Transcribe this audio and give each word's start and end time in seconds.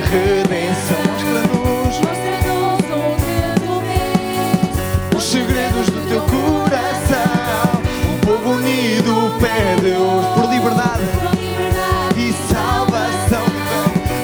redenção. 0.00 0.98
Mostra-nos, 1.08 1.94
mostra-nos 1.98 2.82
onde 2.92 3.32
dormes, 3.66 5.16
os 5.16 5.24
segredos 5.24 5.86
do 5.90 6.00
teu 6.08 6.20
coração. 6.22 7.82
O 8.12 8.26
povo 8.26 8.50
unido 8.52 9.38
pede 9.40 9.92
hoje 9.96 10.28
por 10.34 10.50
liberdade, 10.50 11.04
por 11.20 11.34
liberdade 11.34 12.20
e 12.20 12.32
salvação. 12.52 13.46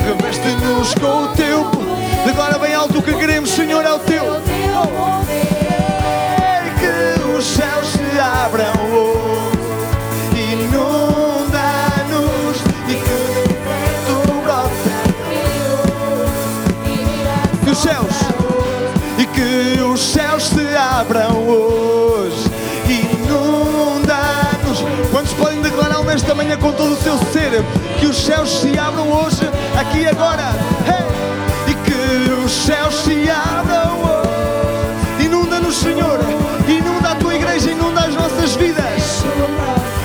Reveste-nos 0.04 0.94
com 0.94 1.24
o 1.24 1.28
teu 1.28 1.43
abram 21.00 21.48
hoje. 21.48 22.44
Inunda-nos. 22.86 24.84
Quantos 25.10 25.32
podem 25.32 25.60
declarar 25.60 26.02
nesta 26.04 26.34
manhã 26.34 26.56
com 26.56 26.72
todo 26.72 26.92
o 26.92 26.96
seu 26.96 27.18
ser 27.32 27.64
que 27.98 28.06
os 28.06 28.16
céus 28.16 28.60
se 28.60 28.78
abram 28.78 29.10
hoje, 29.10 29.50
aqui 29.76 30.02
e 30.02 30.06
agora? 30.06 30.54
Hey! 30.86 31.04
E 31.66 31.74
que 31.74 32.30
os 32.44 32.52
céus 32.52 32.94
se 32.94 33.28
abram 33.28 34.02
hoje. 34.02 35.24
Inunda-nos, 35.26 35.76
Senhor. 35.76 36.20
Inunda 36.68 37.10
a 37.10 37.14
tua 37.16 37.34
igreja, 37.34 37.70
inunda 37.70 38.00
as 38.02 38.14
nossas 38.14 38.54
vidas. 38.54 39.24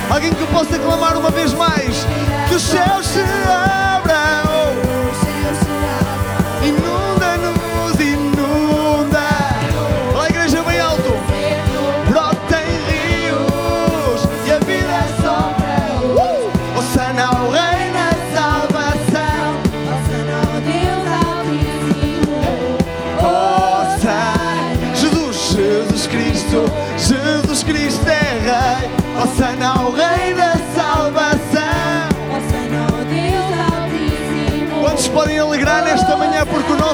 Alguém 0.10 0.34
que 0.34 0.46
possa 0.48 0.80
clamar 0.80 1.18
uma 1.18 1.30
vez 1.30 1.54
mais 1.54 2.08
que 2.48 2.56
os 2.56 2.64
céus 2.64 3.06
se 3.06 3.22
abram. 3.48 4.49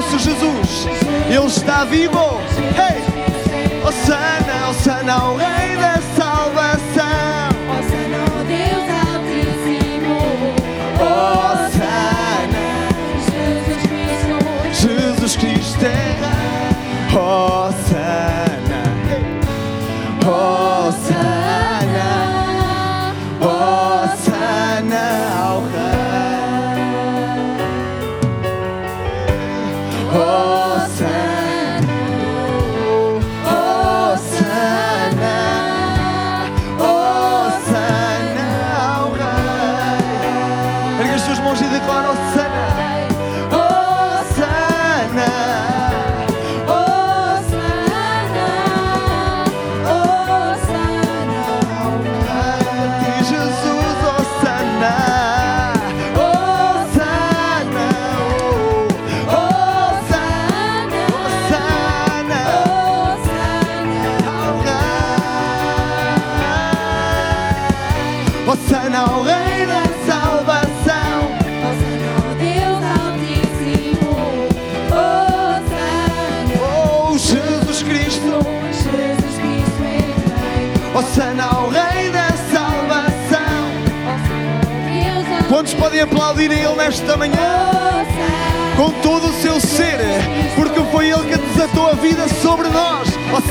nosso 0.06 0.18
Jesus, 0.18 0.86
Ele 1.28 1.46
está 1.46 1.84
vivo. 1.84 2.40
Hey! 2.76 3.02
Osana, 3.84 4.70
Osana, 4.70 5.24
o 5.30 5.36
Rei 5.36 5.76
das 5.76 6.05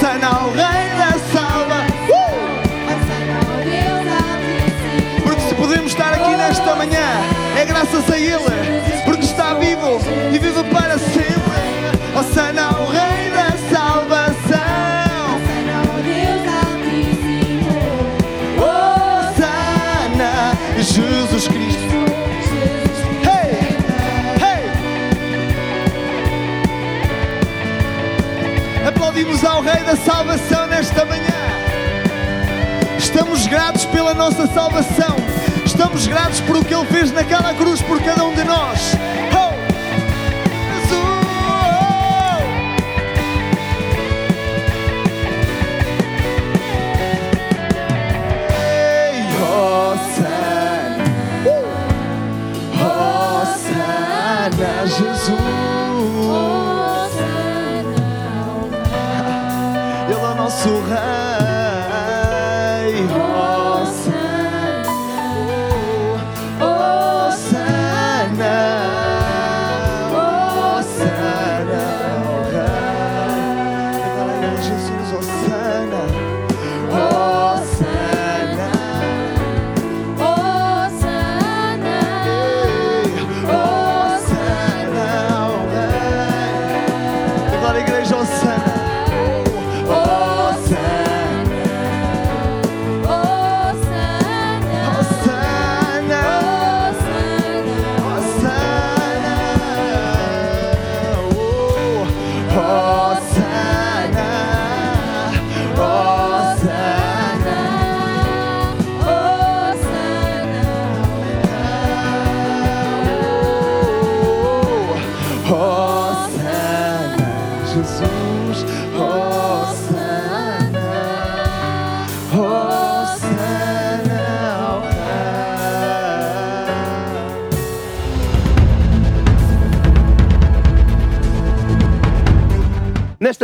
sana 0.05 0.34
Salvação 29.97 30.67
nesta 30.67 31.05
manhã. 31.05 31.23
Estamos 32.97 33.47
gratos 33.47 33.85
pela 33.85 34.13
nossa 34.13 34.45
salvação. 34.47 35.15
Estamos 35.65 36.05
gratos 36.05 36.41
por 36.41 36.57
o 36.57 36.65
que 36.65 36.73
Ele 36.73 36.85
fez 36.85 37.11
naquela 37.11 37.53
cruz 37.53 37.81
por 37.81 38.01
cada 38.01 38.23
um 38.25 38.33
de 38.33 38.43
nós. 38.43 38.79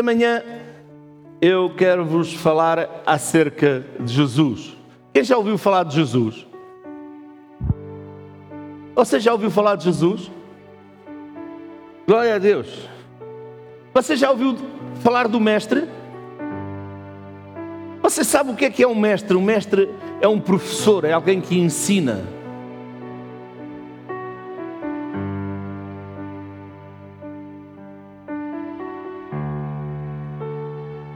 Nesta 0.01 0.03
manhã 0.03 0.43
eu 1.39 1.69
quero 1.77 2.03
vos 2.03 2.33
falar 2.33 3.03
acerca 3.05 3.85
de 3.99 4.11
Jesus. 4.11 4.75
Quem 5.13 5.23
já 5.23 5.37
ouviu 5.37 5.59
falar 5.59 5.83
de 5.83 5.93
Jesus? 5.93 6.47
Você 8.95 9.19
já 9.19 9.31
ouviu 9.31 9.51
falar 9.51 9.75
de 9.75 9.83
Jesus? 9.83 10.31
Glória 12.07 12.35
a 12.35 12.39
Deus. 12.39 12.89
Você 13.93 14.15
já 14.15 14.31
ouviu 14.31 14.57
falar 15.01 15.27
do 15.27 15.39
Mestre? 15.39 15.87
Você 18.01 18.23
sabe 18.23 18.49
o 18.51 18.55
que 18.55 18.65
é 18.65 18.71
que 18.71 18.81
é 18.81 18.87
um 18.87 18.95
mestre? 18.95 19.37
Um 19.37 19.43
mestre 19.43 19.87
é 20.19 20.27
um 20.27 20.39
professor, 20.39 21.05
é 21.05 21.13
alguém 21.13 21.39
que 21.39 21.59
ensina. 21.59 22.23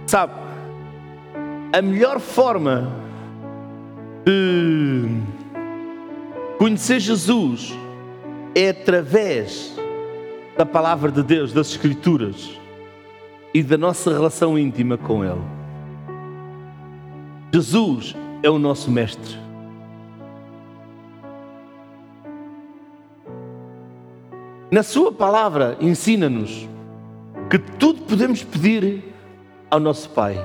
Sabe, 0.06 0.34
a 1.74 1.81
melhor 1.81 2.19
forma 2.19 2.92
de 4.24 5.19
conhecer 6.57 7.00
Jesus 7.00 7.74
é 8.54 8.69
através 8.69 9.75
da 10.56 10.66
palavra 10.66 11.12
de 11.12 11.24
Deus, 11.24 11.52
das 11.52 11.72
Escrituras 11.72 12.52
e 13.54 13.63
da 13.63 13.78
nossa 13.78 14.12
relação 14.12 14.57
íntima 14.57 14.98
com 14.98 15.25
Ele. 15.25 15.42
Jesus 17.51 18.16
é 18.44 18.50
o 18.50 18.60
nosso 18.60 18.92
Mestre. 18.92 19.38
Na 24.69 24.84
Sua 24.84 25.12
palavra, 25.12 25.78
ensina-nos 25.81 26.70
que 27.50 27.58
tudo 27.58 28.01
podemos 28.03 28.44
pedir 28.44 29.14
ao 29.69 29.79
nosso 29.79 30.10
Pai. 30.10 30.38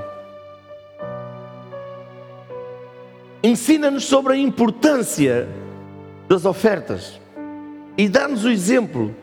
Ensina-nos 3.42 4.04
sobre 4.04 4.34
a 4.34 4.36
importância 4.36 5.48
das 6.28 6.44
ofertas 6.44 7.20
e 7.96 8.08
dá-nos 8.08 8.44
o 8.44 8.50
exemplo 8.50 9.14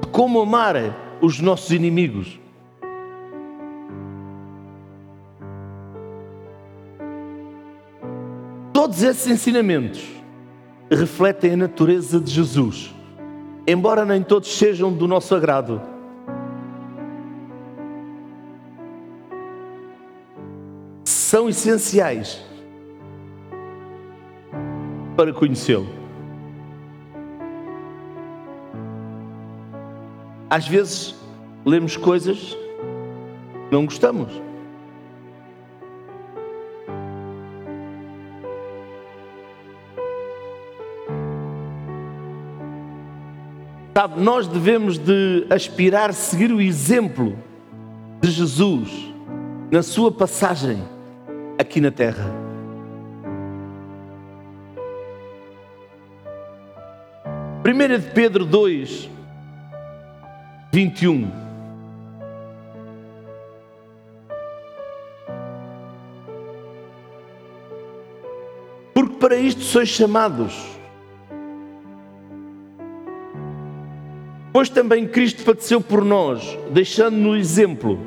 de 0.00 0.08
como 0.08 0.40
amar 0.40 0.74
os 1.20 1.40
nossos 1.40 1.70
inimigos. 1.70 2.40
Todos 8.72 9.02
esses 9.02 9.26
ensinamentos 9.26 10.02
refletem 10.90 11.52
a 11.52 11.56
natureza 11.56 12.20
de 12.20 12.30
Jesus, 12.30 12.94
embora 13.66 14.04
nem 14.04 14.22
todos 14.22 14.56
sejam 14.56 14.92
do 14.92 15.08
nosso 15.08 15.34
agrado. 15.34 15.95
São 21.26 21.48
essenciais 21.48 22.40
para 25.16 25.32
conhecê-lo. 25.32 25.88
Às 30.48 30.68
vezes 30.68 31.16
lemos 31.64 31.96
coisas 31.96 32.38
que 32.38 33.72
não 33.72 33.86
gostamos. 33.86 34.40
Sabe, 43.92 44.20
nós 44.20 44.46
devemos 44.46 44.96
de 44.96 45.44
aspirar 45.50 46.14
seguir 46.14 46.52
o 46.52 46.60
exemplo 46.60 47.36
de 48.20 48.30
Jesus 48.30 49.12
na 49.72 49.82
sua 49.82 50.12
passagem 50.12 50.94
aqui 51.58 51.80
na 51.80 51.90
terra. 51.90 52.24
Primeira 57.62 57.98
de 57.98 58.08
Pedro 58.12 58.44
2, 58.44 59.10
21. 60.72 61.30
Porque 68.94 69.16
para 69.16 69.36
isto 69.36 69.62
sois 69.62 69.88
chamados. 69.88 70.76
Pois 74.52 74.68
também 74.68 75.06
Cristo 75.06 75.44
padeceu 75.44 75.80
por 75.80 76.04
nós, 76.04 76.56
deixando-nos 76.70 77.38
exemplo, 77.38 77.98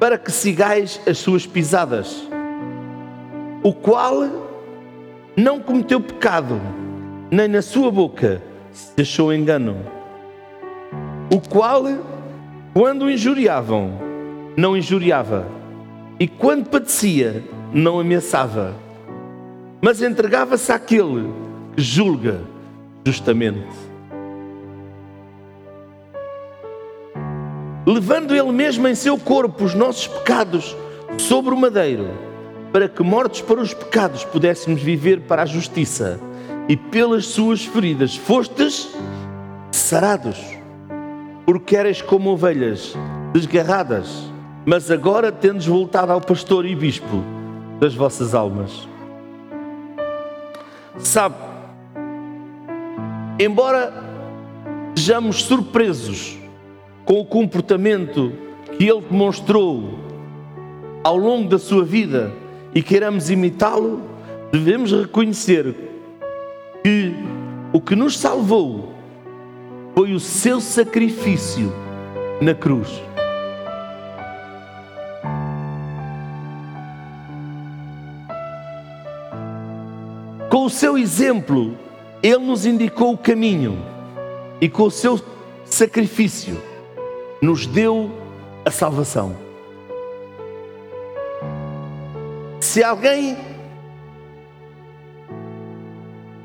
para 0.00 0.18
que 0.18 0.32
sigais 0.32 1.00
as 1.06 1.18
suas 1.18 1.46
pisadas, 1.46 2.26
o 3.62 3.72
qual 3.72 4.28
não 5.36 5.60
cometeu 5.60 6.00
pecado, 6.00 6.60
nem 7.30 7.48
na 7.48 7.62
sua 7.62 7.90
boca 7.90 8.42
se 8.72 9.00
achou 9.00 9.32
engano 9.32 10.02
o 11.32 11.40
qual, 11.40 11.84
quando 12.74 13.06
o 13.06 13.10
injuriavam, 13.10 13.98
não 14.54 14.76
injuriava, 14.76 15.46
e 16.20 16.28
quando 16.28 16.68
padecia, 16.68 17.42
não 17.72 17.98
ameaçava, 17.98 18.74
mas 19.80 20.02
entregava-se 20.02 20.70
àquele 20.70 21.32
que 21.74 21.82
julga 21.82 22.42
justamente. 23.02 23.66
Levando 27.86 28.36
ele 28.36 28.52
mesmo 28.52 28.86
em 28.86 28.94
seu 28.94 29.16
corpo 29.16 29.64
os 29.64 29.72
nossos 29.72 30.06
pecados 30.06 30.76
sobre 31.16 31.54
o 31.54 31.56
madeiro, 31.56 32.10
para 32.72 32.88
que, 32.88 33.02
mortos 33.02 33.40
para 33.40 33.60
os 33.60 33.74
pecados, 33.74 34.24
pudéssemos 34.24 34.80
viver 34.80 35.20
para 35.20 35.42
a 35.42 35.46
justiça, 35.46 36.18
e 36.68 36.76
pelas 36.76 37.26
suas 37.26 37.64
feridas 37.64 38.16
fostes 38.16 38.88
sarados 39.72 40.38
porque 41.44 41.74
eres 41.74 42.00
como 42.00 42.30
ovelhas 42.30 42.94
desgarradas 43.32 44.32
mas 44.64 44.90
agora 44.90 45.32
tendes 45.32 45.66
voltado 45.66 46.12
ao 46.12 46.20
pastor 46.20 46.64
e 46.64 46.74
bispo 46.74 47.24
das 47.80 47.94
vossas 47.94 48.32
almas. 48.32 48.88
Sabe, 50.98 51.34
embora 53.40 53.92
sejamos 54.94 55.42
surpresos 55.42 56.38
com 57.04 57.20
o 57.20 57.24
comportamento 57.24 58.32
que 58.78 58.88
ele 58.88 59.00
demonstrou 59.00 59.98
ao 61.02 61.16
longo 61.16 61.48
da 61.48 61.58
sua 61.58 61.82
vida 61.84 62.32
e 62.74 62.82
queiramos 62.82 63.30
imitá-lo, 63.30 64.00
devemos 64.50 64.92
reconhecer 64.92 65.74
que 66.82 67.12
o 67.72 67.80
que 67.80 67.94
nos 67.94 68.18
salvou 68.18 68.92
foi 69.94 70.12
o 70.12 70.20
seu 70.20 70.60
sacrifício 70.60 71.72
na 72.40 72.54
cruz. 72.54 72.88
Com 80.50 80.66
o 80.66 80.70
seu 80.70 80.98
exemplo, 80.98 81.76
ele 82.22 82.38
nos 82.38 82.66
indicou 82.66 83.12
o 83.14 83.18
caminho 83.18 83.78
e 84.60 84.68
com 84.68 84.84
o 84.84 84.90
seu 84.90 85.20
sacrifício 85.64 86.60
nos 87.40 87.66
deu 87.66 88.10
a 88.64 88.70
salvação. 88.70 89.51
Se 92.72 92.82
alguém 92.82 93.36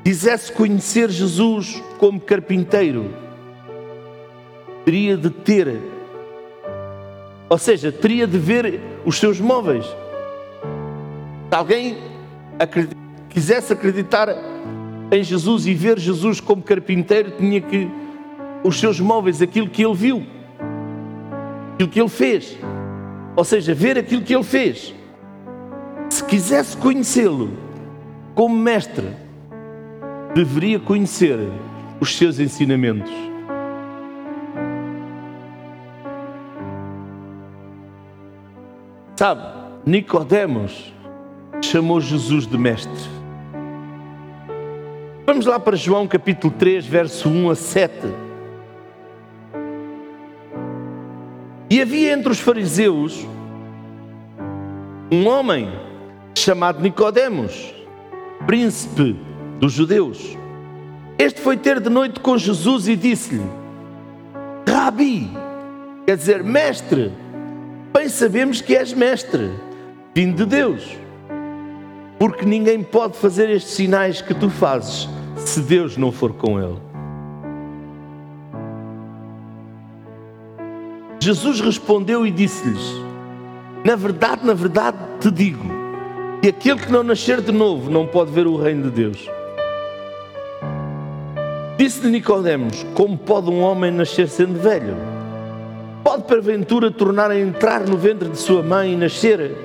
quisesse 0.04 0.52
conhecer 0.52 1.08
Jesus 1.08 1.82
como 1.96 2.20
carpinteiro, 2.20 3.14
teria 4.84 5.16
de 5.16 5.30
ter, 5.30 5.80
ou 7.48 7.56
seja, 7.56 7.90
teria 7.90 8.26
de 8.26 8.36
ver 8.36 8.78
os 9.06 9.16
seus 9.16 9.40
móveis. 9.40 9.86
Se 9.86 11.54
alguém 11.54 11.96
acredita, 12.58 12.94
quisesse 13.30 13.72
acreditar 13.72 14.28
em 15.10 15.22
Jesus 15.22 15.66
e 15.66 15.72
ver 15.72 15.98
Jesus 15.98 16.40
como 16.40 16.60
carpinteiro, 16.62 17.38
tinha 17.38 17.62
que 17.62 17.88
os 18.62 18.78
seus 18.78 19.00
móveis, 19.00 19.40
aquilo 19.40 19.70
que 19.70 19.82
ele 19.82 19.94
viu, 19.94 20.26
aquilo 21.72 21.88
que 21.88 21.98
ele 21.98 22.10
fez, 22.10 22.54
ou 23.34 23.44
seja, 23.44 23.72
ver 23.72 23.96
aquilo 23.96 24.20
que 24.20 24.34
ele 24.34 24.44
fez. 24.44 24.97
Se 26.08 26.24
quisesse 26.24 26.76
conhecê-lo 26.76 27.50
como 28.34 28.56
mestre, 28.56 29.08
deveria 30.34 30.78
conhecer 30.78 31.38
os 32.00 32.16
seus 32.16 32.38
ensinamentos. 32.38 33.12
Sabe, 39.16 39.42
Nicodemos 39.84 40.94
chamou 41.60 42.00
Jesus 42.00 42.46
de 42.46 42.56
mestre. 42.56 43.18
Vamos 45.26 45.44
lá 45.44 45.58
para 45.58 45.76
João 45.76 46.06
capítulo 46.06 46.54
3, 46.56 46.86
verso 46.86 47.28
1 47.28 47.50
a 47.50 47.54
7. 47.54 47.92
E 51.68 51.82
havia 51.82 52.12
entre 52.12 52.32
os 52.32 52.38
fariseus 52.38 53.26
um 55.10 55.26
homem 55.26 55.68
chamado 56.38 56.80
Nicodemos, 56.80 57.74
príncipe 58.46 59.16
dos 59.58 59.72
judeus. 59.72 60.36
Este 61.18 61.40
foi 61.40 61.56
ter 61.56 61.80
de 61.80 61.90
noite 61.90 62.20
com 62.20 62.38
Jesus 62.38 62.88
e 62.88 62.96
disse-lhe: 62.96 63.44
Rabi, 64.68 65.30
quer 66.06 66.16
dizer, 66.16 66.42
mestre, 66.42 67.12
bem 67.92 68.08
sabemos 68.08 68.60
que 68.60 68.76
és 68.76 68.92
mestre, 68.92 69.50
vindo 70.14 70.36
de 70.36 70.46
Deus, 70.46 70.96
porque 72.18 72.44
ninguém 72.44 72.82
pode 72.82 73.16
fazer 73.16 73.50
estes 73.50 73.74
sinais 73.74 74.22
que 74.22 74.34
tu 74.34 74.48
fazes 74.48 75.08
se 75.36 75.60
Deus 75.60 75.96
não 75.96 76.12
for 76.12 76.32
com 76.32 76.60
ele. 76.60 76.78
Jesus 81.20 81.60
respondeu 81.60 82.26
e 82.26 82.30
disse-lhes: 82.30 82.80
Na 83.84 83.96
verdade, 83.96 84.46
na 84.46 84.54
verdade 84.54 84.96
te 85.20 85.30
digo, 85.30 85.77
que 86.40 86.48
aquele 86.48 86.78
que 86.78 86.92
não 86.92 87.02
nascer 87.02 87.40
de 87.40 87.50
novo 87.50 87.90
não 87.90 88.06
pode 88.06 88.30
ver 88.30 88.46
o 88.46 88.56
reino 88.56 88.84
de 88.84 88.90
Deus. 88.90 89.28
Disse-lhe 91.76 92.10
Nicodemos: 92.10 92.86
Como 92.94 93.16
pode 93.18 93.50
um 93.50 93.60
homem 93.60 93.90
nascer 93.90 94.28
sendo 94.28 94.58
velho? 94.58 94.96
Pode 96.04 96.24
porventura 96.24 96.90
tornar 96.90 97.30
a 97.30 97.38
entrar 97.38 97.80
no 97.80 97.96
ventre 97.96 98.28
de 98.28 98.38
sua 98.38 98.62
mãe 98.62 98.92
e 98.92 98.96
nascer? 98.96 99.56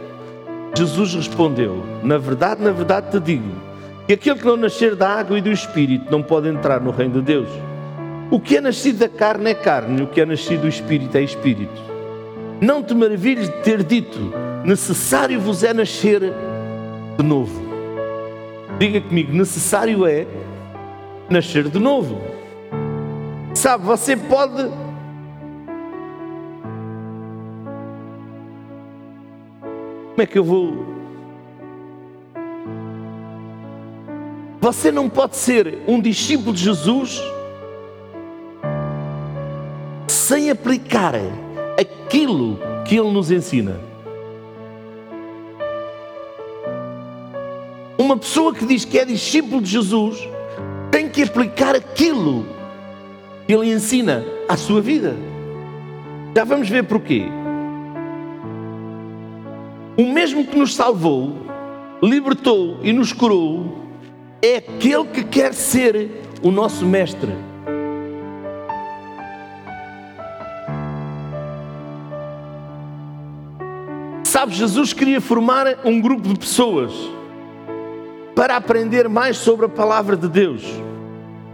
Jesus 0.76 1.14
respondeu: 1.14 1.84
Na 2.04 2.18
verdade, 2.18 2.62
na 2.62 2.72
verdade 2.72 3.12
te 3.12 3.20
digo, 3.20 3.52
que 4.08 4.14
aquele 4.14 4.40
que 4.40 4.46
não 4.46 4.58
nascer 4.58 4.96
da 4.96 5.10
água 5.10 5.38
e 5.38 5.42
do 5.42 5.52
espírito 5.52 6.12
não 6.12 6.24
pode 6.24 6.50
entrar 6.50 6.82
no 6.82 6.92
reino 6.92 7.16
de 7.16 7.22
Deus. 7.22 7.50
O 8.32 8.40
que 8.40 8.58
é 8.58 8.62
nascido 8.62 8.98
da 8.98 9.10
carne 9.10 9.52
é 9.52 9.54
carne, 9.54 10.02
o 10.02 10.08
que 10.08 10.20
é 10.20 10.26
nascido 10.26 10.62
do 10.62 10.68
espírito 10.68 11.16
é 11.16 11.22
espírito. 11.22 11.82
Não 12.60 12.82
te 12.82 12.96
maravilhes 12.96 13.48
de 13.48 13.56
ter 13.58 13.84
dito: 13.84 14.20
necessário 14.66 15.40
vos 15.40 15.64
é 15.64 15.72
nascer 15.72 16.34
de 17.18 17.24
novo. 17.24 17.62
Diga 18.80 19.02
comigo: 19.02 19.34
necessário 19.34 20.06
é 20.06 20.26
nascer 21.30 21.70
de 21.70 21.80
novo. 21.80 22.20
Sabe, 23.54 23.86
você 23.86 24.18
pode. 24.18 24.70
Como 30.12 30.22
é 30.22 30.26
que 30.26 30.38
eu 30.38 30.44
vou. 30.44 30.94
Você 34.62 34.92
não 34.92 35.10
pode 35.10 35.36
ser 35.36 35.80
um 35.88 36.00
discípulo 36.00 36.54
de 36.54 36.64
Jesus 36.64 37.22
sem 40.08 40.50
aplicar 40.50 41.16
aquilo 41.78 42.58
que 42.86 42.98
Ele 42.98 43.12
nos 43.12 43.30
ensina. 43.30 43.93
Uma 47.98 48.18
pessoa 48.18 48.54
que 48.54 48.66
diz 48.66 48.84
que 48.86 48.98
é 48.98 49.06
discípulo 49.06 49.62
de 49.62 49.70
Jesus 49.70 50.28
tem 50.90 51.08
que 51.08 51.22
aplicar 51.22 51.76
aquilo 51.76 52.46
que 53.46 53.54
ele 53.54 53.72
ensina 53.72 54.26
à 54.50 54.58
sua 54.58 54.82
vida. 54.82 55.16
Já 56.36 56.44
vamos 56.44 56.68
ver 56.68 56.84
porquê. 56.86 57.26
O 59.96 60.06
mesmo 60.12 60.46
que 60.46 60.58
nos 60.58 60.74
salvou, 60.74 61.38
libertou 62.02 62.80
e 62.82 62.92
nos 62.92 63.14
curou, 63.14 63.78
é 64.42 64.58
aquele 64.58 65.06
que 65.06 65.24
quer 65.24 65.54
ser 65.54 66.10
o 66.42 66.50
nosso 66.50 66.86
mestre. 66.86 67.32
Sabe, 74.24 74.56
Jesus 74.56 74.94
queria 74.94 75.22
formar 75.22 75.68
um 75.86 76.02
grupo 76.02 76.28
de 76.28 76.40
pessoas 76.40 76.92
para 78.36 78.56
aprender 78.58 79.08
mais 79.08 79.38
sobre 79.38 79.66
a 79.66 79.70
palavra 79.70 80.18
de 80.18 80.28
Deus 80.28 80.64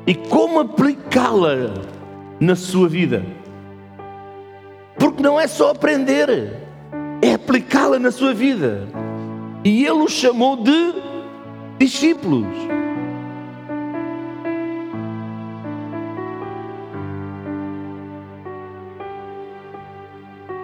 e 0.07 0.15
como 0.15 0.59
aplicá-la 0.59 1.73
na 2.39 2.55
sua 2.55 2.87
vida. 2.87 3.23
Porque 4.97 5.21
não 5.21 5.39
é 5.39 5.47
só 5.47 5.71
aprender, 5.71 6.57
é 7.21 7.33
aplicá-la 7.33 7.99
na 7.99 8.11
sua 8.11 8.33
vida. 8.33 8.87
E 9.63 9.85
ele 9.85 10.01
os 10.01 10.11
chamou 10.11 10.57
de 10.57 10.93
discípulos. 11.77 12.47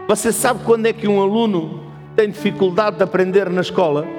Você 0.07 0.31
sabe 0.31 0.63
quando 0.63 0.85
é 0.85 0.93
que 0.93 1.07
um 1.07 1.21
aluno 1.21 1.83
tem 2.15 2.29
dificuldade 2.29 2.97
de 2.97 3.03
aprender 3.03 3.49
na 3.49 3.61
escola? 3.61 4.14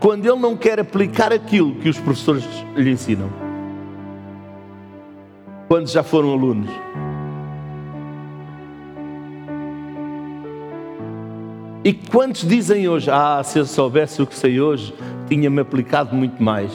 Quando 0.00 0.24
ele 0.24 0.38
não 0.40 0.56
quer 0.56 0.80
aplicar 0.80 1.32
aquilo 1.32 1.74
que 1.74 1.88
os 1.88 1.98
professores 1.98 2.44
lhe 2.74 2.90
ensinam. 2.90 3.30
Quando 5.68 5.88
já 5.88 6.02
foram 6.02 6.32
alunos. 6.32 6.70
E 11.84 11.92
quantos 11.92 12.46
dizem 12.48 12.88
hoje: 12.88 13.10
Ah, 13.10 13.42
se 13.44 13.58
eu 13.58 13.66
soubesse 13.66 14.20
o 14.20 14.26
que 14.26 14.34
sei 14.34 14.60
hoje, 14.60 14.94
tinha-me 15.28 15.60
aplicado 15.60 16.16
muito 16.16 16.42
mais. 16.42 16.72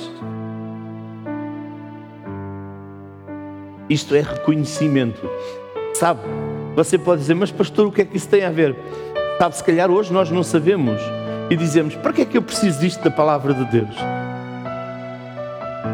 Isto 3.89 4.15
é 4.15 4.21
reconhecimento. 4.21 5.29
Sabe? 5.93 6.21
Você 6.75 6.97
pode 6.97 7.21
dizer, 7.21 7.35
mas 7.35 7.51
pastor, 7.51 7.87
o 7.87 7.91
que 7.91 8.01
é 8.01 8.05
que 8.05 8.17
isso 8.17 8.27
tem 8.27 8.43
a 8.43 8.49
ver? 8.49 8.75
Sabe, 9.37 9.55
se 9.55 9.63
calhar 9.63 9.89
hoje 9.89 10.11
nós 10.11 10.29
não 10.29 10.43
sabemos 10.43 10.99
e 11.49 11.55
dizemos: 11.55 11.95
para 11.95 12.13
que 12.13 12.21
é 12.21 12.25
que 12.25 12.37
eu 12.37 12.41
preciso 12.41 12.79
disto 12.79 13.03
da 13.03 13.11
palavra 13.11 13.53
de 13.53 13.65
Deus? 13.65 13.95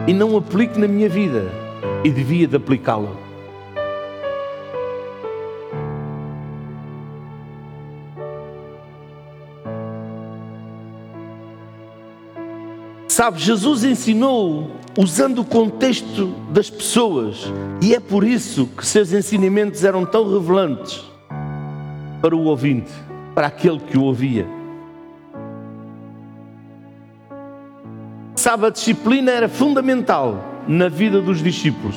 E 0.08 0.13
não 0.13 0.36
aplico 0.38 0.79
na 0.79 0.88
minha 0.88 1.10
vida 1.10 1.46
e 2.03 2.10
devia 2.10 2.48
de 2.48 2.55
aplicá-la. 2.55 3.12
Sabe, 13.08 13.39
Jesus 13.39 13.84
ensinou 13.84 14.72
usando 14.98 15.39
o 15.39 15.46
contexto 15.46 16.27
das 16.50 16.70
pessoas 16.70 17.51
e 17.81 17.93
é 17.93 18.00
por 18.00 18.24
isso 18.24 18.65
que 18.65 18.86
seus 18.86 19.13
ensinamentos 19.13 19.84
eram 19.84 20.05
tão 20.05 20.31
revelantes 20.31 21.03
para 22.22 22.36
o 22.36 22.46
ouvinte, 22.46 22.91
para 23.36 23.48
aquele 23.48 23.79
que 23.79 23.98
o 23.98 24.03
ouvia. 24.03 24.61
Sabe, 28.42 28.66
a 28.66 28.70
disciplina 28.72 29.30
era 29.30 29.48
fundamental 29.48 30.64
na 30.68 30.90
vida 30.90 31.22
dos 31.22 31.44
discípulos, 31.44 31.96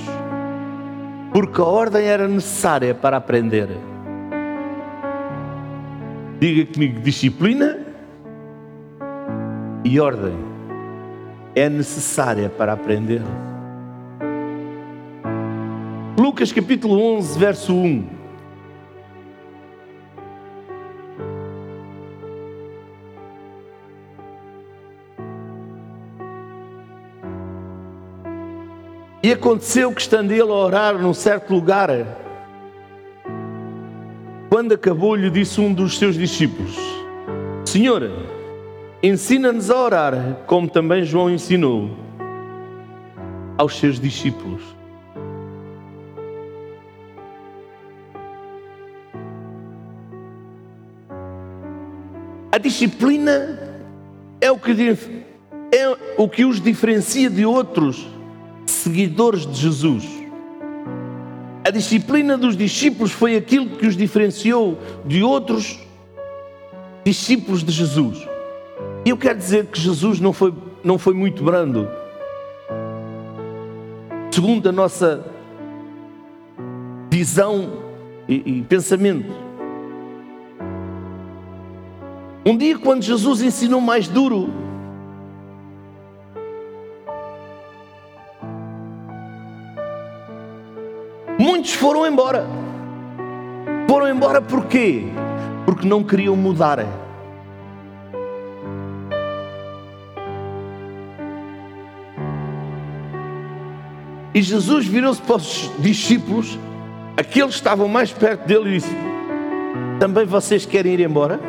porque 1.32 1.58
a 1.58 1.64
ordem 1.64 2.04
era 2.04 2.28
necessária 2.28 2.94
para 2.94 3.16
aprender. 3.16 3.70
Diga 6.38 6.70
comigo: 6.70 7.00
disciplina 7.00 7.78
e 9.82 9.98
ordem 9.98 10.34
é 11.54 11.66
necessária 11.70 12.50
para 12.50 12.74
aprender. 12.74 13.22
Lucas 16.18 16.52
capítulo 16.52 17.00
11, 17.16 17.38
verso 17.38 17.74
1. 17.74 18.06
E 29.24 29.32
aconteceu 29.32 29.90
que, 29.90 30.02
estando 30.02 30.32
ele 30.32 30.42
a 30.42 30.54
orar 30.54 30.98
num 30.98 31.14
certo 31.14 31.54
lugar, 31.54 31.88
quando 34.50 34.74
acabou, 34.74 35.14
lhe 35.14 35.30
disse 35.30 35.62
um 35.62 35.72
dos 35.72 35.96
seus 35.96 36.14
discípulos: 36.14 36.76
Senhor, 37.64 38.02
ensina-nos 39.02 39.70
a 39.70 39.80
orar, 39.80 40.40
como 40.46 40.68
também 40.68 41.04
João 41.04 41.30
ensinou 41.30 41.88
aos 43.56 43.78
seus 43.78 43.98
discípulos. 43.98 44.60
A 52.52 52.58
disciplina 52.58 53.58
é 54.38 54.50
o 54.50 54.58
que, 54.58 54.98
é 55.72 55.96
o 56.18 56.28
que 56.28 56.44
os 56.44 56.60
diferencia 56.60 57.30
de 57.30 57.46
outros 57.46 58.12
seguidores 58.84 59.46
de 59.46 59.58
Jesus. 59.58 60.04
A 61.66 61.70
disciplina 61.70 62.36
dos 62.36 62.54
discípulos 62.54 63.10
foi 63.10 63.34
aquilo 63.34 63.70
que 63.70 63.86
os 63.86 63.96
diferenciou 63.96 64.78
de 65.06 65.22
outros 65.22 65.78
discípulos 67.02 67.64
de 67.64 67.72
Jesus. 67.72 68.28
E 69.06 69.08
eu 69.08 69.16
quero 69.16 69.38
dizer 69.38 69.66
que 69.66 69.80
Jesus 69.80 70.20
não 70.20 70.34
foi, 70.34 70.52
não 70.82 70.98
foi 70.98 71.14
muito 71.14 71.42
brando. 71.42 71.88
Segundo 74.30 74.68
a 74.68 74.72
nossa 74.72 75.24
visão 77.10 77.84
e, 78.28 78.58
e 78.58 78.62
pensamento. 78.62 79.32
Um 82.44 82.54
dia, 82.54 82.78
quando 82.78 83.02
Jesus 83.02 83.40
ensinou 83.40 83.80
mais 83.80 84.06
duro, 84.08 84.63
Muitos 91.64 91.80
foram 91.80 92.06
embora. 92.06 92.46
Foram 93.88 94.10
embora 94.10 94.42
por 94.42 94.66
quê? 94.66 95.04
Porque 95.64 95.88
não 95.88 96.04
queriam 96.04 96.36
mudar. 96.36 96.84
E 104.34 104.42
Jesus 104.42 104.86
virou-se 104.86 105.22
para 105.22 105.36
os 105.36 105.70
discípulos, 105.78 106.58
aqueles 107.16 107.54
que 107.54 107.60
estavam 107.60 107.88
mais 107.88 108.12
perto 108.12 108.46
dele, 108.46 108.68
e 108.68 108.72
disse: 108.74 108.94
Também 109.98 110.26
vocês 110.26 110.66
querem 110.66 110.92
ir 110.92 111.00
embora? 111.00 111.40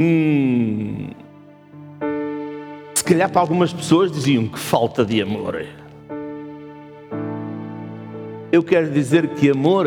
Hum, 0.00 1.10
se 2.96 3.04
calhar 3.04 3.30
para 3.30 3.40
algumas 3.40 3.72
pessoas 3.72 4.10
diziam 4.10 4.48
que 4.48 4.58
falta 4.58 5.04
de 5.04 5.22
amor. 5.22 5.64
Eu 8.52 8.64
quero 8.64 8.90
dizer 8.90 9.28
que 9.28 9.48
amor 9.48 9.86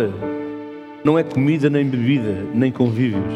não 1.03 1.19
é 1.19 1.23
comida, 1.23 1.69
nem 1.69 1.85
bebida, 1.85 2.45
nem 2.53 2.71
convívios. 2.71 3.33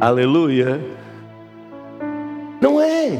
Aleluia. 0.00 0.80
Não 2.60 2.80
é. 2.80 3.18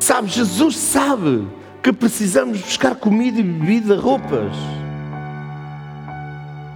Sabe, 0.00 0.28
Jesus 0.28 0.78
sabe 0.78 1.46
que 1.82 1.92
precisamos 1.92 2.58
buscar 2.58 2.94
comida 2.94 3.38
e 3.38 3.42
bebida, 3.42 3.96
roupas 4.00 4.81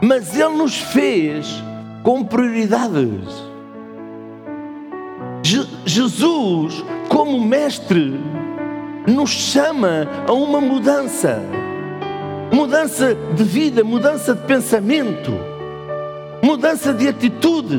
mas 0.00 0.38
Ele 0.38 0.56
nos 0.56 0.76
fez 0.76 1.62
com 2.02 2.24
prioridades. 2.24 3.46
Je 5.42 5.66
Jesus, 5.85 6.85
como 7.09 7.40
Mestre, 7.40 8.20
nos 9.06 9.30
chama 9.30 10.09
a 10.26 10.32
uma 10.32 10.61
mudança 10.61 11.40
mudança 12.52 13.14
de 13.35 13.44
vida, 13.44 13.85
mudança 13.85 14.35
de 14.35 14.42
pensamento, 14.46 15.32
mudança 16.42 16.92
de 16.94 17.09
atitude. 17.09 17.78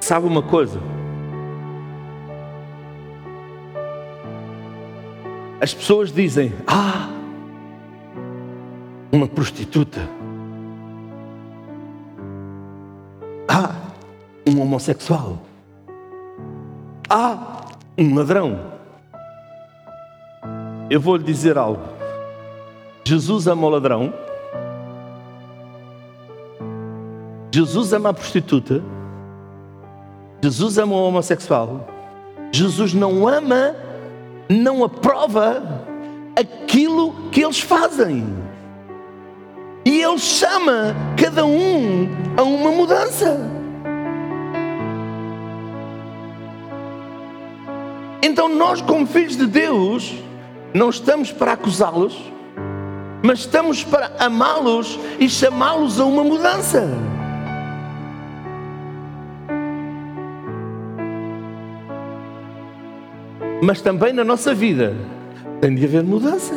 Sabe 0.00 0.26
uma 0.26 0.42
coisa? 0.42 0.80
As 5.60 5.74
pessoas 5.74 6.10
dizem: 6.10 6.54
Ah, 6.66 7.10
uma 9.12 9.28
prostituta. 9.28 10.00
Ah, 13.46 13.74
um 14.46 14.60
homossexual. 14.62 15.38
Ah, 17.08 17.66
um 17.98 18.14
ladrão. 18.14 18.58
Eu 20.88 21.00
vou 21.00 21.16
lhe 21.16 21.24
dizer 21.24 21.58
algo. 21.58 21.82
Jesus 23.04 23.46
ama 23.46 23.66
o 23.66 23.70
ladrão. 23.70 24.14
Jesus 27.52 27.92
ama 27.92 28.08
a 28.08 28.14
prostituta. 28.14 28.82
Jesus 30.42 30.78
ama 30.78 30.94
o 30.94 31.06
homossexual. 31.06 31.86
Jesus 32.50 32.94
não 32.94 33.28
ama 33.28 33.74
não 34.50 34.82
aprova 34.82 35.62
aquilo 36.34 37.14
que 37.30 37.44
eles 37.44 37.60
fazem. 37.60 38.26
E 39.84 40.02
Ele 40.02 40.18
chama 40.18 40.94
cada 41.16 41.46
um 41.46 42.08
a 42.36 42.42
uma 42.42 42.72
mudança. 42.72 43.38
Então, 48.22 48.48
nós, 48.48 48.82
como 48.82 49.06
filhos 49.06 49.36
de 49.36 49.46
Deus, 49.46 50.12
não 50.74 50.90
estamos 50.90 51.32
para 51.32 51.52
acusá-los, 51.52 52.16
mas 53.22 53.40
estamos 53.40 53.84
para 53.84 54.12
amá-los 54.18 54.98
e 55.18 55.28
chamá-los 55.28 56.00
a 56.00 56.04
uma 56.04 56.24
mudança. 56.24 56.88
Mas 63.62 63.80
também 63.80 64.12
na 64.12 64.24
nossa 64.24 64.54
vida 64.54 64.94
tem 65.60 65.74
de 65.74 65.84
haver 65.84 66.02
mudança. 66.02 66.54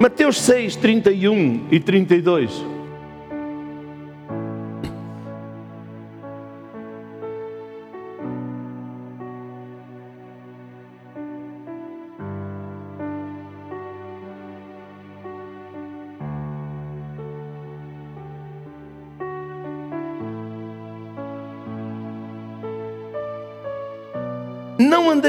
Mateus 0.00 0.40
6, 0.40 0.76
31 0.76 1.66
e 1.70 1.80
32. 1.80 2.77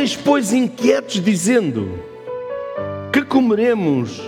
Andeis, 0.10 0.15
pois, 0.15 0.54
inquietos, 0.54 1.22
dizendo: 1.22 2.00
Que 3.13 3.22
comeremos, 3.22 4.22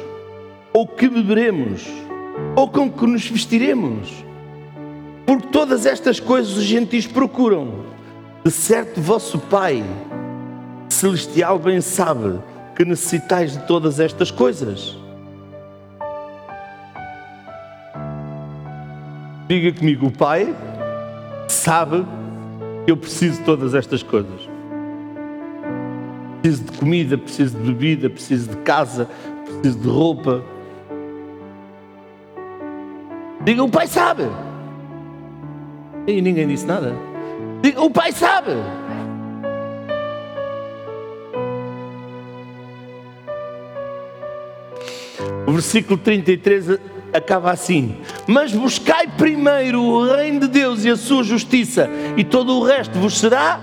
ou 0.72 0.88
que 0.88 1.10
beberemos, 1.10 1.88
ou 2.56 2.70
com 2.70 2.92
que 2.92 3.08
nos 3.08 3.28
vestiremos. 3.28 4.24
Porque 5.26 5.48
todas 5.48 5.86
estas 5.86 6.20
coisas 6.20 6.56
os 6.56 6.64
gentis 6.64 7.08
procuram. 7.08 7.90
De 8.44 8.52
certo, 8.52 9.00
vosso 9.00 9.38
Pai 9.38 9.84
Celestial 10.90 11.58
bem 11.58 11.80
sabe 11.80 12.40
que 12.76 12.84
necessitais 12.84 13.58
de 13.58 13.66
todas 13.66 14.00
estas 14.00 14.30
coisas. 14.30 14.98
Diga 19.48 19.78
comigo, 19.78 20.08
o 20.08 20.12
Pai 20.12 20.56
sabe 21.48 22.06
que 22.86 22.92
eu 22.92 22.98
preciso 22.98 23.40
de 23.40 23.46
todas 23.46 23.74
estas 23.74 24.04
coisas. 24.04 24.51
Preciso 26.42 26.64
de 26.64 26.78
comida, 26.78 27.18
preciso 27.18 27.58
de 27.58 27.64
bebida, 27.72 28.10
preciso 28.10 28.50
de 28.50 28.58
casa, 28.58 29.08
preciso 29.46 29.80
de 29.80 29.88
roupa. 29.88 30.44
Diga, 33.44 33.64
o 33.64 33.70
Pai 33.70 33.88
sabe. 33.88 34.24
E 36.08 36.22
ninguém 36.22 36.48
disse 36.48 36.66
nada. 36.66 36.96
Diga, 37.62 37.82
o 37.82 37.92
Pai 37.92 38.12
sabe. 38.12 38.52
O 45.46 45.52
versículo 45.52 45.98
33 45.98 46.80
acaba 47.14 47.52
assim: 47.52 47.98
Mas 48.26 48.54
buscai 48.54 49.08
primeiro 49.08 49.82
o 49.82 50.16
reino 50.16 50.42
de 50.42 50.48
Deus 50.48 50.86
e 50.86 50.90
a 50.90 50.96
sua 50.96 51.24
justiça, 51.24 51.90
e 52.16 52.24
todo 52.24 52.54
o 52.54 52.64
resto 52.64 52.98
vos 52.98 53.20
será 53.20 53.60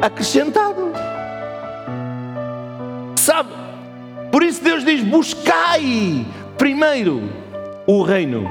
acrescentado. 0.00 0.81
Sabe? 3.22 3.50
Por 4.32 4.42
isso 4.42 4.64
Deus 4.64 4.84
diz: 4.84 5.00
Buscai 5.04 6.26
primeiro 6.58 7.22
o 7.86 8.02
reino. 8.02 8.50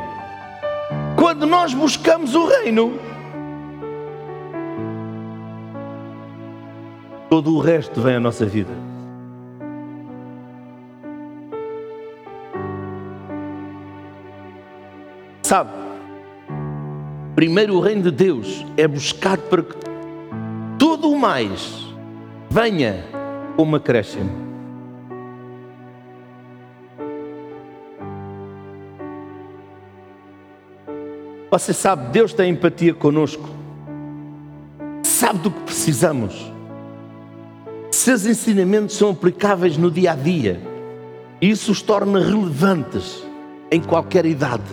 Quando 1.18 1.46
nós 1.46 1.74
buscamos 1.74 2.36
o 2.36 2.48
reino, 2.48 2.98
todo 7.30 7.54
o 7.54 7.60
resto 7.60 8.00
vem 8.00 8.16
à 8.16 8.20
nossa 8.22 8.46
vida. 8.46 8.72
Sabe? 15.42 15.72
Primeiro 17.36 17.76
o 17.76 17.82
reino 17.82 18.04
de 18.04 18.12
Deus 18.12 18.66
é 18.78 18.88
buscar 18.88 19.38
para 19.38 19.64
que 19.64 19.76
tudo 20.80 21.12
o 21.12 21.20
mais 21.20 21.94
venha 22.50 23.04
como 23.58 23.76
acréscimo. 23.76 24.51
Você 31.52 31.74
sabe, 31.74 32.14
Deus 32.14 32.32
tem 32.32 32.50
empatia 32.50 32.94
conosco, 32.94 33.44
sabe 35.04 35.40
do 35.40 35.52
que 35.52 35.60
precisamos. 35.64 36.50
Seus 37.92 38.26
ensinamentos 38.26 38.96
são 38.96 39.10
aplicáveis 39.10 39.76
no 39.76 39.92
dia 39.92 40.14
a 40.14 40.16
dia, 40.16 40.62
e 41.42 41.50
isso 41.50 41.74
os 41.74 41.82
torna 41.82 42.22
relevantes 42.22 43.22
em 43.70 43.82
qualquer 43.82 44.26
idade 44.26 44.64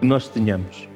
que 0.00 0.06
nós 0.06 0.26
tenhamos. 0.26 0.88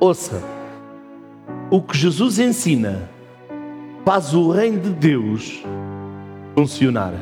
Ouça, 0.00 0.42
o 1.70 1.82
que 1.82 1.98
Jesus 1.98 2.38
ensina 2.38 3.10
faz 4.06 4.32
o 4.32 4.50
reino 4.50 4.80
de 4.80 4.90
Deus 4.90 5.62
funcionar. 6.54 7.14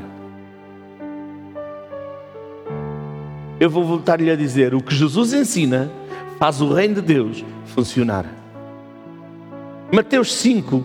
Eu 3.59 3.69
vou 3.69 3.85
voltar-lhe 3.85 4.31
a 4.31 4.37
dizer: 4.37 4.75
o 4.75 4.83
que 4.83 4.95
Jesus 4.95 5.33
ensina 5.33 5.90
faz 6.38 6.61
o 6.61 6.73
reino 6.73 6.97
de 6.97 7.03
Deus 7.03 7.45
funcionar. 7.66 8.27
Mateus 9.93 10.35
5, 10.37 10.83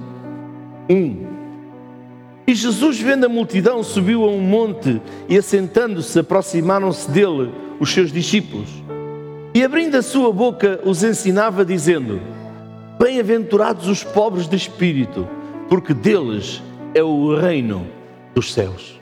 1. 0.90 1.36
E 2.48 2.54
Jesus, 2.54 3.00
vendo 3.00 3.26
a 3.26 3.30
multidão, 3.30 3.82
subiu 3.82 4.24
a 4.24 4.28
um 4.28 4.42
monte 4.42 5.02
e, 5.28 5.38
assentando-se, 5.38 6.20
aproximaram-se 6.20 7.10
dele 7.10 7.52
os 7.80 7.92
seus 7.92 8.12
discípulos. 8.12 8.70
E 9.54 9.64
abrindo 9.64 9.96
a 9.96 10.02
sua 10.02 10.32
boca, 10.32 10.80
os 10.84 11.04
ensinava, 11.04 11.64
dizendo: 11.64 12.20
Bem-aventurados 13.00 13.88
os 13.88 14.04
pobres 14.04 14.48
de 14.48 14.56
espírito, 14.58 15.28
porque 15.70 15.94
deles 15.94 16.62
é 16.94 17.02
o 17.02 17.36
reino 17.36 17.88
dos 18.36 18.54
céus. 18.54 19.02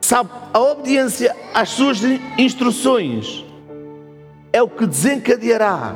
Sabe, 0.00 0.30
a 0.54 0.58
obediência 0.58 1.36
às 1.52 1.68
suas 1.70 2.00
instruções 2.38 3.44
é 4.50 4.62
o 4.62 4.68
que 4.68 4.86
desencadeará 4.86 5.94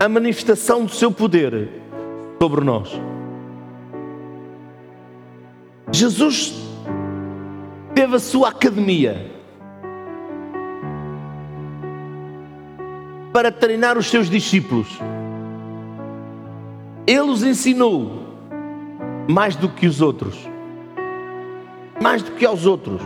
a 0.00 0.08
manifestação 0.08 0.84
do 0.84 0.90
seu 0.90 1.12
poder 1.12 1.68
sobre 2.42 2.64
nós. 2.64 2.90
Jesus 5.92 6.54
teve 7.94 8.16
a 8.16 8.18
sua 8.18 8.48
academia 8.48 9.30
para 13.32 13.52
treinar 13.52 13.96
os 13.98 14.06
seus 14.08 14.28
discípulos. 14.28 14.88
Ele 17.06 17.20
os 17.20 17.42
ensinou 17.42 18.29
mais 19.28 19.56
do 19.56 19.68
que 19.68 19.86
os 19.86 20.00
outros, 20.00 20.48
mais 22.00 22.22
do 22.22 22.32
que 22.32 22.44
aos 22.44 22.66
outros. 22.66 23.00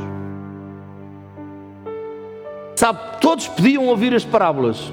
Sabe, 2.77 3.21
todos 3.21 3.47
podiam 3.49 3.87
ouvir 3.87 4.15
as 4.15 4.25
parábolas. 4.25 4.93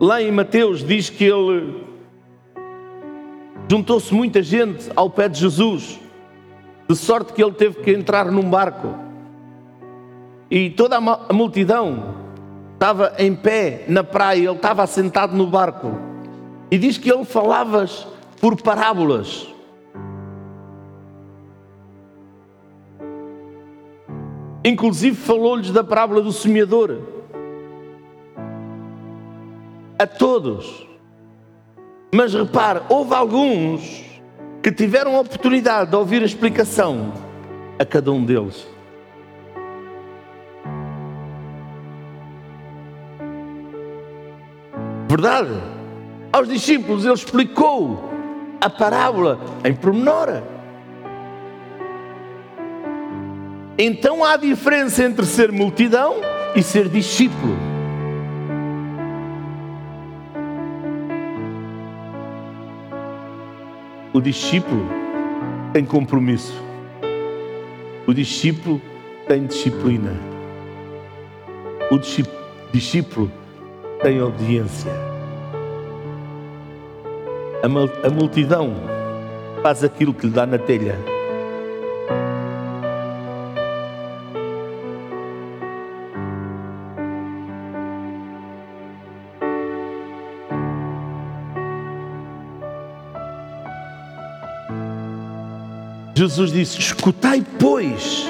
Lá 0.00 0.20
em 0.20 0.30
Mateus 0.30 0.84
diz 0.84 1.08
que 1.08 1.24
ele 1.24 1.82
juntou-se 3.70 4.12
muita 4.12 4.42
gente 4.42 4.90
ao 4.94 5.08
pé 5.08 5.28
de 5.28 5.40
Jesus, 5.40 5.98
de 6.86 6.94
sorte 6.94 7.32
que 7.32 7.42
ele 7.42 7.52
teve 7.52 7.80
que 7.80 7.90
entrar 7.90 8.30
num 8.30 8.48
barco. 8.50 8.94
E 10.50 10.68
toda 10.70 10.98
a 10.98 11.32
multidão 11.32 12.23
estava 12.84 13.14
em 13.18 13.34
pé 13.34 13.86
na 13.88 14.04
praia, 14.04 14.48
ele 14.48 14.56
estava 14.56 14.82
assentado 14.82 15.34
no 15.34 15.46
barco. 15.46 15.90
E 16.70 16.76
diz 16.76 16.98
que 16.98 17.10
ele 17.10 17.24
falava 17.24 17.86
por 18.38 18.60
parábolas. 18.60 19.48
Inclusive 24.62 25.16
falou-lhes 25.16 25.70
da 25.70 25.82
parábola 25.82 26.20
do 26.20 26.30
semeador. 26.30 26.98
A 29.98 30.06
todos. 30.06 30.86
Mas 32.14 32.34
repare, 32.34 32.82
houve 32.90 33.14
alguns 33.14 34.04
que 34.62 34.70
tiveram 34.70 35.16
a 35.16 35.20
oportunidade 35.20 35.90
de 35.90 35.96
ouvir 35.96 36.20
a 36.20 36.26
explicação 36.26 37.14
a 37.78 37.84
cada 37.86 38.12
um 38.12 38.22
deles. 38.22 38.73
Verdade? 45.14 45.62
Aos 46.32 46.48
discípulos 46.48 47.04
ele 47.04 47.14
explicou 47.14 48.10
a 48.60 48.68
parábola 48.68 49.38
em 49.64 49.72
pormenor. 49.72 50.42
Então 53.78 54.24
há 54.24 54.36
diferença 54.36 55.04
entre 55.04 55.24
ser 55.24 55.52
multidão 55.52 56.16
e 56.56 56.64
ser 56.64 56.88
discípulo. 56.88 57.56
O 64.12 64.20
discípulo 64.20 64.84
tem 65.72 65.84
compromisso. 65.84 66.60
O 68.04 68.12
discípulo 68.12 68.82
tem 69.28 69.46
disciplina. 69.46 70.12
O 71.92 71.98
discípulo 72.72 73.43
tem 74.04 74.20
obediência. 74.20 74.92
A 77.62 78.10
multidão 78.10 78.74
faz 79.62 79.82
aquilo 79.82 80.12
que 80.12 80.26
lhe 80.26 80.32
dá 80.32 80.44
na 80.44 80.58
telha. 80.58 80.98
Jesus 96.14 96.52
disse: 96.52 96.78
Escutai, 96.78 97.42
pois, 97.58 98.26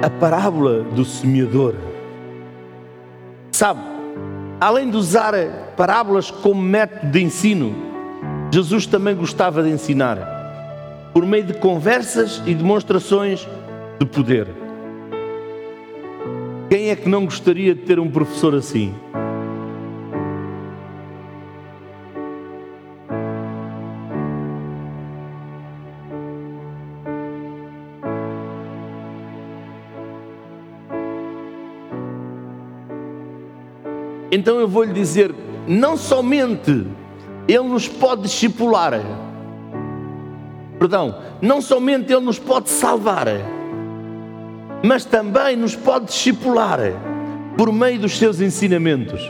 a 0.00 0.08
parábola 0.08 0.84
do 0.84 1.04
semeador. 1.04 1.74
Sabe, 3.50 3.97
além 4.60 4.90
de 4.90 4.96
usar 4.96 5.34
parábolas 5.76 6.30
como 6.30 6.60
método 6.60 7.10
de 7.10 7.22
ensino, 7.22 7.74
Jesus 8.50 8.86
também 8.86 9.14
gostava 9.14 9.62
de 9.62 9.70
ensinar 9.70 10.36
por 11.12 11.24
meio 11.24 11.44
de 11.44 11.54
conversas 11.54 12.42
e 12.46 12.54
demonstrações 12.54 13.46
de 13.98 14.06
poder. 14.06 14.46
Quem 16.70 16.90
é 16.90 16.96
que 16.96 17.08
não 17.08 17.24
gostaria 17.24 17.74
de 17.74 17.82
ter 17.82 17.98
um 17.98 18.10
professor 18.10 18.54
assim? 18.54 18.94
Então 34.38 34.60
eu 34.60 34.68
vou 34.68 34.84
lhe 34.84 34.92
dizer, 34.92 35.34
não 35.66 35.96
somente 35.96 36.86
Ele 37.48 37.64
nos 37.64 37.88
pode 37.88 38.22
discipular, 38.22 38.92
perdão, 40.78 41.18
não 41.42 41.60
somente 41.60 42.12
Ele 42.12 42.24
nos 42.24 42.38
pode 42.38 42.70
salvar, 42.70 43.26
mas 44.80 45.04
também 45.04 45.56
nos 45.56 45.74
pode 45.74 46.04
discipular 46.04 46.78
por 47.56 47.72
meio 47.72 47.98
dos 47.98 48.16
seus 48.16 48.40
ensinamentos. 48.40 49.28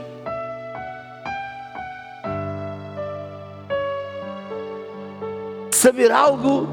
Saber 5.71 6.12
algo 6.12 6.68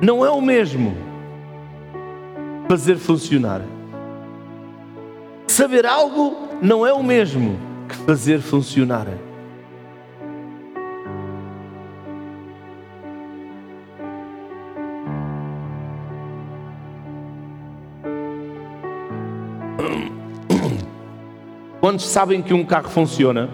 não 0.00 0.24
é 0.24 0.30
o 0.30 0.40
mesmo 0.40 0.96
fazer 2.68 2.98
funcionar. 2.98 3.62
Saber 5.48 5.84
algo 5.84 6.36
não 6.62 6.86
é 6.86 6.92
o 6.92 7.02
mesmo 7.02 7.69
fazer 8.06 8.40
funcionar. 8.40 9.06
Quantos 21.80 22.06
sabem 22.06 22.42
que 22.42 22.52
um 22.52 22.64
carro 22.64 22.88
funciona? 22.90 23.48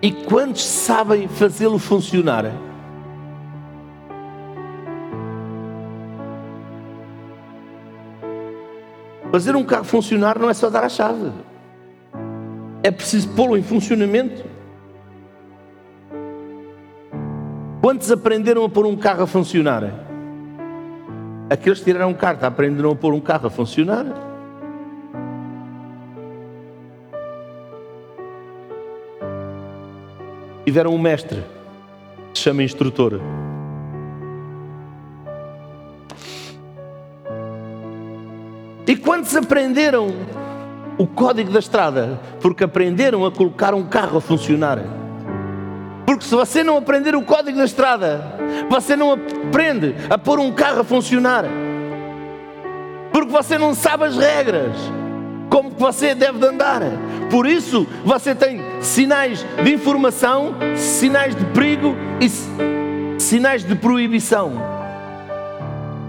E 0.00 0.10
quantos 0.10 0.64
sabem 0.64 1.28
fazê-lo 1.28 1.78
funcionar? 1.78 2.52
Fazer 9.32 9.56
um 9.56 9.64
carro 9.64 9.84
funcionar 9.84 10.38
não 10.38 10.50
é 10.50 10.52
só 10.52 10.68
dar 10.68 10.84
a 10.84 10.90
chave. 10.90 11.32
É 12.82 12.90
preciso 12.90 13.30
pô-lo 13.30 13.56
em 13.56 13.62
funcionamento. 13.62 14.44
Quantos 17.80 18.12
aprenderam 18.12 18.62
a 18.62 18.68
pôr 18.68 18.84
um 18.84 18.94
carro 18.94 19.22
a 19.22 19.26
funcionar? 19.26 19.84
Aqueles 21.48 21.78
que 21.78 21.86
tiraram 21.86 22.12
carta 22.12 22.46
aprenderam 22.46 22.90
a 22.90 22.94
pôr 22.94 23.14
um 23.14 23.20
carro 23.20 23.46
a 23.46 23.50
funcionar. 23.50 24.04
Tiveram 30.66 30.94
um 30.94 30.98
mestre, 30.98 31.42
que 32.32 32.38
se 32.38 32.44
chama 32.44 32.62
instrutor. 32.62 33.18
E 38.92 38.96
quantos 38.96 39.34
aprenderam 39.34 40.14
o 40.98 41.06
código 41.06 41.50
da 41.50 41.60
estrada? 41.60 42.20
Porque 42.42 42.62
aprenderam 42.62 43.24
a 43.24 43.32
colocar 43.32 43.72
um 43.72 43.84
carro 43.84 44.18
a 44.18 44.20
funcionar. 44.20 44.80
Porque 46.04 46.26
se 46.26 46.34
você 46.34 46.62
não 46.62 46.76
aprender 46.76 47.14
o 47.16 47.22
código 47.22 47.56
da 47.56 47.64
estrada, 47.64 48.22
você 48.68 48.94
não 48.94 49.12
aprende 49.12 49.94
a 50.10 50.18
pôr 50.18 50.38
um 50.38 50.52
carro 50.52 50.80
a 50.80 50.84
funcionar. 50.84 51.46
Porque 53.10 53.32
você 53.32 53.56
não 53.56 53.74
sabe 53.74 54.04
as 54.04 54.14
regras, 54.18 54.76
como 55.48 55.70
que 55.70 55.80
você 55.80 56.14
deve 56.14 56.38
de 56.38 56.46
andar. 56.48 56.82
Por 57.30 57.46
isso, 57.46 57.86
você 58.04 58.34
tem 58.34 58.60
sinais 58.82 59.42
de 59.64 59.72
informação, 59.72 60.54
sinais 60.76 61.34
de 61.34 61.46
perigo 61.46 61.96
e 62.20 62.28
sinais 63.18 63.64
de 63.64 63.74
proibição. 63.74 64.71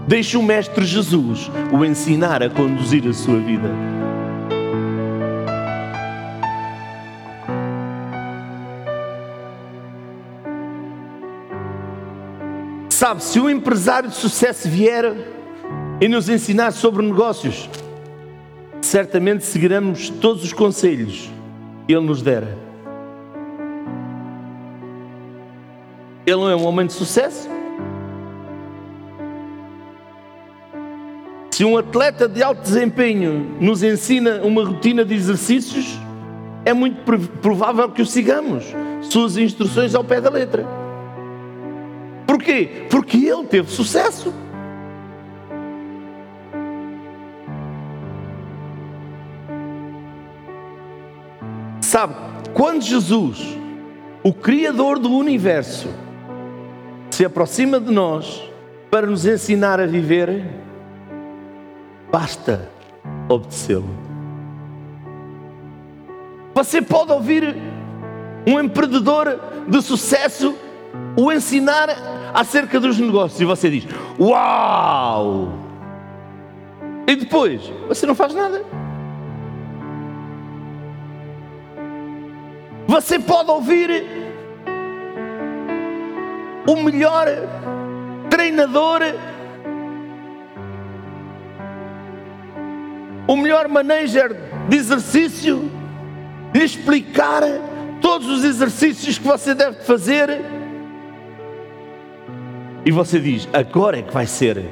Deixe 0.06 0.36
o 0.36 0.42
Mestre 0.42 0.84
Jesus 0.84 1.50
o 1.72 1.82
ensinar 1.82 2.42
a 2.42 2.50
conduzir 2.50 3.08
a 3.08 3.12
sua 3.14 3.38
vida. 3.38 3.70
Sabe, 12.90 13.24
se 13.24 13.40
um 13.40 13.48
empresário 13.48 14.10
de 14.10 14.14
sucesso 14.14 14.68
vier 14.68 15.14
e 16.00 16.06
nos 16.06 16.28
ensinar 16.28 16.72
sobre 16.72 17.04
negócios, 17.04 17.68
certamente 18.82 19.44
seguiremos 19.44 20.10
todos 20.10 20.44
os 20.44 20.52
conselhos 20.52 21.30
que 21.86 21.94
ele 21.94 22.06
nos 22.06 22.20
dera. 22.20 22.58
Ele 26.26 26.36
não 26.36 26.50
é 26.50 26.56
um 26.56 26.66
homem 26.66 26.86
de 26.86 26.92
sucesso? 26.92 27.53
Se 31.54 31.64
um 31.64 31.78
atleta 31.78 32.28
de 32.28 32.42
alto 32.42 32.62
desempenho 32.62 33.58
nos 33.60 33.80
ensina 33.84 34.40
uma 34.42 34.64
rotina 34.64 35.04
de 35.04 35.14
exercícios, 35.14 35.96
é 36.64 36.72
muito 36.72 37.00
provável 37.40 37.88
que 37.90 38.02
o 38.02 38.06
sigamos, 38.06 38.64
suas 39.02 39.36
instruções 39.36 39.94
ao 39.94 40.02
pé 40.02 40.20
da 40.20 40.28
letra. 40.28 40.66
Porquê? 42.26 42.88
Porque 42.90 43.18
ele 43.18 43.44
teve 43.44 43.70
sucesso. 43.70 44.34
Sabe, 51.80 52.16
quando 52.52 52.82
Jesus, 52.82 53.56
o 54.24 54.34
Criador 54.34 54.98
do 54.98 55.12
universo, 55.12 55.86
se 57.12 57.24
aproxima 57.24 57.78
de 57.78 57.92
nós 57.92 58.42
para 58.90 59.06
nos 59.06 59.24
ensinar 59.24 59.78
a 59.78 59.86
viver, 59.86 60.63
basta 62.14 62.70
obedecê-lo. 63.28 63.90
Você 66.54 66.80
pode 66.80 67.10
ouvir 67.10 67.56
um 68.46 68.60
empreendedor 68.60 69.40
de 69.66 69.82
sucesso 69.82 70.56
o 71.16 71.32
ensinar 71.32 71.88
acerca 72.32 72.78
dos 72.78 73.00
negócios 73.00 73.40
e 73.40 73.44
você 73.44 73.68
diz: 73.68 73.88
Uau! 74.16 75.48
E 77.08 77.16
depois 77.16 77.62
você 77.88 78.06
não 78.06 78.14
faz 78.14 78.32
nada. 78.32 78.64
Você 82.86 83.18
pode 83.18 83.50
ouvir 83.50 84.06
o 86.64 86.76
melhor 86.76 87.26
treinador, 88.30 89.00
o 93.26 93.36
melhor 93.36 93.68
manager 93.68 94.36
de 94.68 94.76
exercício, 94.76 95.70
lhe 96.54 96.62
explicar 96.62 97.42
todos 98.00 98.28
os 98.28 98.44
exercícios 98.44 99.18
que 99.18 99.26
você 99.26 99.54
deve 99.54 99.80
fazer. 99.82 100.42
E 102.84 102.90
você 102.90 103.18
diz: 103.18 103.48
agora 103.52 103.98
é 103.98 104.02
que 104.02 104.12
vai 104.12 104.26
ser. 104.26 104.64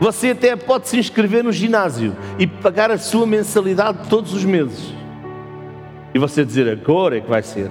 Você 0.00 0.30
até 0.30 0.54
pode 0.54 0.88
se 0.88 0.96
inscrever 0.96 1.42
no 1.42 1.52
ginásio 1.52 2.16
e 2.38 2.46
pagar 2.46 2.90
a 2.90 2.98
sua 2.98 3.26
mensalidade 3.26 4.08
todos 4.08 4.32
os 4.32 4.44
meses. 4.44 4.94
E 6.14 6.18
você 6.18 6.44
dizer: 6.44 6.68
agora 6.68 7.18
é 7.18 7.20
que 7.20 7.28
vai 7.28 7.42
ser. 7.42 7.70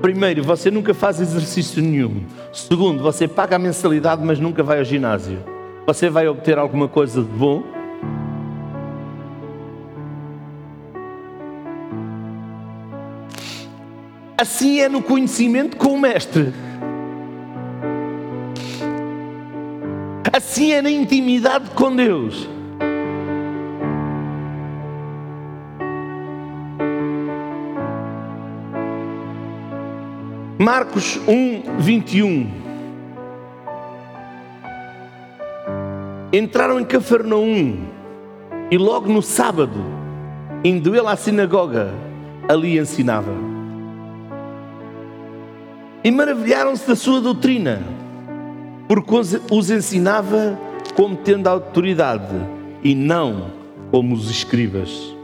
Primeiro, 0.00 0.42
você 0.42 0.70
nunca 0.70 0.94
faz 0.94 1.20
exercício 1.20 1.82
nenhum. 1.82 2.24
Segundo, 2.52 3.02
você 3.02 3.26
paga 3.26 3.56
a 3.56 3.58
mensalidade, 3.58 4.24
mas 4.24 4.38
nunca 4.38 4.62
vai 4.62 4.78
ao 4.78 4.84
ginásio. 4.84 5.38
Você 5.86 6.10
vai 6.10 6.28
obter 6.28 6.58
alguma 6.58 6.88
coisa 6.88 7.22
de 7.22 7.28
bom? 7.28 7.62
Assim 14.38 14.80
é 14.80 14.88
no 14.88 15.02
conhecimento 15.02 15.76
com 15.76 15.94
o 15.94 15.98
Mestre. 15.98 16.52
Assim 20.32 20.72
é 20.72 20.82
na 20.82 20.90
intimidade 20.90 21.70
com 21.70 21.94
Deus. 21.94 22.55
Marcos 30.58 31.20
1, 31.28 31.78
21. 31.78 32.48
Entraram 36.32 36.80
em 36.80 36.84
Cafarnaum 36.84 37.78
e 38.70 38.78
logo 38.78 39.12
no 39.12 39.22
sábado, 39.22 39.78
indo 40.64 40.96
ele 40.96 41.06
à 41.06 41.16
sinagoga, 41.16 41.92
ali 42.48 42.78
ensinava. 42.78 43.32
E 46.02 46.10
maravilharam-se 46.10 46.86
da 46.86 46.96
sua 46.96 47.20
doutrina, 47.20 47.82
porque 48.88 49.14
os- 49.50 49.70
ensinava 49.70 50.58
como 50.94 51.16
tendo 51.16 51.48
autoridade 51.48 52.34
e 52.82 52.94
não 52.94 53.50
como 53.90 54.14
os 54.14 54.30
escribas. 54.30 55.14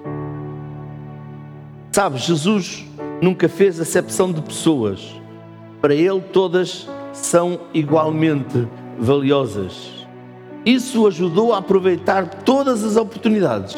Sabe, 1.92 2.18
Jesus 2.18 2.86
nunca 3.20 3.48
fez 3.48 3.78
acepção 3.80 4.32
de 4.32 4.40
pessoas. 4.40 5.20
Para 5.82 5.96
ele, 5.96 6.20
todas 6.32 6.88
são 7.12 7.62
igualmente 7.74 8.68
valiosas. 8.96 10.06
Isso 10.64 11.08
ajudou 11.08 11.52
a 11.52 11.58
aproveitar 11.58 12.28
todas 12.44 12.84
as 12.84 12.96
oportunidades 12.96 13.76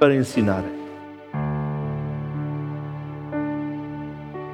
para 0.00 0.16
ensinar. 0.16 0.64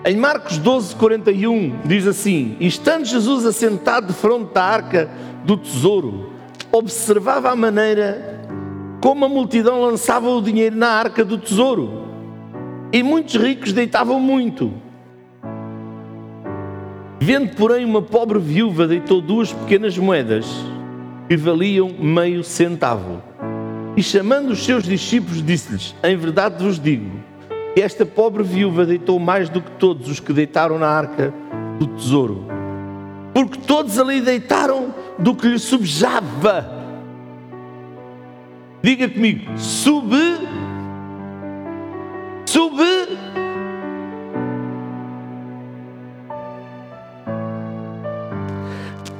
Em 0.05 0.17
Marcos 0.17 0.59
12, 0.59 0.95
41, 0.97 1.79
diz 1.87 2.07
assim: 2.07 2.59
estando 2.61 3.07
Jesus 3.07 3.47
assentado 3.47 4.09
de 4.09 4.13
fronte 4.13 4.59
à 4.59 4.63
arca 4.63 5.09
do 5.47 5.57
tesouro, 5.57 6.31
observava 6.71 7.51
a 7.51 7.57
maneira 7.57 8.47
como 9.01 9.25
a 9.25 9.29
multidão 9.31 9.81
lançava 9.81 10.29
o 10.29 10.43
dinheiro 10.43 10.77
na 10.77 10.91
arca 10.91 11.25
do 11.25 11.39
tesouro. 11.39 12.03
E 12.93 13.03
muitos 13.03 13.37
ricos 13.37 13.73
deitavam 13.73 14.21
muito. 14.21 14.82
Vendo, 17.25 17.55
porém, 17.55 17.85
uma 17.85 18.03
pobre 18.03 18.41
viúva 18.41 18.85
deitou 18.89 19.21
duas 19.21 19.53
pequenas 19.53 19.97
moedas 19.97 20.45
que 21.29 21.37
valiam 21.37 21.89
meio 21.97 22.43
centavo. 22.43 23.23
E 23.97 24.03
chamando 24.03 24.51
os 24.51 24.65
seus 24.65 24.83
discípulos, 24.83 25.41
disse-lhes: 25.41 25.95
Em 26.03 26.17
verdade 26.17 26.65
vos 26.65 26.81
digo 26.81 27.09
que 27.77 27.81
esta 27.81 28.05
pobre 28.05 28.43
viúva 28.43 28.85
deitou 28.85 29.21
mais 29.21 29.49
do 29.49 29.61
que 29.63 29.71
todos 29.71 30.09
os 30.09 30.19
que 30.19 30.33
deitaram 30.33 30.81
na 30.81 30.89
arca 30.89 31.33
do 31.79 31.87
tesouro. 31.87 32.45
Porque 33.33 33.57
todos 33.57 34.01
ali 34.01 34.21
deitaram 34.21 34.93
do 35.17 35.33
que 35.33 35.47
lhe 35.47 35.61
subjava. 35.61 36.69
Diga 38.83 39.09
comigo: 39.09 39.57
sub. 39.57 40.13
Sub. 42.47 42.92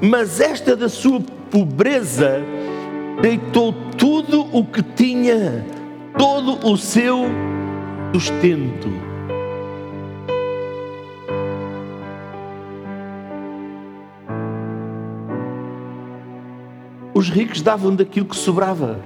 Mas 0.05 0.41
esta 0.41 0.75
da 0.75 0.89
sua 0.89 1.21
pobreza 1.49 2.43
deitou 3.21 3.73
tudo 3.97 4.45
o 4.53 4.65
que 4.65 4.83
tinha, 4.83 5.65
todo 6.19 6.69
o 6.69 6.77
seu 6.77 7.27
sustento. 8.13 8.89
Os 17.15 17.31
ricos 17.31 17.63
davam 17.63 17.95
daquilo 17.95 18.27
que 18.27 18.35
sobrava. 18.35 18.99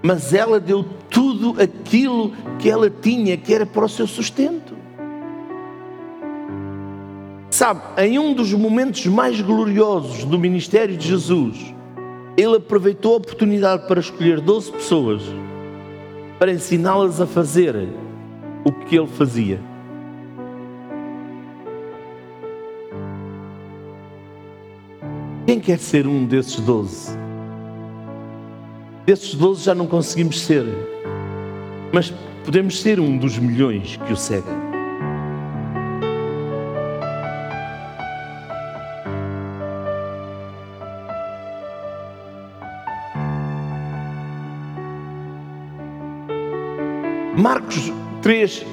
Mas 0.00 0.32
ela 0.32 0.60
deu 0.60 0.84
tudo 1.10 1.60
aquilo 1.60 2.30
que 2.60 2.70
ela 2.70 2.88
tinha, 2.88 3.36
que 3.36 3.52
era 3.52 3.66
para 3.66 3.86
o 3.86 3.88
seu 3.88 4.06
sustento. 4.06 4.77
Sabe, 7.58 7.80
em 7.96 8.20
um 8.20 8.34
dos 8.34 8.52
momentos 8.52 9.04
mais 9.06 9.40
gloriosos 9.40 10.22
do 10.22 10.38
ministério 10.38 10.96
de 10.96 11.08
Jesus, 11.08 11.74
ele 12.36 12.54
aproveitou 12.54 13.14
a 13.14 13.16
oportunidade 13.16 13.88
para 13.88 13.98
escolher 13.98 14.40
12 14.40 14.70
pessoas 14.70 15.22
para 16.38 16.52
ensiná-las 16.52 17.20
a 17.20 17.26
fazer 17.26 17.74
o 18.64 18.70
que 18.70 18.96
ele 18.96 19.08
fazia. 19.08 19.60
Quem 25.44 25.58
quer 25.58 25.80
ser 25.80 26.06
um 26.06 26.26
desses 26.26 26.60
12? 26.60 27.18
Desses 29.04 29.34
12 29.34 29.64
já 29.64 29.74
não 29.74 29.88
conseguimos 29.88 30.42
ser, 30.42 30.64
mas 31.92 32.14
podemos 32.44 32.80
ser 32.80 33.00
um 33.00 33.18
dos 33.18 33.36
milhões 33.36 33.96
que 34.06 34.12
o 34.12 34.16
seguem. 34.16 34.67
Marcos 47.38 47.92
3, 48.20 48.66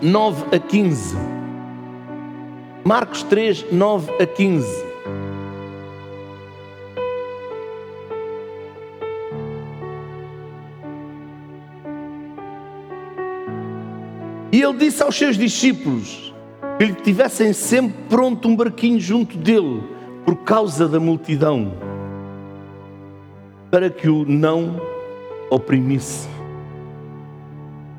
9 0.00 0.44
a 0.54 0.58
15. 0.60 1.16
Marcos 2.84 3.24
3, 3.24 3.72
9 3.72 4.12
a 4.22 4.24
15. 4.24 4.84
E 14.52 14.62
ele 14.62 14.74
disse 14.74 15.02
aos 15.02 15.18
seus 15.18 15.36
discípulos 15.36 16.32
que 16.78 16.84
lhe 16.84 16.94
tivessem 16.94 17.52
sempre 17.52 17.96
pronto 18.08 18.46
um 18.46 18.54
barquinho 18.54 19.00
junto 19.00 19.36
dele, 19.36 19.82
por 20.24 20.36
causa 20.44 20.86
da 20.86 21.00
multidão, 21.00 21.72
para 23.72 23.90
que 23.90 24.08
o 24.08 24.24
não 24.24 24.80
oprimisse 25.50 26.37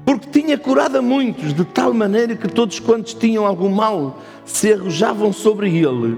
porque 0.10 0.42
tinha 0.42 0.58
curado 0.58 0.98
a 0.98 1.04
muitos, 1.04 1.54
de 1.54 1.64
tal 1.64 1.94
maneira 1.94 2.36
que 2.36 2.48
todos 2.48 2.80
quantos 2.80 3.14
tinham 3.14 3.46
algum 3.46 3.70
mal 3.70 4.18
se 4.44 4.74
arrojavam 4.74 5.32
sobre 5.32 5.70
ele 5.70 6.18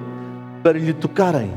para 0.64 0.80
lhe 0.80 0.94
tocarem. 0.94 1.52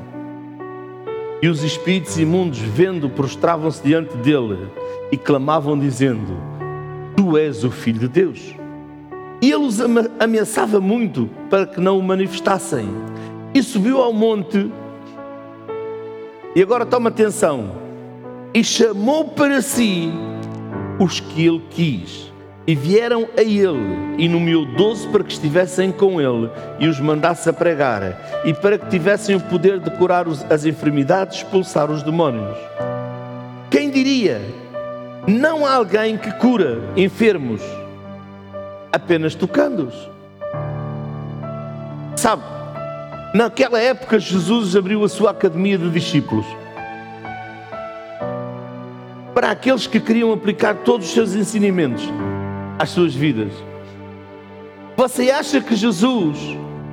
E 1.41 1.47
os 1.47 1.63
espíritos 1.63 2.19
imundos, 2.19 2.59
vendo, 2.59 3.09
prostravam-se 3.09 3.81
diante 3.85 4.17
dele 4.17 4.69
e 5.13 5.17
clamavam, 5.17 5.79
dizendo: 5.79 6.37
Tu 7.17 7.39
és 7.39 7.63
o 7.63 7.71
Filho 7.71 8.01
de 8.01 8.09
Deus. 8.09 8.57
E 9.41 9.53
ele 9.53 9.65
os 9.65 9.79
ameaçava 10.19 10.81
muito 10.81 11.31
para 11.49 11.69
que 11.69 11.81
não 11.81 12.01
o 12.01 12.03
manifestassem. 12.03 12.89
E 13.55 13.63
subiu 13.63 14.03
ao 14.03 14.13
monte. 14.13 14.73
E 16.57 16.61
agora 16.61 16.85
toma 16.85 17.11
atenção. 17.11 17.77
E 18.53 18.65
chamou 18.65 19.27
para 19.29 19.63
si 19.63 20.11
os 20.99 21.21
que 21.21 21.47
ele 21.47 21.63
quis. 21.71 22.33
E 22.67 22.75
vieram 22.75 23.29
a 23.37 23.43
ele, 23.43 24.17
e 24.17 24.27
nomeou 24.27 24.65
doze 24.65 25.07
para 25.09 25.23
que 25.23 25.33
estivessem 25.33 25.93
com 25.93 26.19
ele, 26.19 26.51
e 26.79 26.89
os 26.89 26.99
mandasse 26.99 27.47
a 27.47 27.53
pregar, 27.53 28.43
e 28.43 28.55
para 28.55 28.79
que 28.79 28.89
tivessem 28.89 29.37
o 29.37 29.41
poder 29.41 29.79
de 29.81 29.91
curar 29.91 30.25
as 30.49 30.65
enfermidades, 30.65 31.39
expulsar 31.39 31.91
os 31.91 32.03
demónios. 32.03 32.57
Quem 33.71 33.91
diria? 33.91 34.41
Não 35.27 35.67
há 35.67 35.75
alguém 35.75 36.17
que 36.17 36.33
cura 36.33 36.79
enfermos 36.97 37.61
apenas 38.91 39.35
tocando-os. 39.35 39.95
Sabe, 42.17 42.45
naquela 43.35 43.79
época 43.79 44.19
Jesus 44.19 44.75
abriu 44.75 45.05
a 45.05 45.09
sua 45.09 45.33
academia 45.33 45.77
de 45.77 45.91
discípulos 45.91 46.47
para 49.35 49.51
aqueles 49.51 49.87
que 49.87 49.99
queriam 49.99 50.33
aplicar 50.33 50.77
todos 50.77 51.09
os 51.09 51.13
seus 51.13 51.35
ensinamentos 51.35 52.09
às 52.79 52.91
suas 52.91 53.15
vidas. 53.15 53.53
Você 54.97 55.31
acha 55.31 55.61
que 55.61 55.75
Jesus 55.75 56.39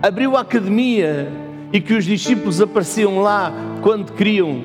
abriu 0.01 0.35
a 0.35 0.41
academia 0.41 1.31
e 1.71 1.79
que 1.79 1.93
os 1.93 2.03
discípulos 2.03 2.59
apareciam 2.59 3.21
lá 3.21 3.53
quando 3.81 4.11
queriam 4.13 4.63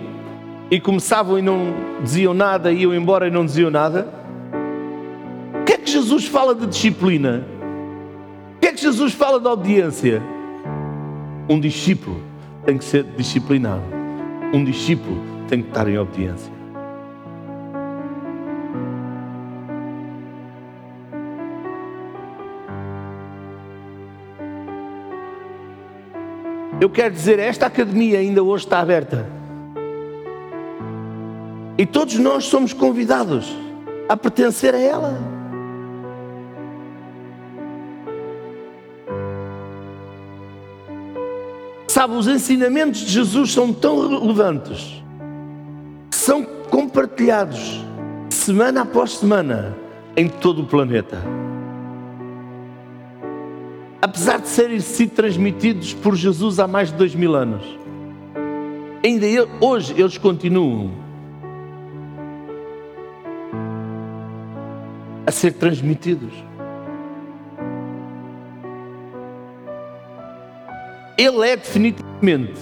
e 0.70 0.80
começavam 0.80 1.38
e 1.38 1.42
não 1.42 1.74
diziam 2.02 2.32
nada, 2.32 2.72
iam 2.72 2.94
embora 2.94 3.28
e 3.28 3.30
não 3.30 3.44
diziam 3.44 3.70
nada? 3.70 4.08
O 5.60 5.64
que 5.64 5.74
é 5.74 5.78
que 5.78 5.90
Jesus 5.90 6.26
fala 6.26 6.54
de 6.54 6.66
disciplina? 6.66 7.44
O 8.56 8.60
que 8.60 8.68
é 8.68 8.72
que 8.72 8.80
Jesus 8.80 9.12
fala 9.12 9.38
de 9.38 9.46
obediência? 9.46 10.22
Um 11.48 11.60
discípulo 11.60 12.20
tem 12.64 12.78
que 12.78 12.84
ser 12.84 13.04
disciplinado. 13.16 13.82
Um 14.52 14.64
discípulo 14.64 15.20
tem 15.46 15.62
que 15.62 15.68
estar 15.68 15.86
em 15.88 15.98
obediência. 15.98 16.55
Eu 26.78 26.90
quero 26.90 27.14
dizer, 27.14 27.38
esta 27.38 27.66
academia 27.66 28.18
ainda 28.18 28.42
hoje 28.42 28.64
está 28.64 28.80
aberta. 28.80 29.26
E 31.78 31.86
todos 31.86 32.18
nós 32.18 32.44
somos 32.44 32.72
convidados 32.72 33.54
a 34.08 34.16
pertencer 34.16 34.74
a 34.74 34.78
ela. 34.78 35.18
Sabe, 41.88 42.14
os 42.14 42.28
ensinamentos 42.28 43.00
de 43.00 43.10
Jesus 43.10 43.52
são 43.52 43.72
tão 43.72 44.06
relevantes, 44.08 45.02
são 46.10 46.44
compartilhados 46.44 47.82
semana 48.28 48.82
após 48.82 49.16
semana 49.16 49.74
em 50.14 50.28
todo 50.28 50.62
o 50.62 50.66
planeta. 50.66 51.16
Apesar 54.06 54.38
de 54.38 54.46
serem 54.46 54.78
sido 54.78 55.10
transmitidos 55.16 55.92
por 55.92 56.14
Jesus 56.14 56.60
há 56.60 56.68
mais 56.68 56.92
de 56.92 56.94
dois 56.94 57.12
mil 57.12 57.34
anos, 57.34 57.64
ainda 59.04 59.26
hoje 59.60 60.00
eles 60.00 60.16
continuam 60.16 60.92
a 65.26 65.32
ser 65.32 65.54
transmitidos. 65.54 66.32
Ele 71.18 71.48
é 71.48 71.56
definitivamente 71.56 72.60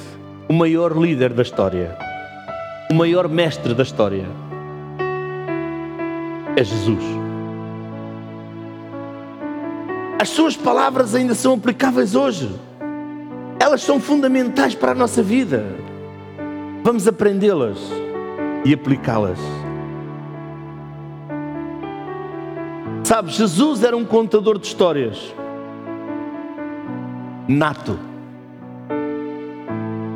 o 0.49 0.55
maior 0.55 0.97
líder 0.97 1.35
da 1.35 1.43
história, 1.43 1.95
o 2.91 2.95
maior 2.95 3.29
mestre 3.29 3.75
da 3.75 3.83
história. 3.83 4.25
É 6.57 6.65
Jesus. 6.65 7.24
As 10.25 10.31
suas 10.31 10.57
palavras 10.57 11.15
ainda 11.15 11.35
são 11.35 11.53
aplicáveis 11.53 12.15
hoje. 12.15 12.51
Elas 13.61 13.83
são 13.83 14.01
fundamentais 14.01 14.75
para 14.75 14.93
a 14.93 14.95
nossa 14.95 15.23
vida. 15.23 15.67
Vamos 16.83 17.07
aprendê-las 17.07 17.77
e 18.65 18.73
aplicá-las. 18.73 19.39
Sabe, 23.03 23.33
Jesus 23.33 23.85
era 23.85 23.95
um 23.95 24.03
contador 24.03 24.59
de 24.59 24.67
histórias. 24.67 25.35
Nato. 27.47 27.99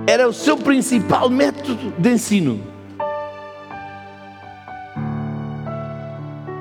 Era 0.06 0.26
o 0.26 0.32
seu 0.32 0.56
principal 0.56 1.28
método 1.28 1.92
de 1.98 2.10
ensino. 2.10 2.62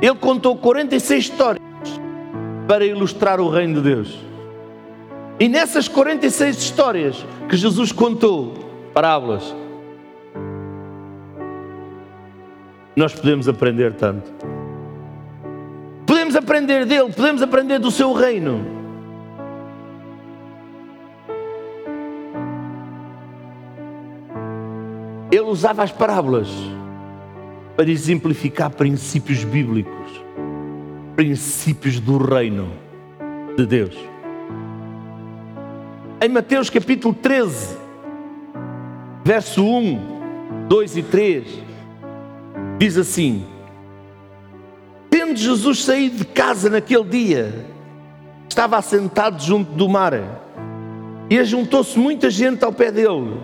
Ele 0.02 0.16
contou 0.16 0.58
46 0.58 1.24
histórias 1.24 1.67
para 2.68 2.86
ilustrar 2.86 3.40
o 3.40 3.50
reino 3.50 3.76
de 3.76 3.82
Deus. 3.82 4.20
E 5.40 5.48
nessas 5.48 5.88
46 5.88 6.58
histórias 6.58 7.26
que 7.48 7.56
Jesus 7.56 7.92
contou, 7.92 8.54
parábolas, 8.94 9.56
nós 12.96 13.14
podemos 13.14 13.48
aprender 13.48 13.94
tanto. 13.94 14.32
Podemos 16.06 16.36
aprender 16.36 16.86
dele, 16.86 17.14
podemos 17.14 17.42
aprender 17.42 17.80
do 17.80 17.92
seu 17.92 18.12
reino. 18.12 18.78
Ele 25.30 25.42
usava 25.42 25.84
as 25.84 25.92
parábolas 25.92 26.48
para 27.76 27.92
exemplificar 27.92 28.72
princípios 28.72 29.44
bíblicos, 29.44 30.24
princípios 31.18 32.00
do 32.00 32.16
reino 32.20 32.70
de 33.58 33.66
Deus. 33.66 33.96
Em 36.22 36.30
Mateus 36.30 36.70
capítulo 36.70 37.12
13, 37.12 37.76
verso 39.26 39.66
1, 39.66 40.68
2 40.68 40.98
e 40.98 41.02
3, 41.02 41.64
diz 42.78 43.00
assim: 43.00 43.44
Tendo 45.10 45.36
Jesus 45.36 45.84
saído 45.84 46.18
de 46.18 46.26
casa 46.26 46.70
naquele 46.70 47.06
dia, 47.06 47.66
estava 48.48 48.78
assentado 48.78 49.42
junto 49.42 49.72
do 49.72 49.90
mar, 49.90 50.14
e 51.32 51.40
ajuntou-se 51.40 51.98
muita 51.98 52.30
gente 52.30 52.64
ao 52.64 52.72
pé 52.72 52.92
dele, 52.92 53.40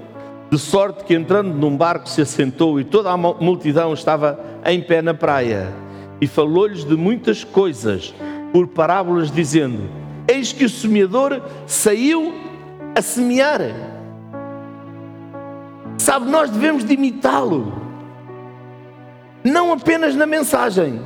de 0.51 0.59
sorte 0.59 1.03
que 1.05 1.15
entrando 1.15 1.51
num 1.55 1.76
barco 1.76 2.07
se 2.07 2.21
assentou, 2.21 2.80
e 2.80 2.84
toda 2.84 3.09
a 3.09 3.17
mu- 3.17 3.36
multidão 3.41 3.93
estava 3.95 4.39
em 4.63 4.80
pé 4.80 5.01
na 5.01 5.15
praia, 5.15 5.74
e 6.24 6.28
falou-lhes 6.28 6.86
de 6.86 6.95
muitas 6.95 7.43
coisas, 7.43 8.15
por 8.53 8.65
parábolas, 8.67 9.30
dizendo: 9.30 9.89
Eis 10.26 10.53
que 10.53 10.63
o 10.63 10.69
semeador 10.69 11.41
saiu 11.67 12.34
a 12.95 13.01
semear. 13.01 13.59
Sabe, 15.97 16.30
nós 16.30 16.49
devemos 16.49 16.86
de 16.86 16.93
imitá-lo, 16.93 17.74
não 19.43 19.74
apenas 19.74 20.15
na 20.15 20.26
mensagem 20.26 21.01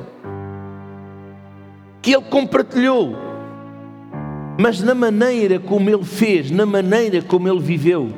que 2.00 2.14
ele 2.14 2.24
compartilhou, 2.26 3.16
mas 4.56 4.80
na 4.80 4.94
maneira 4.94 5.58
como 5.58 5.90
ele 5.90 6.04
fez, 6.04 6.48
na 6.48 6.64
maneira 6.64 7.22
como 7.22 7.48
ele 7.48 7.58
viveu, 7.58 8.08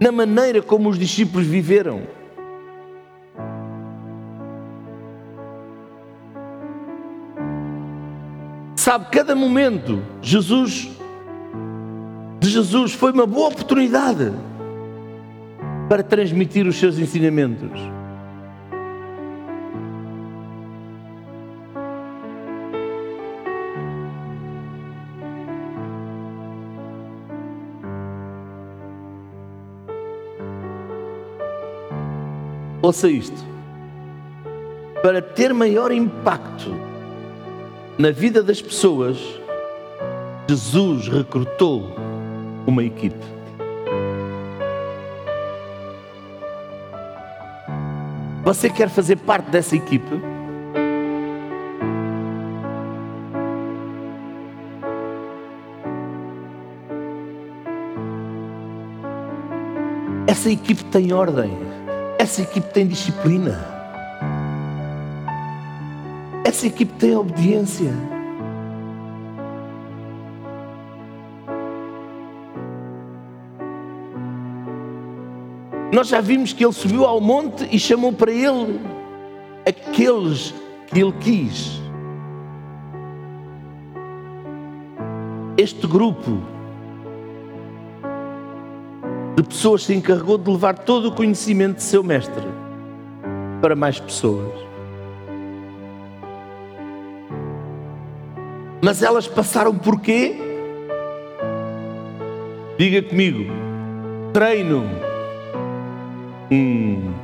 na 0.00 0.10
maneira 0.10 0.60
como 0.60 0.88
os 0.88 0.98
discípulos 0.98 1.46
viveram. 1.46 2.02
Sabe, 8.84 9.06
cada 9.10 9.34
momento 9.34 10.02
Jesus 10.20 10.90
de 12.38 12.50
Jesus 12.50 12.92
foi 12.92 13.12
uma 13.12 13.24
boa 13.24 13.48
oportunidade 13.48 14.30
para 15.88 16.02
transmitir 16.02 16.66
os 16.66 16.76
seus 16.76 16.98
ensinamentos. 16.98 17.80
Ouça 32.82 33.08
isto. 33.08 33.42
Para 35.02 35.22
ter 35.22 35.54
maior 35.54 35.90
impacto 35.90 36.83
na 37.98 38.10
vida 38.10 38.42
das 38.42 38.60
pessoas, 38.60 39.18
Jesus 40.48 41.08
recrutou 41.08 41.94
uma 42.66 42.82
equipe. 42.82 43.34
Você 48.42 48.68
quer 48.68 48.90
fazer 48.90 49.16
parte 49.16 49.50
dessa 49.50 49.74
equipe? 49.74 50.20
Essa 60.26 60.50
equipe 60.50 60.84
tem 60.86 61.12
ordem. 61.12 61.50
Essa 62.18 62.42
equipe 62.42 62.68
tem 62.70 62.86
disciplina. 62.86 63.73
Essa 66.54 66.68
equipe 66.68 66.92
tem 67.00 67.16
obediência. 67.16 67.90
Nós 75.92 76.06
já 76.06 76.20
vimos 76.20 76.52
que 76.52 76.64
ele 76.64 76.72
subiu 76.72 77.04
ao 77.06 77.20
monte 77.20 77.68
e 77.72 77.76
chamou 77.76 78.12
para 78.12 78.30
ele 78.30 78.80
aqueles 79.66 80.54
que 80.86 81.00
ele 81.00 81.12
quis. 81.18 81.82
Este 85.58 85.88
grupo 85.88 86.38
de 89.34 89.42
pessoas 89.42 89.82
se 89.82 89.92
encarregou 89.92 90.38
de 90.38 90.52
levar 90.52 90.78
todo 90.78 91.08
o 91.08 91.12
conhecimento 91.16 91.78
de 91.78 91.82
seu 91.82 92.04
mestre 92.04 92.46
para 93.60 93.74
mais 93.74 93.98
pessoas. 93.98 94.63
Mas 98.84 99.02
elas 99.02 99.26
passaram 99.26 99.74
por 99.74 99.98
quê? 99.98 100.36
Diga 102.78 103.02
comigo. 103.02 103.50
Treino. 104.30 104.84
Hum. 106.52 107.14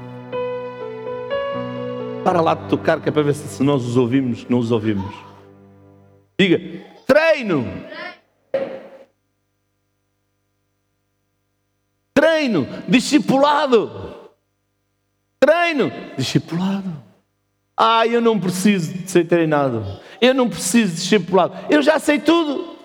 Para 2.24 2.40
lá 2.40 2.54
de 2.54 2.66
tocar, 2.70 3.02
que 3.02 3.10
é 3.10 3.12
para 3.12 3.22
ver 3.22 3.34
se 3.34 3.62
nós 3.62 3.84
os 3.84 3.98
ouvimos, 3.98 4.46
não 4.48 4.58
os 4.58 4.72
ouvimos. 4.72 5.14
Diga, 6.38 6.82
treino. 7.06 7.66
Treino, 12.14 12.66
discipulado. 12.88 14.30
Treino, 15.38 15.92
discipulado. 16.16 17.09
Ah, 17.82 18.06
eu 18.06 18.20
não 18.20 18.38
preciso 18.38 18.92
de 18.92 19.10
ser 19.10 19.26
treinado. 19.26 19.82
Eu 20.20 20.34
não 20.34 20.50
preciso 20.50 20.90
de 20.90 21.00
discipulado. 21.00 21.54
Eu 21.70 21.80
já 21.80 21.98
sei 21.98 22.18
tudo. 22.20 22.76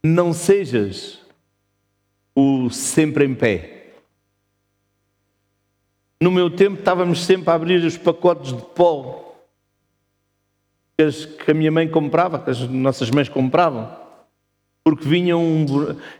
Não 0.00 0.32
sejas 0.32 1.18
o 2.36 2.70
sempre 2.70 3.24
em 3.24 3.34
pé. 3.34 3.94
No 6.22 6.30
meu 6.30 6.48
tempo 6.48 6.78
estávamos 6.78 7.24
sempre 7.24 7.50
a 7.50 7.54
abrir 7.54 7.84
os 7.84 7.98
pacotes 7.98 8.52
de 8.52 8.62
pó 8.62 9.34
que 10.96 11.50
a 11.50 11.54
minha 11.54 11.72
mãe 11.72 11.88
comprava, 11.88 12.38
que 12.38 12.50
as 12.50 12.60
nossas 12.60 13.10
mães 13.10 13.28
compravam. 13.28 13.90
porque 14.84 15.06
vinha, 15.06 15.36
um, 15.36 15.66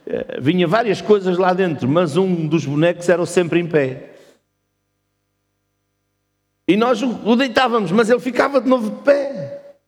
eh, 0.07 0.41
vinha 0.41 0.67
várias 0.67 1.01
coisas 1.01 1.39
lá 1.39 1.55
dentro, 1.55 1.89
mas 1.89 2.17
um 2.17 2.49
dos 2.49 2.67
bonecos 2.67 3.09
era 3.09 3.25
sempre 3.25 3.61
em 3.61 3.67
pé. 3.67 4.18
E 6.69 6.77
nós 6.77 7.01
o 7.03 7.35
deitávamos, 7.35 7.91
mas 7.91 8.11
ele 8.11 8.21
ficava 8.21 8.61
de 8.61 8.69
novo 8.69 8.91
de 8.91 9.03
pé. 9.03 9.79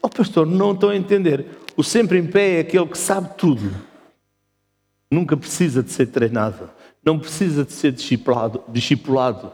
Oh 0.00 0.08
pastor, 0.08 0.46
não 0.46 0.72
estou 0.72 0.88
a 0.88 0.96
entender. 0.96 1.46
O 1.76 1.84
sempre 1.84 2.18
em 2.18 2.26
pé 2.26 2.56
é 2.56 2.60
aquele 2.60 2.86
que 2.86 2.96
sabe 2.96 3.34
tudo. 3.36 3.70
Nunca 5.10 5.36
precisa 5.36 5.82
de 5.82 5.90
ser 5.90 6.06
treinado. 6.06 6.70
Não 7.04 7.18
precisa 7.18 7.62
de 7.62 7.72
ser 7.74 7.92
discipulado. 7.92 8.64
discipulado. 8.68 9.52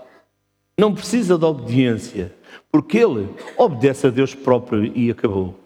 Não 0.79 0.95
precisa 0.95 1.37
de 1.37 1.45
obediência. 1.45 2.33
Porque 2.71 2.99
ele 2.99 3.29
obedece 3.57 4.07
a 4.07 4.11
Deus 4.11 4.33
próprio 4.33 4.97
e 4.97 5.11
acabou. 5.11 5.59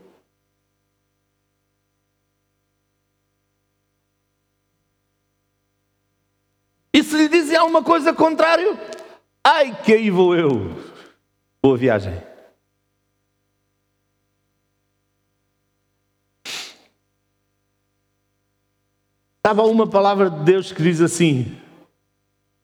E 6.94 7.02
se 7.02 7.14
lhe 7.16 7.28
dizem 7.28 7.56
alguma 7.56 7.82
coisa 7.82 8.14
contrária, 8.14 8.78
ai 9.44 9.78
que 9.82 9.92
aí 9.92 10.10
vou 10.10 10.34
eu. 10.34 10.74
Boa 11.62 11.76
viagem. 11.76 12.14
Sabe 19.46 19.60
uma 19.60 19.86
palavra 19.86 20.30
de 20.30 20.42
Deus 20.42 20.72
que 20.72 20.82
diz 20.82 21.02
assim: 21.02 21.54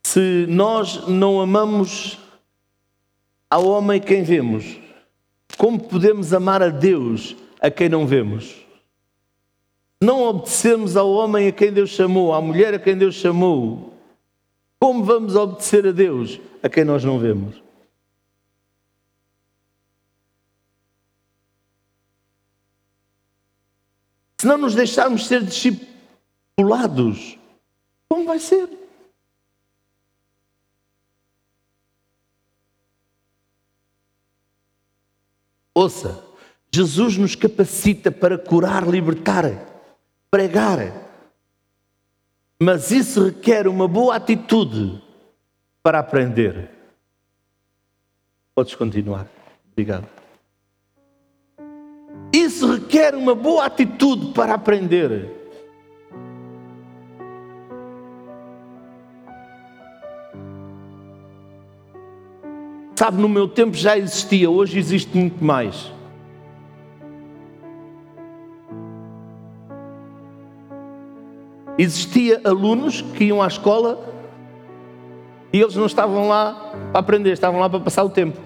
se 0.03 0.47
nós 0.49 1.07
não 1.07 1.41
amamos 1.41 2.19
ao 3.51 3.67
homem 3.67 4.01
quem 4.01 4.23
vemos, 4.23 4.79
como 5.59 5.79
podemos 5.79 6.33
amar 6.33 6.63
a 6.63 6.71
Deus 6.71 7.37
a 7.61 7.71
quem 7.71 7.91
não 7.91 8.07
vemos? 8.07 8.57
Não 10.01 10.23
obedecemos 10.23 10.97
ao 10.97 11.13
homem 11.13 11.49
a 11.49 11.53
quem 11.53 11.71
Deus 11.71 11.91
chamou, 11.91 12.33
à 12.33 12.41
mulher 12.41 12.73
a 12.73 12.79
quem 12.79 12.97
Deus 12.97 13.17
chamou, 13.17 13.93
como 14.79 15.05
vamos 15.05 15.37
obedecer 15.37 15.87
a 15.87 15.93
Deus 15.93 16.41
a 16.63 16.69
quem 16.69 16.85
nós 16.85 17.05
não 17.05 17.19
vemos? 17.19 17.63
Se 24.39 24.47
não 24.47 24.57
nos 24.57 24.75
deixarmos 24.75 25.27
ser 25.27 25.45
discipulados, 25.45 27.39
como 28.09 28.25
vai 28.25 28.39
ser? 28.39 28.69
Ouça, 35.75 36.25
Jesus 36.73 37.17
nos 37.17 37.35
capacita 37.35 38.11
para 38.11 38.39
curar, 38.39 38.89
libertar, 38.89 39.45
pregar. 40.31 40.79
Mas 42.59 42.91
isso 42.91 43.25
requer 43.25 43.69
uma 43.69 43.87
boa 43.87 44.17
atitude 44.17 45.03
para 45.83 45.99
aprender. 45.99 46.69
Podes 48.55 48.75
continuar. 48.75 49.27
Obrigado. 49.73 50.07
Isso 52.33 52.71
requer 52.73 53.15
uma 53.15 53.35
boa 53.35 53.65
atitude 53.65 54.33
para 54.33 54.55
aprender. 54.55 55.37
Sabe, 62.95 63.17
no 63.17 63.29
meu 63.31 63.49
tempo 63.49 63.75
já 63.75 63.97
existia, 63.97 64.51
hoje 64.51 64.79
existe 64.79 65.17
muito 65.17 65.43
mais. 65.43 65.91
Existia 71.79 72.43
alunos 72.45 73.01
que 73.01 73.25
iam 73.25 73.41
à 73.41 73.47
escola 73.47 74.20
e 75.53 75.61
eles 75.61 75.75
não 75.75 75.87
estavam 75.87 76.29
lá 76.29 76.73
para 76.93 77.01
aprender, 77.01 77.33
estavam 77.33 77.61
lá 77.61 77.69
para 77.69 77.81
passar 77.81 78.05
o 78.05 78.11
tempo. 78.11 78.39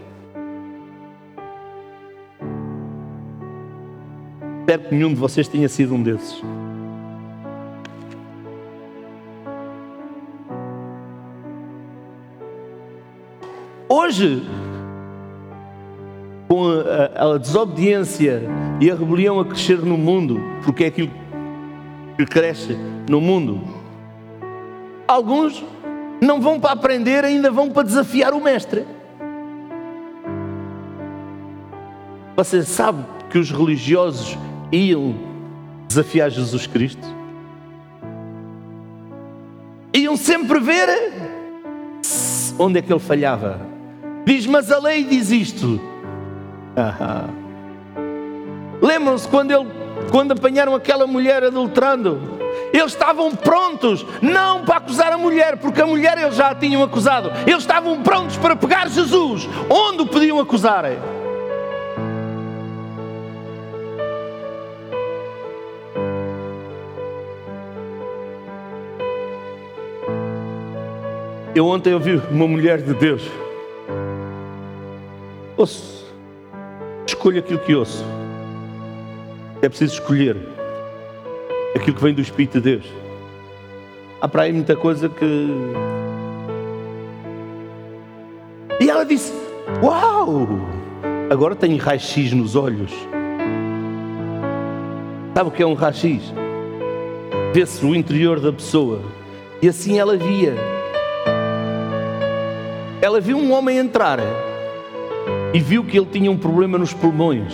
Espero 4.60 4.82
que 4.84 4.94
nenhum 4.94 5.10
de 5.10 5.16
vocês 5.16 5.46
tenha 5.46 5.68
sido 5.68 5.94
um 5.94 6.02
desses. 6.02 6.42
Hoje, 13.86 14.42
com 16.48 16.64
a, 16.66 17.34
a, 17.34 17.38
desobediência 17.38 18.42
e 18.80 18.90
a 18.90 18.94
rebelião 18.94 19.38
a 19.38 19.44
crescer 19.44 19.78
no 19.78 19.98
mundo, 19.98 20.40
porque 20.64 20.84
é 20.84 20.86
aquilo 20.86 21.10
que 22.16 22.24
cresce 22.24 22.78
no 23.08 23.20
mundo, 23.20 23.60
alguns 25.06 25.62
não 26.24 26.40
vão 26.40 26.58
para 26.58 26.72
aprender, 26.72 27.24
ainda 27.24 27.50
vão 27.50 27.70
para 27.70 27.82
desafiar 27.82 28.32
o 28.32 28.42
Mestre. 28.42 28.84
Você 32.36 32.62
sabe 32.64 33.04
que 33.30 33.38
os 33.38 33.50
religiosos 33.50 34.36
iam 34.72 35.14
desafiar 35.86 36.30
Jesus 36.30 36.66
Cristo? 36.66 37.06
Iam 39.92 40.16
sempre 40.16 40.58
ver 40.58 40.88
onde 42.58 42.78
é 42.78 42.82
que 42.82 42.92
ele 42.92 43.00
falhava. 43.00 43.60
Diz, 44.24 44.46
mas 44.46 44.72
a 44.72 44.78
lei 44.78 45.04
diz 45.04 45.30
isto. 45.30 45.80
Lembram-se 48.82 49.28
quando, 49.28 49.52
ele, 49.52 49.70
quando 50.10 50.32
apanharam 50.32 50.74
aquela 50.74 51.06
mulher 51.06 51.44
adulterando? 51.44 52.33
Eles 52.74 52.92
estavam 52.92 53.36
prontos, 53.36 54.04
não 54.20 54.64
para 54.64 54.78
acusar 54.78 55.12
a 55.12 55.16
mulher, 55.16 55.56
porque 55.58 55.80
a 55.80 55.86
mulher 55.86 56.18
eles 56.18 56.34
já 56.34 56.50
a 56.50 56.54
tinham 56.56 56.82
acusado. 56.82 57.30
Eles 57.46 57.60
estavam 57.60 58.02
prontos 58.02 58.36
para 58.36 58.56
pegar 58.56 58.88
Jesus. 58.88 59.48
Onde 59.70 60.02
o 60.02 60.06
podiam 60.06 60.40
acusar? 60.40 60.84
Eu 71.54 71.68
ontem 71.68 71.94
ouvi 71.94 72.20
uma 72.32 72.48
mulher 72.48 72.82
de 72.82 72.92
Deus 72.94 73.22
Ouço. 75.56 76.04
Escolha 77.06 77.38
aquilo 77.38 77.60
que 77.60 77.74
ouço. 77.74 78.04
É 79.62 79.68
preciso 79.68 79.94
escolher 79.94 80.53
aquilo 81.74 81.96
que 81.96 82.02
vem 82.02 82.14
do 82.14 82.20
Espírito 82.20 82.60
de 82.60 82.70
Deus. 82.70 82.86
Há 84.20 84.28
para 84.28 84.42
aí 84.42 84.52
muita 84.52 84.76
coisa 84.76 85.08
que. 85.08 85.48
E 88.80 88.88
ela 88.88 89.04
disse: 89.04 89.32
Uau! 89.82 90.46
Agora 91.30 91.54
tenho 91.54 91.76
raio-x 91.76 92.32
nos 92.32 92.54
olhos. 92.54 92.92
Sabe 95.34 95.48
o 95.48 95.52
que 95.52 95.62
é 95.62 95.66
um 95.66 95.74
raio-x? 95.74 96.32
Vê-se 97.52 97.84
o 97.84 97.94
interior 97.94 98.40
da 98.40 98.52
pessoa. 98.52 99.00
E 99.60 99.68
assim 99.68 99.98
ela 99.98 100.16
via. 100.16 100.54
Ela 103.00 103.20
viu 103.20 103.36
um 103.36 103.52
homem 103.52 103.78
entrar 103.78 104.20
e 105.52 105.60
viu 105.60 105.84
que 105.84 105.98
ele 105.98 106.08
tinha 106.10 106.30
um 106.30 106.36
problema 106.36 106.78
nos 106.78 106.92
pulmões. 106.92 107.52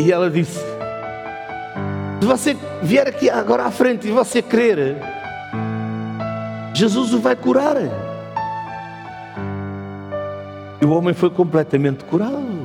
E 0.00 0.12
ela 0.12 0.30
disse: 0.30 0.58
Se 2.20 2.26
você 2.26 2.56
vier 2.82 3.08
aqui 3.08 3.30
agora 3.30 3.64
à 3.64 3.70
frente 3.70 4.08
e 4.08 4.12
você 4.12 4.42
crer, 4.42 4.96
Jesus 6.74 7.12
o 7.12 7.20
vai 7.20 7.36
curar. 7.36 7.76
E 10.80 10.84
o 10.84 10.90
homem 10.90 11.14
foi 11.14 11.30
completamente 11.30 12.04
curado. 12.04 12.64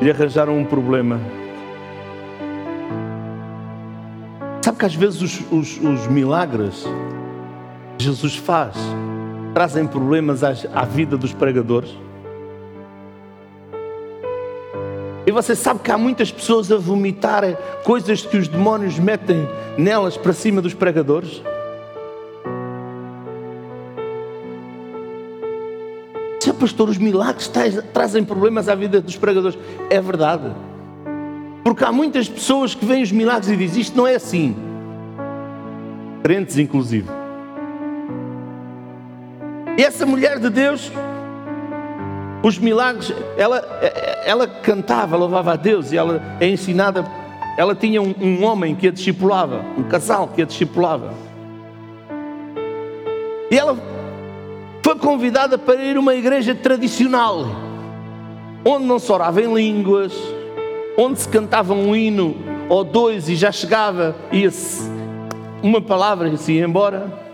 Lhe 0.00 0.10
arranjaram 0.10 0.56
um 0.56 0.64
problema 0.64 1.18
Sabe 4.66 4.78
que 4.78 4.84
às 4.84 4.94
vezes 4.96 5.22
os, 5.22 5.40
os, 5.52 5.78
os 5.78 6.08
milagres 6.08 6.84
Jesus 7.98 8.34
faz 8.34 8.76
trazem 9.56 9.86
problemas 9.86 10.44
à 10.44 10.84
vida 10.84 11.16
dos 11.16 11.32
pregadores? 11.32 11.88
E 15.26 15.32
você 15.32 15.56
sabe 15.56 15.80
que 15.80 15.90
há 15.90 15.96
muitas 15.96 16.30
pessoas 16.30 16.70
a 16.70 16.76
vomitar 16.76 17.42
coisas 17.82 18.20
que 18.20 18.36
os 18.36 18.48
demónios 18.48 18.98
metem 18.98 19.48
nelas 19.78 20.14
para 20.18 20.34
cima 20.34 20.60
dos 20.60 20.74
pregadores? 20.74 21.42
Se 26.38 26.52
pastor, 26.52 26.90
os 26.90 26.98
milagres 26.98 27.50
trazem 27.94 28.24
problemas 28.24 28.68
à 28.68 28.74
vida 28.74 29.00
dos 29.00 29.16
pregadores. 29.16 29.58
É 29.88 30.02
verdade. 30.02 30.54
Porque 31.64 31.82
há 31.82 31.90
muitas 31.90 32.28
pessoas 32.28 32.74
que 32.74 32.84
veem 32.84 33.02
os 33.02 33.10
milagres 33.10 33.48
e 33.48 33.56
dizem 33.56 33.80
isto 33.80 33.96
não 33.96 34.06
é 34.06 34.16
assim. 34.16 34.54
Crentes, 36.22 36.58
inclusive. 36.58 37.15
E 39.76 39.82
essa 39.82 40.06
mulher 40.06 40.38
de 40.38 40.48
Deus, 40.48 40.90
os 42.42 42.58
milagres, 42.58 43.12
ela, 43.36 43.58
ela 44.24 44.46
cantava, 44.46 45.16
louvava 45.16 45.52
a 45.52 45.56
Deus 45.56 45.92
e 45.92 45.98
ela 45.98 46.22
é 46.40 46.48
ensinada. 46.48 47.04
Ela 47.58 47.74
tinha 47.74 48.00
um, 48.00 48.14
um 48.18 48.44
homem 48.44 48.74
que 48.74 48.88
a 48.88 48.90
discipulava, 48.90 49.62
um 49.76 49.82
casal 49.82 50.28
que 50.28 50.40
a 50.40 50.46
discipulava. 50.46 51.12
E 53.50 53.56
ela 53.58 53.76
foi 54.82 54.96
convidada 54.96 55.58
para 55.58 55.74
ir 55.76 55.96
a 55.96 56.00
uma 56.00 56.14
igreja 56.14 56.54
tradicional, 56.54 57.44
onde 58.64 58.86
não 58.86 58.98
se 58.98 59.12
orava 59.12 59.42
em 59.42 59.52
línguas, 59.52 60.12
onde 60.96 61.20
se 61.20 61.28
cantava 61.28 61.74
um 61.74 61.94
hino 61.94 62.34
ou 62.68 62.82
dois 62.82 63.28
e 63.28 63.36
já 63.36 63.52
chegava, 63.52 64.16
ia-se 64.32 64.90
uma 65.62 65.80
palavra 65.80 66.28
e 66.28 66.38
se 66.38 66.52
ia 66.52 66.64
embora. 66.64 67.25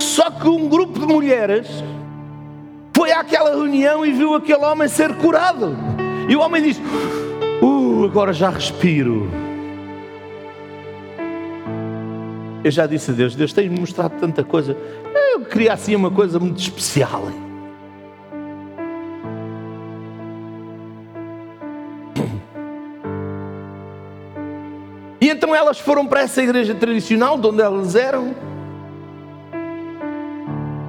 Só 0.00 0.30
que 0.30 0.48
um 0.48 0.68
grupo 0.68 0.98
de 0.98 1.06
mulheres 1.06 1.68
foi 2.96 3.12
àquela 3.12 3.50
reunião 3.50 4.04
e 4.04 4.12
viu 4.12 4.34
aquele 4.34 4.64
homem 4.64 4.88
ser 4.88 5.14
curado. 5.16 5.76
E 6.28 6.34
o 6.34 6.40
homem 6.40 6.62
disse: 6.62 6.80
Uh, 7.62 8.04
agora 8.04 8.32
já 8.32 8.50
respiro. 8.50 9.28
Eu 12.64 12.70
já 12.70 12.86
disse 12.86 13.10
a 13.10 13.14
Deus: 13.14 13.34
Deus 13.34 13.52
tem-me 13.52 13.78
mostrado 13.78 14.14
tanta 14.18 14.42
coisa. 14.42 14.76
Eu 15.32 15.44
queria 15.44 15.72
assim 15.72 15.94
uma 15.94 16.10
coisa 16.10 16.38
muito 16.38 16.58
especial. 16.58 17.28
E 25.20 25.28
então 25.28 25.54
elas 25.54 25.78
foram 25.78 26.06
para 26.06 26.22
essa 26.22 26.42
igreja 26.42 26.74
tradicional 26.74 27.38
de 27.38 27.46
onde 27.46 27.62
elas 27.62 27.94
eram. 27.94 28.34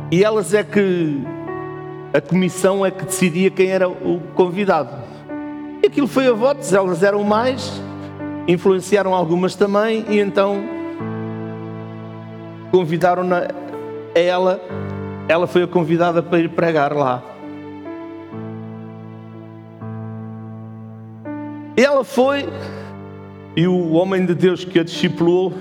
E 0.10 0.24
elas 0.24 0.54
é 0.54 0.64
que 0.64 1.22
a 2.14 2.22
comissão 2.22 2.86
é 2.86 2.90
que 2.90 3.04
decidia 3.04 3.50
quem 3.52 3.70
era 3.70 3.90
o 3.90 4.22
convidado. 4.36 4.90
E 5.84 5.88
aquilo 5.88 6.08
foi 6.08 6.28
a 6.28 6.34
votos, 6.34 6.72
elas 6.72 7.04
eram 7.04 7.24
mais, 7.24 7.82
influenciaram 8.48 9.14
algumas 9.14 9.56
também, 9.56 10.06
e 10.10 10.20
então 10.20 10.64
convidaram 12.72 13.24
a 13.34 13.48
ela, 14.18 14.62
ela 15.28 15.46
foi 15.46 15.64
a 15.64 15.68
convidada 15.68 16.24
para 16.24 16.40
ir 16.40 16.50
pregar 16.50 16.94
lá. 16.94 17.22
E 21.76 21.84
ela 21.84 22.06
foi, 22.06 22.48
e 23.58 23.68
o 23.68 23.92
homem 23.92 24.26
de 24.26 24.34
Deus 24.34 24.64
que 24.64 24.80
a 24.80 24.84
discipulou 24.84 25.54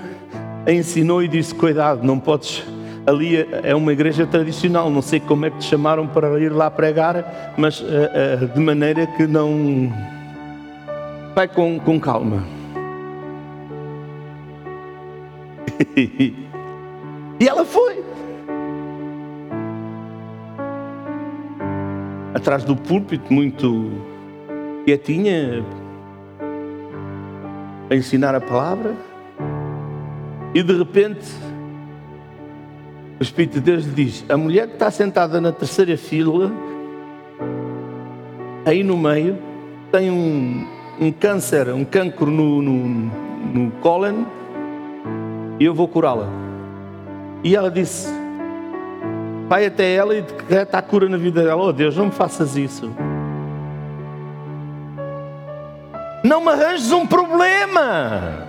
a 0.65 0.71
ensinou 0.71 1.21
e 1.21 1.27
disse: 1.27 1.53
Cuidado, 1.53 2.01
não 2.03 2.17
podes 2.17 2.65
ali 3.07 3.47
é 3.63 3.73
uma 3.73 3.93
igreja 3.93 4.27
tradicional, 4.27 4.89
não 4.89 5.01
sei 5.01 5.21
como 5.21 5.45
é 5.45 5.49
que 5.49 5.59
te 5.59 5.63
chamaram 5.63 6.05
para 6.05 6.37
ir 6.41 6.51
lá 6.51 6.69
pregar, 6.69 7.53
mas 7.57 7.79
uh, 7.79 7.85
uh, 7.85 8.47
de 8.53 8.59
maneira 8.59 9.07
que 9.07 9.25
não. 9.25 9.89
Vai 11.33 11.47
com, 11.47 11.79
com 11.79 11.97
calma. 11.99 12.43
e 15.95 17.47
ela 17.47 17.63
foi. 17.63 18.03
Atrás 22.33 22.65
do 22.65 22.75
púlpito, 22.75 23.33
muito 23.33 23.91
quietinha, 24.83 25.63
a 27.89 27.95
ensinar 27.95 28.35
a 28.35 28.41
palavra, 28.41 28.93
e 30.53 30.61
de 30.61 30.77
repente 30.77 31.25
o 33.19 33.23
Espírito 33.23 33.55
de 33.55 33.61
Deus 33.61 33.85
lhe 33.85 34.05
diz: 34.05 34.25
a 34.29 34.37
mulher 34.37 34.67
que 34.67 34.73
está 34.73 34.91
sentada 34.91 35.41
na 35.41 35.51
terceira 35.51 35.97
fila, 35.97 36.51
aí 38.65 38.83
no 38.83 38.97
meio, 38.97 39.37
tem 39.91 40.11
um, 40.11 40.67
um 40.99 41.11
câncer, 41.11 41.69
um 41.69 41.83
cancro 41.83 42.29
no, 42.29 42.61
no, 42.61 43.11
no 43.53 43.71
cólon, 43.81 44.25
e 45.59 45.65
eu 45.65 45.73
vou 45.73 45.87
curá-la. 45.87 46.27
E 47.43 47.55
ela 47.55 47.71
disse: 47.71 48.07
vai 49.47 49.65
até 49.65 49.93
ela 49.95 50.15
e 50.15 50.21
decreta 50.21 50.77
a 50.77 50.81
cura 50.81 51.09
na 51.09 51.17
vida 51.17 51.43
dela. 51.43 51.61
Oh 51.61 51.73
Deus, 51.73 51.95
não 51.95 52.05
me 52.05 52.11
faças 52.11 52.55
isso. 52.55 52.91
Não 56.23 56.41
me 56.41 56.49
arranjes 56.49 56.91
um 56.91 57.05
problema. 57.05 58.46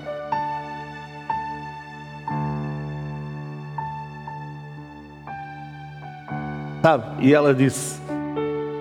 Sabe? 6.82 7.26
E 7.26 7.34
ela 7.34 7.54
disse: 7.54 8.00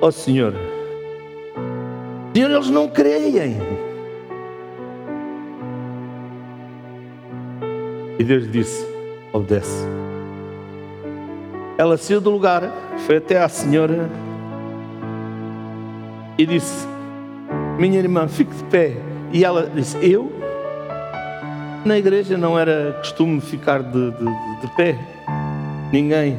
Ó 0.02 0.08
oh, 0.08 0.12
Senhor, 0.12 0.54
Senhor, 2.34 2.52
eles 2.52 2.70
não 2.70 2.88
creem. 2.88 3.58
E 8.20 8.24
Deus 8.24 8.52
disse: 8.52 8.88
Obedece. 9.34 9.88
Ela 11.80 11.98
saiu 11.98 12.22
do 12.22 12.30
lugar, 12.30 12.72
foi 13.06 13.18
até 13.18 13.42
à 13.42 13.50
senhora 13.50 14.10
e 16.38 16.46
disse: 16.46 16.88
Minha 17.80 18.00
irmã, 18.00 18.28
fique 18.28 18.54
de 18.54 18.64
pé. 18.66 18.98
E 19.34 19.44
ela 19.44 19.70
disse: 19.74 19.98
Eu? 20.02 20.32
Na 21.86 21.98
igreja 21.98 22.38
não 22.38 22.58
era 22.58 22.94
costume 23.00 23.42
ficar 23.42 23.82
de, 23.82 24.12
de, 24.12 24.26
de 24.62 24.76
pé. 24.76 24.96
Ninguém. 25.92 26.38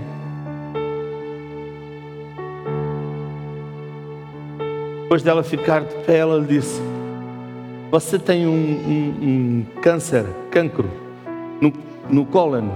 Depois 5.08 5.22
dela 5.22 5.42
ficar 5.42 5.80
de 5.84 5.94
pé, 6.04 6.18
ela 6.18 6.36
lhe 6.36 6.44
disse: 6.44 6.82
Você 7.90 8.18
tem 8.18 8.46
um, 8.46 8.50
um, 8.52 9.14
um 9.22 9.66
câncer, 9.80 10.26
cancro, 10.50 10.90
no, 11.62 11.72
no 12.10 12.26
cólon. 12.26 12.68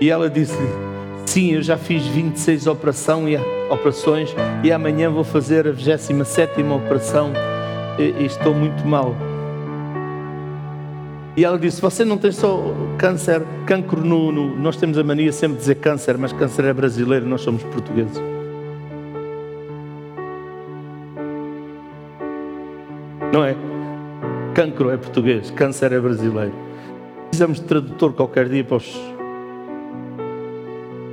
E 0.00 0.08
ela 0.08 0.30
disse: 0.30 0.56
Sim, 1.26 1.52
eu 1.52 1.62
já 1.62 1.76
fiz 1.76 2.06
26 2.06 2.66
operação 2.66 3.28
e, 3.28 3.36
operações 3.68 4.34
e 4.62 4.72
amanhã 4.72 5.10
vou 5.10 5.24
fazer 5.24 5.68
a 5.68 5.72
27 5.72 6.62
operação 6.62 7.34
e, 7.98 8.22
e 8.22 8.24
estou 8.24 8.54
muito 8.54 8.82
mal. 8.86 9.14
E 11.36 11.44
ela 11.44 11.58
disse: 11.58 11.82
Você 11.82 12.02
não 12.02 12.16
tem 12.16 12.32
só 12.32 12.64
câncer, 12.96 13.42
cancro 13.66 14.02
no, 14.02 14.32
no, 14.32 14.56
Nós 14.56 14.78
temos 14.78 14.96
a 14.96 15.04
mania 15.04 15.32
sempre 15.32 15.56
de 15.56 15.60
dizer 15.60 15.74
câncer, 15.74 16.16
mas 16.16 16.32
câncer 16.32 16.64
é 16.64 16.72
brasileiro, 16.72 17.26
nós 17.26 17.42
somos 17.42 17.62
portugueses. 17.62 18.33
Não 23.34 23.44
é? 23.44 23.56
Cancro 24.54 24.90
é 24.90 24.96
português, 24.96 25.50
câncer 25.50 25.90
é 25.90 25.98
brasileiro. 25.98 26.54
Precisamos 27.26 27.58
de 27.58 27.66
tradutor 27.66 28.12
qualquer 28.12 28.48
dia 28.48 28.62
para 28.62 28.76
os. 28.76 28.86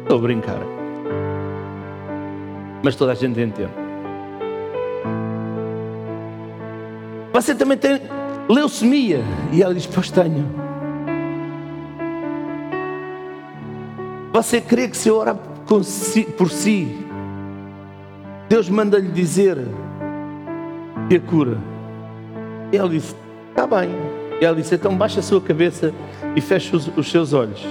Estou 0.04 0.20
a 0.20 0.22
brincar. 0.22 0.60
Mas 2.84 2.96
toda 2.96 3.14
a 3.14 3.16
gente 3.16 3.42
entende. 3.42 3.72
Você 7.34 7.56
também 7.56 7.80
tem 7.80 8.00
leucemia. 8.48 9.22
E 9.52 9.64
ela 9.64 9.74
diz: 9.74 9.88
Pois 9.88 10.12
tenho. 10.12 10.46
Você 14.32 14.62
crê 14.62 14.88
que 14.90 14.96
se 14.96 15.10
ora 15.10 15.34
por 15.34 15.84
si, 16.52 17.04
Deus 18.48 18.70
manda-lhe 18.70 19.10
dizer 19.10 19.58
que 21.10 21.16
a 21.16 21.20
cura. 21.20 21.71
E 22.72 22.78
ela 22.78 22.90
disse: 22.90 23.16
Está 23.50 23.68
bem. 23.68 23.90
E 24.40 24.46
ela 24.46 24.56
disse: 24.56 24.76
Então 24.76 24.96
baixa 24.96 25.20
a 25.20 25.24
sua 25.24 25.42
cabeça 25.42 25.94
e 26.36 26.42
fecha 26.42 26.76
os, 26.76 26.90
os 26.96 27.10
seus 27.10 27.34
olhos. 27.34 27.62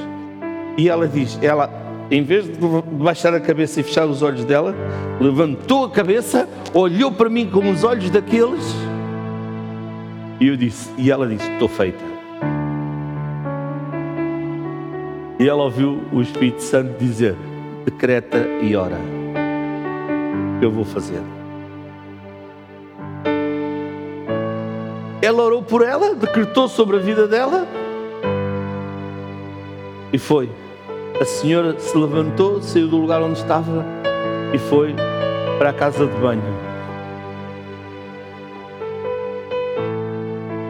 E 0.76 0.88
ela 0.88 1.08
diz: 1.08 1.38
Ela, 1.42 1.70
em 2.10 2.22
vez 2.22 2.44
de 2.44 2.58
baixar 2.92 3.34
a 3.34 3.40
cabeça 3.40 3.80
e 3.80 3.82
fechar 3.82 4.06
os 4.06 4.22
olhos 4.22 4.44
dela, 4.44 4.74
levantou 5.20 5.84
a 5.84 5.90
cabeça, 5.90 6.48
olhou 6.74 7.10
para 7.10 7.28
mim 7.28 7.48
com 7.48 7.70
os 7.70 7.82
olhos 7.84 8.10
daqueles. 8.10 8.74
E 10.38 10.46
eu 10.48 10.56
disse: 10.56 10.90
E 10.98 11.10
ela 11.10 11.26
disse: 11.26 11.50
Estou 11.52 11.68
feita. 11.68 12.10
E 15.38 15.48
ela 15.48 15.64
ouviu 15.64 16.02
o 16.12 16.20
Espírito 16.20 16.62
Santo 16.62 16.98
dizer: 16.98 17.34
Decreta 17.84 18.46
e 18.60 18.76
ora. 18.76 18.98
Eu 20.60 20.70
vou 20.70 20.84
fazer. 20.84 21.39
Ela 25.30 25.44
orou 25.44 25.62
por 25.62 25.86
ela, 25.86 26.12
decretou 26.12 26.66
sobre 26.66 26.96
a 26.96 26.98
vida 26.98 27.28
dela 27.28 27.64
e 30.12 30.18
foi. 30.18 30.50
A 31.20 31.24
senhora 31.24 31.78
se 31.78 31.96
levantou, 31.96 32.60
saiu 32.60 32.88
do 32.88 32.96
lugar 32.96 33.22
onde 33.22 33.38
estava 33.38 33.86
e 34.52 34.58
foi 34.58 34.92
para 35.56 35.70
a 35.70 35.72
casa 35.72 36.04
de 36.04 36.16
banho. 36.16 36.42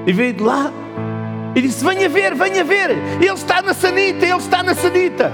E 0.06 0.12
veio 0.12 0.34
de 0.34 0.42
lá 0.42 0.70
e 1.56 1.62
disse: 1.62 1.82
Venha 1.82 2.06
ver, 2.06 2.34
venha 2.34 2.62
ver, 2.62 2.90
ele 3.18 3.32
está 3.32 3.62
na 3.62 3.72
sanita, 3.72 4.26
ele 4.26 4.36
está 4.36 4.62
na 4.62 4.74
sanita. 4.74 5.32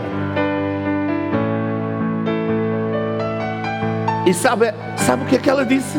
E 4.24 4.32
sabe, 4.32 4.72
sabe 4.96 5.24
o 5.24 5.26
que 5.26 5.34
é 5.34 5.38
que 5.40 5.50
ela 5.50 5.66
disse? 5.66 5.98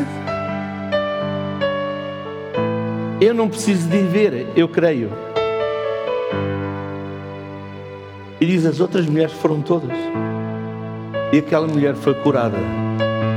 Eu 3.28 3.34
não 3.34 3.50
preciso 3.50 3.90
de 3.90 4.04
ver, 4.04 4.48
eu 4.56 4.70
creio. 4.70 5.10
E 8.40 8.46
diz: 8.46 8.66
as 8.66 8.80
outras 8.80 9.06
mulheres 9.06 9.34
foram 9.34 9.62
todas. 9.62 9.92
E 11.34 11.40
aquela 11.40 11.68
mulher 11.68 11.94
foi 11.96 12.14
curada. 12.14 12.56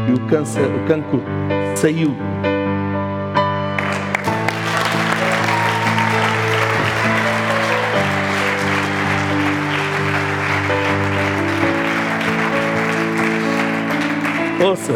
E 0.09 0.13
o 0.13 0.29
câncer, 0.29 0.63
o 0.63 0.87
cancro 0.87 1.21
saiu. 1.75 2.15
Ouça, 14.65 14.93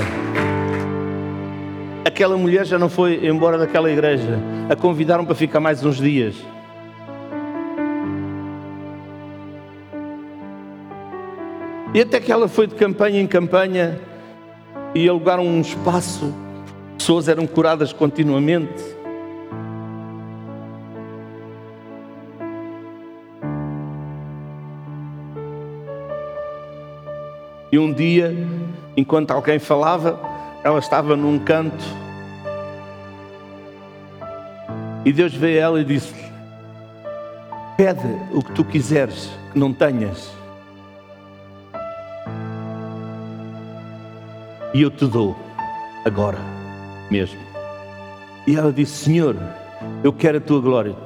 aquela 2.04 2.36
mulher 2.36 2.64
já 2.64 2.78
não 2.78 2.88
foi 2.88 3.26
embora 3.26 3.58
daquela 3.58 3.90
igreja. 3.90 4.53
A 4.68 4.74
convidaram 4.74 5.26
para 5.26 5.34
ficar 5.34 5.60
mais 5.60 5.84
uns 5.84 5.96
dias. 5.98 6.34
E 11.92 12.00
até 12.00 12.18
que 12.18 12.32
ela 12.32 12.48
foi 12.48 12.66
de 12.66 12.74
campanha 12.74 13.20
em 13.20 13.26
campanha 13.26 14.00
e 14.94 15.06
alugaram 15.08 15.46
um 15.46 15.60
espaço, 15.60 16.34
pessoas 16.96 17.28
eram 17.28 17.46
curadas 17.46 17.92
continuamente. 17.92 18.82
E 27.70 27.78
um 27.78 27.92
dia, 27.92 28.34
enquanto 28.96 29.32
alguém 29.32 29.58
falava, 29.58 30.18
ela 30.64 30.78
estava 30.78 31.14
num 31.14 31.38
canto 31.38 32.03
e 35.04 35.12
Deus 35.12 35.34
veio 35.34 35.58
a 35.58 35.62
ela 35.62 35.80
e 35.80 35.84
disse: 35.84 36.14
Pede 37.76 38.06
o 38.32 38.42
que 38.42 38.52
tu 38.52 38.64
quiseres 38.64 39.30
que 39.52 39.58
não 39.58 39.72
tenhas. 39.72 40.34
e 44.74 44.82
eu 44.82 44.90
te 44.90 45.06
dou 45.06 45.36
agora 46.04 46.38
mesmo. 47.08 47.38
E 48.46 48.56
ela 48.56 48.72
disse: 48.72 49.04
Senhor, 49.04 49.36
eu 50.02 50.12
quero 50.12 50.38
a 50.38 50.40
tua 50.40 50.60
glória. 50.60 50.96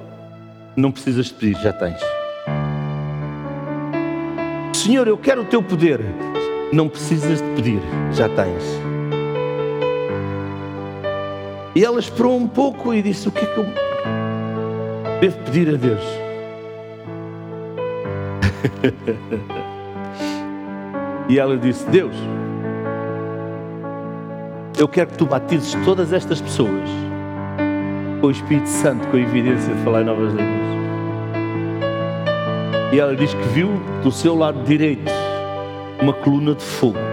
Não 0.75 0.91
precisas 0.91 1.31
pedir, 1.31 1.57
já 1.61 1.73
tens. 1.73 2.01
Senhor, 4.73 5.07
eu 5.07 5.19
quero 5.19 5.43
o 5.43 5.45
teu 5.45 5.63
poder. 5.63 6.01
Não 6.73 6.89
precisas 6.89 7.43
de 7.43 7.49
pedir, 7.55 7.81
já 8.13 8.29
tens. 8.29 8.63
E 11.75 11.85
ela 11.85 12.01
esperou 12.01 12.37
um 12.37 12.49
pouco 12.49 12.95
e 12.95 13.03
disse: 13.03 13.29
O 13.29 13.31
que 13.31 13.45
é 13.45 13.47
que 13.47 13.59
eu 13.59 13.88
devo 15.21 15.39
pedir 15.45 15.69
a 15.69 15.77
Deus? 15.77 16.03
e 21.29 21.39
ela 21.39 21.57
disse: 21.57 21.89
Deus, 21.91 22.15
eu 24.79 24.89
quero 24.89 25.11
que 25.11 25.19
tu 25.19 25.27
batizes 25.27 25.77
todas 25.85 26.13
estas 26.13 26.41
pessoas 26.41 26.89
com 28.21 28.27
o 28.27 28.31
Espírito 28.31 28.69
Santo, 28.69 29.07
com 29.09 29.17
a 29.17 29.21
evidência 29.21 29.75
de 29.75 29.83
falar 29.83 30.03
em 30.03 30.05
novas 30.05 30.33
línguas. 30.33 30.69
E 32.93 32.99
ela 32.99 33.15
diz 33.15 33.33
que 33.35 33.49
viu 33.49 33.71
do 34.03 34.11
seu 34.11 34.35
lado 34.35 34.63
direito 34.65 35.11
uma 36.01 36.13
coluna 36.13 36.55
de 36.55 36.65
fogo. 36.65 37.08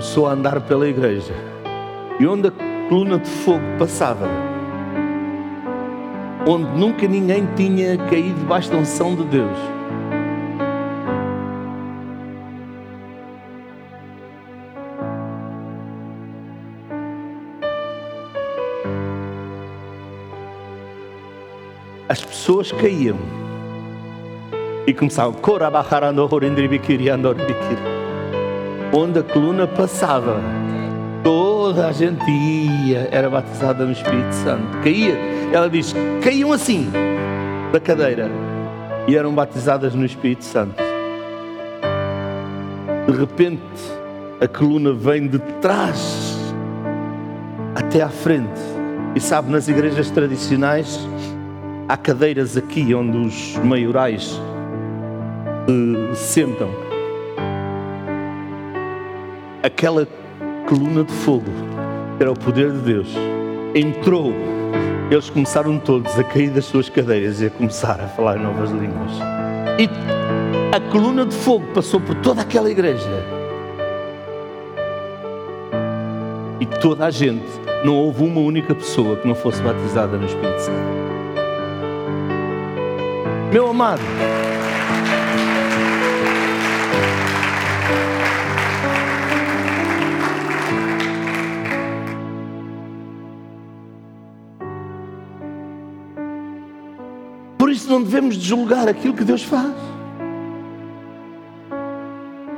Começou 0.00 0.26
a 0.26 0.32
andar 0.32 0.62
pela 0.62 0.88
igreja. 0.88 1.34
E 2.18 2.26
onde 2.26 2.48
a 2.48 2.50
coluna 2.88 3.18
de 3.18 3.28
fogo 3.28 3.60
passava, 3.78 4.26
onde 6.48 6.70
nunca 6.70 7.06
ninguém 7.06 7.46
tinha 7.54 7.98
caído 8.08 8.38
debaixo 8.38 8.70
da 8.70 8.78
unção 8.78 9.14
de 9.14 9.24
Deus, 9.24 9.58
as 22.08 22.24
pessoas 22.24 22.72
caíam 22.72 23.18
e 24.86 24.94
começavam 24.94 25.34
onde 28.92 29.18
a 29.18 29.22
coluna 29.22 29.66
passava. 29.66 30.40
Toda 31.22 31.88
a 31.88 31.92
gente 31.92 32.28
ia 32.30 33.08
era 33.10 33.28
batizada 33.28 33.84
no 33.84 33.92
Espírito 33.92 34.32
Santo. 34.32 34.78
Caía, 34.82 35.16
ela 35.52 35.68
diz, 35.68 35.94
caíam 36.22 36.52
assim 36.52 36.90
da 37.72 37.78
cadeira. 37.78 38.30
E 39.06 39.16
eram 39.16 39.34
batizadas 39.34 39.94
no 39.94 40.04
Espírito 40.04 40.44
Santo. 40.44 40.82
De 43.06 43.16
repente 43.16 43.60
a 44.40 44.48
coluna 44.48 44.92
vem 44.92 45.28
de 45.28 45.38
trás 45.60 46.54
até 47.74 48.02
à 48.02 48.08
frente. 48.08 48.60
E 49.14 49.20
sabe, 49.20 49.50
nas 49.50 49.68
igrejas 49.68 50.10
tradicionais 50.10 51.06
há 51.88 51.96
cadeiras 51.96 52.56
aqui 52.56 52.94
onde 52.94 53.18
os 53.18 53.56
maiorais 53.64 54.40
se 56.14 56.24
sentam. 56.24 56.89
Aquela 59.62 60.08
coluna 60.66 61.04
de 61.04 61.12
fogo 61.12 61.50
era 62.18 62.32
o 62.32 62.38
poder 62.38 62.72
de 62.72 62.78
Deus. 62.78 63.14
Entrou, 63.74 64.32
eles 65.10 65.28
começaram 65.28 65.78
todos 65.78 66.18
a 66.18 66.24
cair 66.24 66.48
das 66.48 66.64
suas 66.64 66.88
cadeiras 66.88 67.42
e 67.42 67.46
a 67.46 67.50
começar 67.50 68.00
a 68.00 68.08
falar 68.08 68.38
em 68.38 68.42
novas 68.42 68.70
línguas. 68.70 69.12
E 69.78 69.86
a 70.74 70.80
coluna 70.90 71.26
de 71.26 71.34
fogo 71.34 71.66
passou 71.74 72.00
por 72.00 72.14
toda 72.16 72.40
aquela 72.40 72.70
igreja. 72.70 73.06
E 76.58 76.64
toda 76.64 77.04
a 77.04 77.10
gente, 77.10 77.44
não 77.84 77.96
houve 77.96 78.24
uma 78.24 78.40
única 78.40 78.74
pessoa 78.74 79.16
que 79.16 79.28
não 79.28 79.34
fosse 79.34 79.60
batizada 79.62 80.16
no 80.16 80.24
Espírito 80.24 80.58
Santo. 80.58 81.00
Meu 83.52 83.68
amado, 83.68 84.00
por 97.70 97.74
isso 97.74 97.88
não 97.88 98.02
devemos 98.02 98.34
julgar 98.34 98.88
aquilo 98.88 99.14
que 99.14 99.22
Deus 99.22 99.44
faz. 99.44 99.72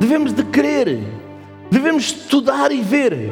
Devemos 0.01 0.33
de 0.33 0.43
crer, 0.45 1.01
devemos 1.71 2.05
estudar 2.05 2.73
e 2.73 2.81
ver. 2.81 3.31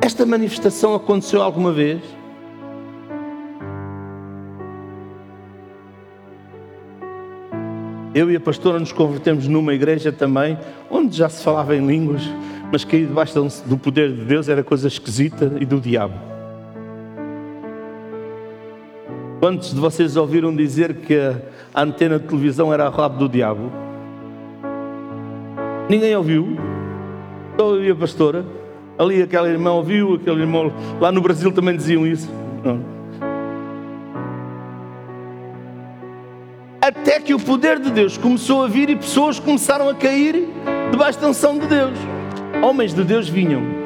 Esta 0.00 0.24
manifestação 0.24 0.94
aconteceu 0.94 1.42
alguma 1.42 1.72
vez? 1.72 2.00
Eu 8.14 8.30
e 8.30 8.36
a 8.36 8.40
pastora 8.40 8.78
nos 8.78 8.92
convertemos 8.92 9.48
numa 9.48 9.74
igreja 9.74 10.12
também, 10.12 10.56
onde 10.88 11.16
já 11.16 11.28
se 11.28 11.42
falava 11.42 11.74
em 11.74 11.84
línguas, 11.84 12.22
mas 12.70 12.84
cair 12.84 13.08
debaixo 13.08 13.34
do 13.66 13.76
poder 13.76 14.12
de 14.12 14.24
Deus 14.24 14.48
era 14.48 14.62
coisa 14.62 14.86
esquisita 14.86 15.56
e 15.60 15.66
do 15.66 15.80
diabo. 15.80 16.31
Quantos 19.42 19.74
de 19.74 19.80
vocês 19.80 20.16
ouviram 20.16 20.54
dizer 20.54 20.94
que 20.98 21.16
a 21.74 21.82
antena 21.82 22.16
de 22.16 22.28
televisão 22.28 22.72
era 22.72 22.86
a 22.86 22.88
rabo 22.88 23.18
do 23.18 23.28
diabo? 23.28 23.72
Ninguém 25.88 26.14
ouviu? 26.14 26.56
Só 27.58 27.74
eu 27.74 27.92
a 27.92 27.96
pastora. 27.96 28.46
Ali 28.96 29.20
aquela 29.20 29.48
irmã 29.48 29.72
ouviu, 29.72 30.14
aquele 30.14 30.42
irmão. 30.42 30.72
Lá 31.00 31.10
no 31.10 31.20
Brasil 31.20 31.50
também 31.50 31.76
diziam 31.76 32.06
isso. 32.06 32.30
Não. 32.64 32.84
Até 36.80 37.18
que 37.18 37.34
o 37.34 37.40
poder 37.40 37.80
de 37.80 37.90
Deus 37.90 38.16
começou 38.16 38.62
a 38.62 38.68
vir 38.68 38.90
e 38.90 38.94
pessoas 38.94 39.40
começaram 39.40 39.88
a 39.88 39.94
cair 39.96 40.50
debaixo 40.92 41.18
da 41.18 41.26
unção 41.26 41.58
de 41.58 41.66
Deus. 41.66 41.98
Homens 42.62 42.94
de 42.94 43.02
Deus 43.02 43.28
vinham. 43.28 43.81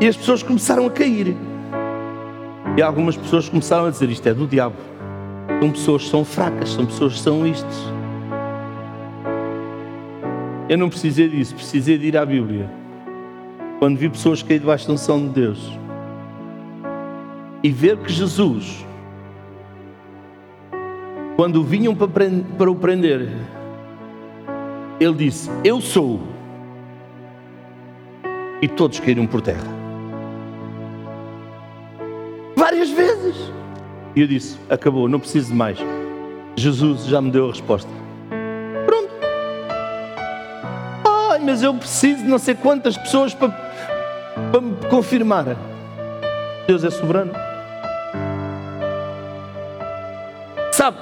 E 0.00 0.08
as 0.08 0.16
pessoas 0.16 0.42
começaram 0.42 0.86
a 0.86 0.90
cair. 0.90 1.36
E 2.76 2.82
algumas 2.82 3.16
pessoas 3.16 3.48
começaram 3.48 3.86
a 3.86 3.90
dizer: 3.90 4.10
Isto 4.10 4.28
é 4.28 4.34
do 4.34 4.46
diabo. 4.46 4.76
São 5.60 5.70
pessoas 5.70 6.04
que 6.04 6.10
são 6.10 6.24
fracas, 6.24 6.70
são 6.70 6.86
pessoas 6.86 7.14
que 7.14 7.20
são 7.20 7.46
isto. 7.46 7.66
Eu 10.68 10.78
não 10.78 10.88
precisei 10.88 11.28
disso, 11.28 11.54
precisei 11.54 11.98
de 11.98 12.06
ir 12.06 12.16
à 12.16 12.24
Bíblia 12.24 12.70
quando 13.78 13.98
vi 13.98 14.08
pessoas 14.08 14.42
cair 14.42 14.60
debaixo 14.60 14.86
da 14.86 14.94
unção 14.94 15.20
de 15.26 15.28
Deus 15.28 15.78
e 17.62 17.70
ver 17.70 17.98
que 17.98 18.12
Jesus, 18.12 18.84
quando 21.36 21.62
vinham 21.62 21.94
para, 21.94 22.70
o 22.70 22.74
prender, 22.74 23.28
ele 24.98 25.14
disse: 25.14 25.50
Eu 25.62 25.80
sou. 25.80 26.20
E 28.60 28.68
todos 28.68 29.00
caíram 29.00 29.26
por 29.26 29.40
terra. 29.40 29.83
E 34.16 34.20
eu 34.20 34.26
disse: 34.26 34.56
Acabou, 34.68 35.08
não 35.08 35.18
preciso 35.18 35.48
de 35.48 35.54
mais. 35.54 35.78
Jesus 36.56 37.06
já 37.06 37.20
me 37.20 37.30
deu 37.30 37.46
a 37.46 37.50
resposta. 37.50 37.90
Pronto. 38.86 39.10
Ai, 41.30 41.40
mas 41.40 41.62
eu 41.62 41.74
preciso 41.74 42.22
de 42.22 42.28
não 42.28 42.38
sei 42.38 42.54
quantas 42.54 42.96
pessoas 42.96 43.34
para, 43.34 43.48
para 44.50 44.60
me 44.60 44.76
confirmar. 44.88 45.56
Deus 46.66 46.84
é 46.84 46.90
soberano. 46.90 47.32
Sabe, 50.72 50.98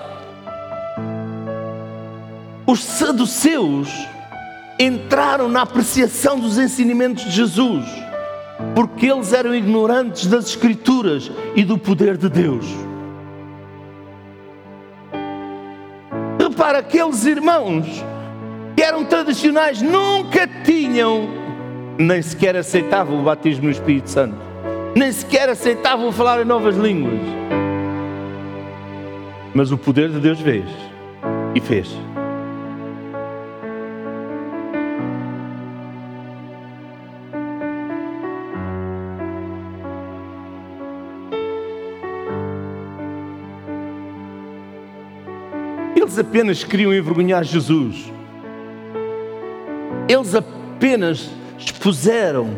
os 2.66 2.82
saduceus 2.82 3.88
entraram 4.78 5.48
na 5.48 5.62
apreciação 5.62 6.38
dos 6.38 6.58
ensinamentos 6.58 7.24
de 7.24 7.30
Jesus, 7.30 7.84
porque 8.74 9.06
eles 9.06 9.32
eram 9.32 9.54
ignorantes 9.54 10.26
das 10.26 10.46
Escrituras 10.46 11.30
e 11.54 11.64
do 11.64 11.78
poder 11.78 12.16
de 12.16 12.28
Deus. 12.28 12.66
Repara, 16.62 16.78
aqueles 16.78 17.26
irmãos 17.26 18.04
que 18.76 18.82
eram 18.84 19.04
tradicionais 19.04 19.82
nunca 19.82 20.46
tinham, 20.62 21.28
nem 21.98 22.22
sequer 22.22 22.54
aceitavam 22.54 23.18
o 23.18 23.24
batismo 23.24 23.64
no 23.64 23.70
Espírito 23.72 24.08
Santo, 24.08 24.36
nem 24.94 25.10
sequer 25.10 25.48
aceitavam 25.48 26.12
falar 26.12 26.40
em 26.40 26.44
novas 26.44 26.76
línguas. 26.76 27.18
Mas 29.52 29.72
o 29.72 29.76
poder 29.76 30.08
de 30.10 30.20
Deus 30.20 30.38
fez 30.38 30.64
e 31.52 31.60
fez. 31.60 31.92
Eles 46.12 46.18
apenas 46.18 46.62
queriam 46.62 46.92
envergonhar 46.92 47.42
Jesus. 47.42 48.12
Eles 50.06 50.34
apenas 50.34 51.30
expuseram. 51.58 52.50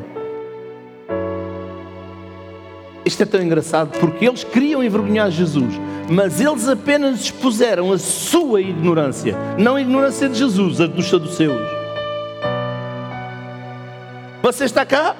Isto 3.05 3.22
é 3.22 3.26
tão 3.26 3.40
engraçado 3.40 3.96
porque 4.00 4.24
eles 4.24 4.42
queriam 4.42 4.82
envergonhar 4.82 5.30
Jesus, 5.30 5.72
mas 6.11 6.40
eles 6.40 6.66
apenas 6.66 7.20
expuseram 7.20 7.92
a 7.92 7.98
sua 7.98 8.61
ignorância, 8.61 9.36
não 9.57 9.76
a 9.76 9.80
ignorância 9.80 10.28
de 10.28 10.36
Jesus, 10.36 10.80
a 10.80 10.86
dos 10.86 11.09
saduceus. 11.09 11.62
Você 14.42 14.64
está 14.64 14.84
cá? 14.84 15.14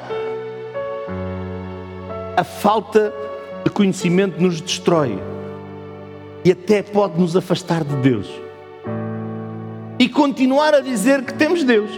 A 2.37 2.43
falta 2.43 3.15
de 3.63 3.71
conhecimento 3.71 4.43
nos 4.43 4.61
destrói 4.61 5.23
e 6.45 6.53
até 6.53 6.83
pode 6.83 7.19
nos 7.19 7.37
afastar 7.37 7.83
de 7.83 7.97
Deus 7.97 8.29
e 9.99 10.09
continuar 10.09 10.75
a 10.75 10.81
dizer 10.81 11.25
que 11.25 11.33
temos 11.33 11.65
Deus. 11.65 11.91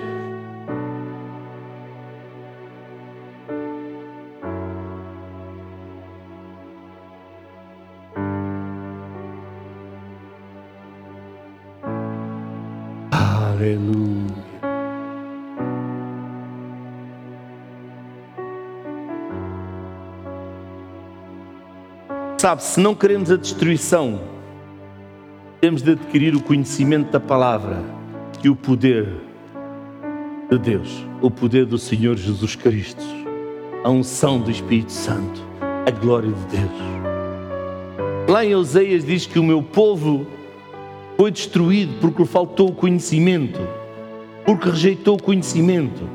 Aleluia. 13.11 14.07
Sabe, 22.39 22.63
se 22.63 22.79
não 22.79 22.95
queremos 22.95 23.33
a 23.33 23.37
destruição, 23.37 24.36
temos 25.67 25.83
de 25.83 25.91
adquirir 25.91 26.33
o 26.37 26.41
conhecimento 26.41 27.11
da 27.11 27.19
palavra 27.19 27.83
e 28.41 28.49
o 28.49 28.55
poder 28.55 29.09
de 30.49 30.57
Deus, 30.61 31.05
o 31.21 31.29
poder 31.29 31.67
do 31.67 31.77
Senhor 31.77 32.17
Jesus 32.17 32.55
Cristo, 32.55 33.03
a 33.83 33.91
unção 33.91 34.39
do 34.39 34.49
Espírito 34.49 34.93
Santo, 34.93 35.45
a 35.85 35.91
glória 35.91 36.31
de 36.31 36.57
Deus. 36.57 38.31
Lá 38.31 38.45
em 38.45 38.55
Oseias 38.55 39.05
diz 39.05 39.27
que 39.27 39.41
o 39.41 39.43
meu 39.43 39.61
povo 39.61 40.25
foi 41.17 41.33
destruído 41.33 41.95
porque 42.01 42.23
lhe 42.23 42.29
faltou 42.29 42.69
o 42.69 42.73
conhecimento, 42.73 43.59
porque 44.45 44.71
rejeitou 44.71 45.17
o 45.17 45.21
conhecimento. 45.21 46.09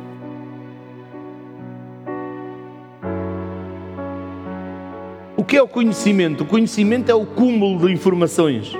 O 5.35 5.43
que 5.43 5.57
é 5.57 5.61
o 5.61 5.67
conhecimento? 5.67 6.45
O 6.45 6.47
conhecimento 6.47 7.11
é 7.11 7.13
o 7.13 7.25
cúmulo 7.25 7.85
de 7.85 7.91
informações. 7.91 8.73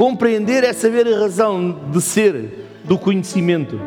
Compreender 0.00 0.64
é 0.64 0.72
saber 0.72 1.06
a 1.06 1.20
razão 1.20 1.78
de 1.90 2.00
ser 2.00 2.66
do 2.84 2.98
conhecimento. 2.98 3.78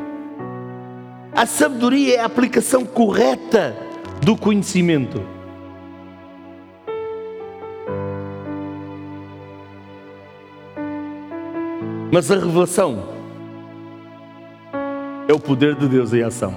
A 1.35 1.47
sabedoria 1.47 2.17
é 2.17 2.19
a 2.19 2.25
aplicação 2.25 2.85
correta 2.85 3.75
do 4.21 4.37
conhecimento. 4.37 5.19
Mas 12.11 12.29
a 12.29 12.35
revelação 12.35 13.09
é 15.27 15.33
o 15.33 15.39
poder 15.39 15.73
de 15.73 15.87
Deus 15.87 16.13
em 16.13 16.21
ação. 16.21 16.53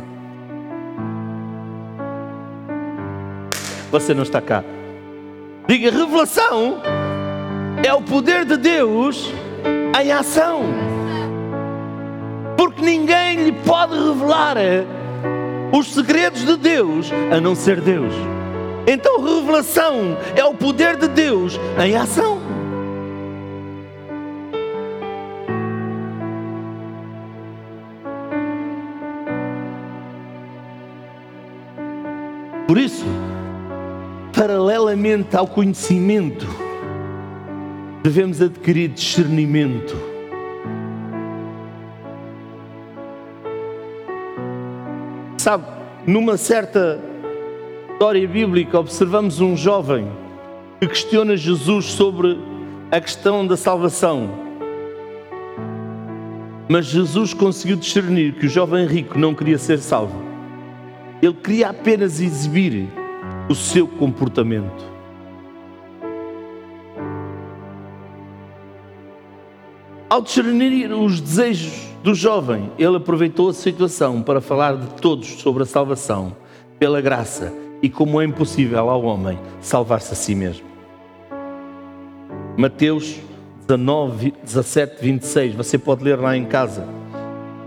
Você 3.90 4.12
não 4.12 4.22
está 4.22 4.42
cá. 4.42 4.62
Diga, 5.66 5.90
revelação 5.90 6.82
é 7.82 7.94
o 7.94 8.02
poder 8.02 8.44
de 8.44 8.58
Deus 8.58 9.32
em 10.02 10.12
ação. 10.12 10.62
Porque 12.56 12.82
ninguém 12.82 13.44
lhe 13.44 13.52
pode 13.52 13.94
revelar 13.94 14.56
os 15.72 15.92
segredos 15.92 16.44
de 16.44 16.56
Deus 16.56 17.10
a 17.30 17.40
não 17.40 17.54
ser 17.54 17.80
Deus. 17.80 18.14
Então, 18.86 19.20
revelação 19.22 20.16
é 20.34 20.44
o 20.44 20.54
poder 20.54 20.96
de 20.96 21.08
Deus 21.08 21.58
em 21.84 21.96
ação. 21.96 22.38
Por 32.66 32.78
isso, 32.78 33.04
paralelamente 34.32 35.36
ao 35.36 35.46
conhecimento, 35.46 36.65
devemos 38.06 38.40
adquirir 38.40 38.90
discernimento. 38.90 39.96
Sabe, 45.36 45.66
numa 46.06 46.36
certa 46.36 47.00
história 47.90 48.28
bíblica, 48.28 48.78
observamos 48.78 49.40
um 49.40 49.56
jovem 49.56 50.06
que 50.80 50.86
questiona 50.86 51.36
Jesus 51.36 51.86
sobre 51.86 52.38
a 52.92 53.00
questão 53.00 53.44
da 53.44 53.56
salvação. 53.56 54.30
Mas 56.68 56.86
Jesus 56.86 57.34
conseguiu 57.34 57.76
discernir 57.76 58.34
que 58.34 58.46
o 58.46 58.48
jovem 58.48 58.86
rico 58.86 59.18
não 59.18 59.34
queria 59.34 59.58
ser 59.58 59.80
salvo. 59.80 60.22
Ele 61.20 61.34
queria 61.34 61.70
apenas 61.70 62.20
exibir 62.20 62.86
o 63.48 63.54
seu 63.54 63.88
comportamento. 63.88 64.95
Ao 70.08 70.22
discernir 70.22 70.92
os 70.92 71.20
desejos 71.20 71.88
do 72.04 72.14
jovem, 72.14 72.70
ele 72.78 72.96
aproveitou 72.96 73.48
a 73.48 73.52
situação 73.52 74.22
para 74.22 74.40
falar 74.40 74.76
de 74.76 74.86
todos 75.00 75.26
sobre 75.40 75.64
a 75.64 75.66
salvação, 75.66 76.36
pela 76.78 77.00
graça 77.00 77.52
e 77.82 77.90
como 77.90 78.22
é 78.22 78.24
impossível 78.24 78.88
ao 78.88 79.02
homem 79.02 79.36
salvar-se 79.60 80.12
a 80.12 80.16
si 80.16 80.32
mesmo. 80.36 80.64
Mateus 82.56 83.16
19, 83.66 84.32
17, 84.44 85.02
26, 85.02 85.54
você 85.56 85.76
pode 85.76 86.04
ler 86.04 86.20
lá 86.20 86.36
em 86.36 86.44
casa. 86.44 86.86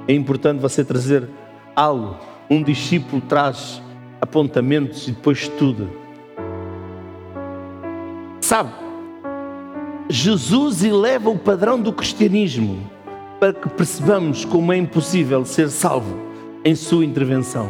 É 0.08 0.14
importante 0.14 0.62
você 0.62 0.86
trazer 0.86 1.28
algo. 1.76 2.16
Um 2.50 2.64
discípulo 2.64 3.22
traz 3.22 3.82
apontamentos 4.22 5.10
e 5.10 5.12
depois 5.12 5.40
estuda. 5.40 5.88
Sabe, 8.40 8.72
Jesus 10.12 10.84
eleva 10.84 11.30
o 11.30 11.38
padrão 11.38 11.80
do 11.80 11.94
cristianismo 11.94 12.90
para 13.40 13.54
que 13.54 13.70
percebamos 13.70 14.44
como 14.44 14.74
é 14.74 14.78
impossível 14.78 15.46
ser 15.46 15.70
salvo 15.70 16.18
em 16.66 16.74
sua 16.74 17.06
intervenção. 17.06 17.70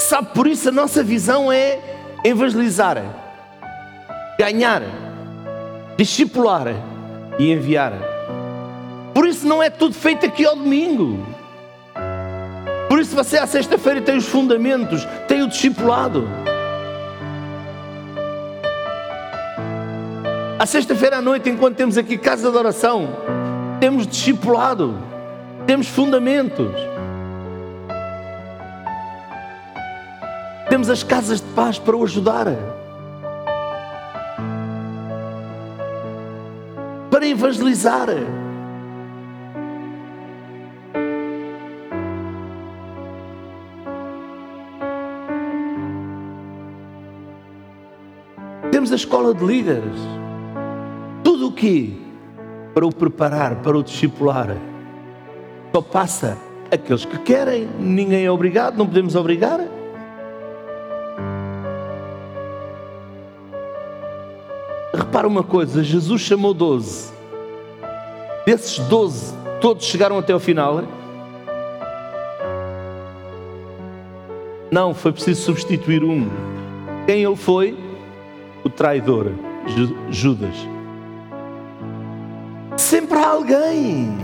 Sabe, 0.00 0.28
por 0.32 0.46
isso 0.46 0.70
a 0.70 0.72
nossa 0.72 1.02
visão 1.04 1.52
é 1.52 1.78
evangelizar, 2.24 3.04
ganhar, 4.38 4.82
discipular 5.98 6.66
e 7.38 7.52
enviar. 7.52 7.92
Por 9.12 9.26
isso 9.26 9.46
não 9.46 9.62
é 9.62 9.68
tudo 9.68 9.94
feito 9.94 10.24
aqui 10.24 10.46
ao 10.46 10.56
domingo. 10.56 11.37
Por 12.98 13.02
isso 13.02 13.14
você 13.14 13.38
à 13.38 13.46
sexta-feira 13.46 14.02
tem 14.02 14.16
os 14.16 14.26
fundamentos, 14.26 15.06
tem 15.28 15.40
o 15.40 15.46
discipulado. 15.46 16.28
À 20.58 20.66
sexta-feira 20.66 21.18
à 21.18 21.22
noite, 21.22 21.48
enquanto 21.48 21.76
temos 21.76 21.96
aqui 21.96 22.18
casa 22.18 22.50
de 22.50 22.56
oração, 22.56 23.08
temos 23.78 24.04
discipulado, 24.04 24.98
temos 25.64 25.86
fundamentos. 25.86 26.72
Temos 30.68 30.90
as 30.90 31.04
casas 31.04 31.40
de 31.40 31.46
paz 31.54 31.78
para 31.78 31.96
o 31.96 32.02
ajudar. 32.02 32.46
Para 37.08 37.28
evangelizar. 37.28 38.08
Temos 48.88 48.92
a 48.92 49.04
escola 49.04 49.34
de 49.34 49.44
líderes. 49.44 50.00
Tudo 51.22 51.48
o 51.48 51.52
que 51.52 52.00
para 52.72 52.86
o 52.86 52.90
preparar, 52.90 53.56
para 53.56 53.76
o 53.76 53.82
discipular. 53.82 54.56
Só 55.74 55.82
passa 55.82 56.38
aqueles 56.70 57.04
que 57.04 57.18
querem, 57.18 57.68
ninguém 57.78 58.24
é 58.24 58.30
obrigado, 58.30 58.78
não 58.78 58.86
podemos 58.86 59.14
obrigar. 59.14 59.60
Repara 64.94 65.28
uma 65.28 65.42
coisa: 65.42 65.84
Jesus 65.84 66.22
chamou 66.22 66.54
doze. 66.54 67.12
Desses 68.46 68.78
doze, 68.86 69.34
todos 69.60 69.84
chegaram 69.84 70.16
até 70.16 70.34
o 70.34 70.40
final. 70.40 70.82
Não, 74.70 74.94
foi 74.94 75.12
preciso 75.12 75.42
substituir 75.42 76.02
um. 76.02 76.26
Quem 77.06 77.22
ele 77.22 77.36
foi? 77.36 77.87
O 78.64 78.68
traidor, 78.68 79.32
Judas. 80.10 80.54
Sempre 82.76 83.18
há 83.18 83.28
alguém. 83.28 84.16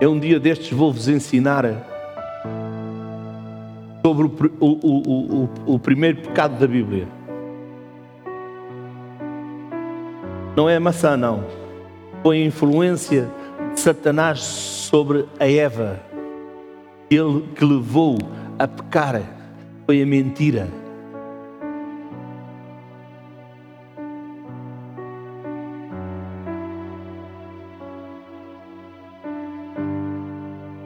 É 0.00 0.08
um 0.08 0.18
dia 0.18 0.40
destes 0.40 0.76
vou-vos 0.76 1.06
ensinar 1.06 1.64
sobre 4.04 4.26
o, 4.26 4.66
o, 4.66 5.44
o, 5.44 5.74
o, 5.74 5.78
primeiro 5.78 6.22
pecado 6.22 6.58
da 6.58 6.66
Bíblia. 6.66 7.06
Não 10.56 10.68
é 10.68 10.76
maçã, 10.80 11.16
não. 11.16 11.44
Foi 12.22 12.42
a 12.42 12.44
influência 12.44 13.30
Satanás 13.80 14.40
sobre 14.40 15.26
a 15.38 15.50
Eva. 15.50 16.00
Ele 17.10 17.42
que 17.54 17.64
levou 17.64 18.18
a 18.58 18.66
pecar 18.66 19.22
foi 19.86 20.02
a 20.02 20.06
mentira. 20.06 20.68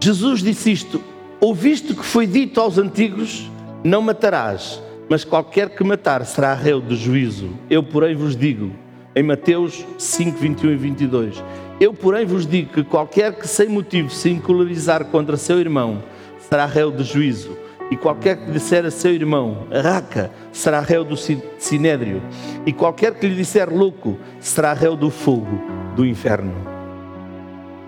Jesus 0.06 0.40
disse 0.40 0.70
isto: 0.70 1.02
Ouviste 1.40 1.92
que 1.92 2.04
foi 2.04 2.26
dito 2.26 2.60
aos 2.60 2.78
antigos: 2.78 3.50
Não 3.82 4.00
matarás, 4.00 4.80
mas 5.08 5.24
qualquer 5.24 5.70
que 5.70 5.82
matar 5.82 6.24
será 6.24 6.54
réu 6.54 6.80
de 6.80 6.94
juízo. 6.94 7.50
Eu, 7.68 7.82
porém, 7.82 8.14
vos 8.14 8.36
digo, 8.36 8.70
em 9.16 9.22
Mateus 9.22 9.84
5, 9.98 10.38
21 10.38 10.70
e 10.70 10.76
22, 10.76 11.44
eu, 11.78 11.92
porém, 11.92 12.24
vos 12.24 12.46
digo 12.46 12.72
que 12.72 12.84
qualquer 12.84 13.34
que 13.34 13.46
sem 13.46 13.68
motivo 13.68 14.08
se 14.08 14.30
encolarizar 14.30 15.04
contra 15.06 15.36
seu 15.36 15.60
irmão 15.60 16.02
será 16.38 16.64
réu 16.64 16.90
de 16.90 17.04
juízo. 17.04 17.56
E 17.90 17.96
qualquer 17.96 18.36
que 18.36 18.50
disser 18.50 18.84
a 18.84 18.90
seu 18.90 19.12
irmão, 19.12 19.68
raca, 19.70 20.30
será 20.50 20.80
réu 20.80 21.04
do 21.04 21.16
sinédrio. 21.16 22.20
E 22.64 22.72
qualquer 22.72 23.14
que 23.14 23.28
lhe 23.28 23.36
disser 23.36 23.72
louco, 23.72 24.18
será 24.40 24.72
réu 24.72 24.96
do 24.96 25.10
fogo 25.10 25.60
do 25.94 26.04
inferno. 26.04 26.52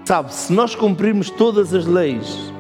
Sabe, 0.04 0.32
se 0.32 0.52
nós 0.52 0.74
cumprirmos 0.74 1.30
todas 1.30 1.74
as 1.74 1.84
leis 1.84 2.52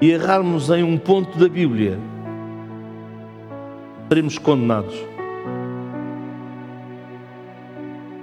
e 0.00 0.10
errarmos 0.10 0.70
em 0.70 0.82
um 0.82 0.96
ponto 0.96 1.38
da 1.38 1.48
Bíblia, 1.48 1.98
seremos 4.08 4.38
condenados. 4.38 5.17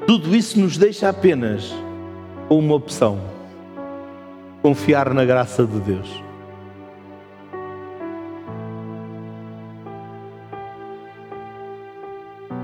Tudo 0.08 0.36
isso 0.36 0.60
nos 0.60 0.78
deixa 0.78 1.10
apenas 1.10 1.74
uma 2.48 2.76
opção: 2.76 3.20
confiar 4.62 5.12
na 5.14 5.26
graça 5.26 5.66
de 5.66 5.80
Deus. 5.80 6.24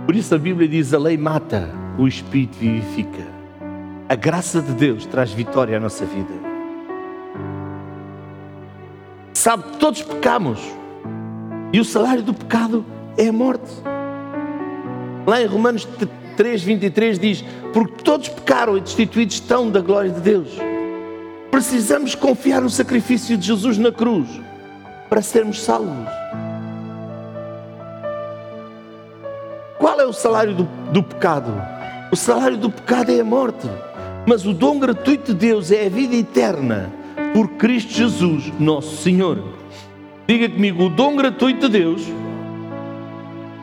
Por 0.05 0.15
isso 0.15 0.35
a 0.35 0.37
Bíblia 0.37 0.67
diz: 0.67 0.93
a 0.93 0.99
lei 0.99 1.17
mata, 1.17 1.67
o 1.97 2.07
Espírito 2.07 2.59
vivifica. 2.59 3.25
A 4.07 4.13
graça 4.13 4.61
de 4.61 4.73
Deus 4.73 5.07
traz 5.07 5.31
vitória 5.31 5.77
à 5.77 5.79
nossa 5.79 6.05
vida. 6.05 6.33
Sabe, 9.33 9.63
todos 9.79 10.03
pecamos. 10.03 10.59
E 11.73 11.79
o 11.79 11.85
salário 11.85 12.21
do 12.21 12.33
pecado 12.33 12.85
é 13.17 13.29
a 13.29 13.33
morte. 13.33 13.71
Lá 15.25 15.41
em 15.41 15.45
Romanos 15.47 15.85
3, 16.35 16.63
23 16.63 17.19
diz: 17.19 17.43
Porque 17.73 18.03
todos 18.03 18.29
pecaram 18.29 18.77
e 18.77 18.81
destituídos 18.81 19.35
estão 19.35 19.69
da 19.69 19.79
glória 19.81 20.11
de 20.11 20.19
Deus. 20.19 20.49
Precisamos 21.49 22.15
confiar 22.15 22.61
no 22.61 22.69
sacrifício 22.69 23.37
de 23.37 23.47
Jesus 23.47 23.77
na 23.77 23.91
cruz 23.91 24.27
para 25.09 25.21
sermos 25.21 25.61
salvos. 25.61 26.07
Qual 29.77 29.99
é 29.99 30.05
o 30.05 30.13
salário 30.13 30.55
do, 30.55 30.63
do 30.91 31.03
pecado? 31.03 31.51
O 32.11 32.15
salário 32.15 32.57
do 32.57 32.69
pecado 32.69 33.11
é 33.11 33.19
a 33.19 33.23
morte. 33.23 33.67
Mas 34.25 34.45
o 34.45 34.53
dom 34.53 34.79
gratuito 34.79 35.33
de 35.33 35.47
Deus 35.47 35.71
é 35.71 35.87
a 35.87 35.89
vida 35.89 36.15
eterna 36.15 36.91
por 37.33 37.47
Cristo 37.51 37.93
Jesus, 37.93 38.51
nosso 38.59 38.97
Senhor. 38.97 39.43
Diga 40.27 40.49
comigo: 40.49 40.85
o 40.85 40.89
dom 40.89 41.15
gratuito 41.15 41.67
de 41.67 41.79
Deus 41.79 42.01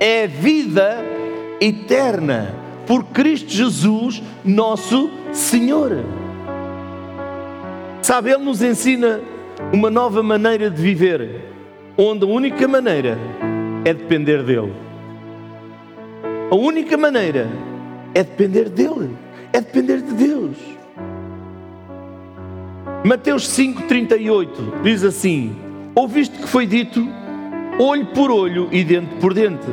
é 0.00 0.26
vida 0.26 0.98
eterna 1.02 1.17
por 2.86 3.04
Cristo 3.04 3.50
Jesus, 3.50 4.22
nosso 4.44 5.10
Senhor. 5.32 6.04
Sabe, 8.00 8.30
Ele 8.30 8.44
nos 8.44 8.62
ensina 8.62 9.20
uma 9.72 9.90
nova 9.90 10.22
maneira 10.22 10.70
de 10.70 10.80
viver, 10.80 11.42
onde 11.96 12.24
a 12.24 12.28
única 12.28 12.66
maneira 12.66 13.18
é 13.84 13.92
depender 13.92 14.42
dEle. 14.42 14.72
A 16.50 16.54
única 16.54 16.96
maneira 16.96 17.46
é 18.14 18.22
depender 18.22 18.70
dele, 18.70 19.14
é 19.52 19.60
depender 19.60 20.00
de 20.00 20.14
Deus. 20.14 20.56
Mateus 23.04 23.46
5,38 23.50 24.82
diz 24.82 25.04
assim: 25.04 25.54
Ouviste 25.94 26.38
que 26.38 26.48
foi 26.48 26.66
dito, 26.66 27.06
olho 27.78 28.06
por 28.06 28.30
olho 28.30 28.68
e 28.72 28.82
dente 28.82 29.14
por 29.16 29.34
dente. 29.34 29.66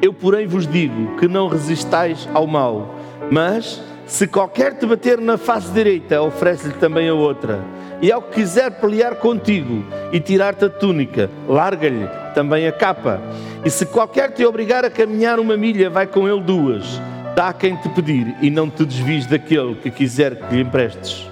Eu, 0.00 0.12
porém, 0.12 0.46
vos 0.46 0.66
digo 0.66 1.16
que 1.16 1.26
não 1.26 1.48
resistais 1.48 2.28
ao 2.32 2.46
mal, 2.46 2.94
mas 3.30 3.82
se 4.06 4.26
qualquer 4.26 4.74
te 4.78 4.86
bater 4.86 5.20
na 5.20 5.36
face 5.36 5.70
direita, 5.72 6.22
oferece-lhe 6.22 6.74
também 6.74 7.08
a 7.08 7.14
outra. 7.14 7.60
E 8.00 8.12
ao 8.12 8.22
que 8.22 8.36
quiser 8.36 8.80
pelear 8.80 9.16
contigo 9.16 9.84
e 10.12 10.20
tirar-te 10.20 10.64
a 10.64 10.70
túnica, 10.70 11.28
larga-lhe 11.48 12.08
também 12.32 12.66
a 12.68 12.72
capa. 12.72 13.20
E 13.64 13.70
se 13.70 13.84
qualquer 13.84 14.30
te 14.32 14.46
obrigar 14.46 14.84
a 14.84 14.90
caminhar 14.90 15.40
uma 15.40 15.56
milha, 15.56 15.90
vai 15.90 16.06
com 16.06 16.28
ele 16.28 16.40
duas. 16.40 17.00
Dá 17.34 17.48
a 17.48 17.52
quem 17.52 17.76
te 17.76 17.88
pedir 17.88 18.36
e 18.40 18.50
não 18.50 18.70
te 18.70 18.84
desvies 18.84 19.26
daquele 19.26 19.74
que 19.74 19.90
quiser 19.90 20.36
que 20.36 20.54
lhe 20.54 20.62
emprestes. 20.62 21.28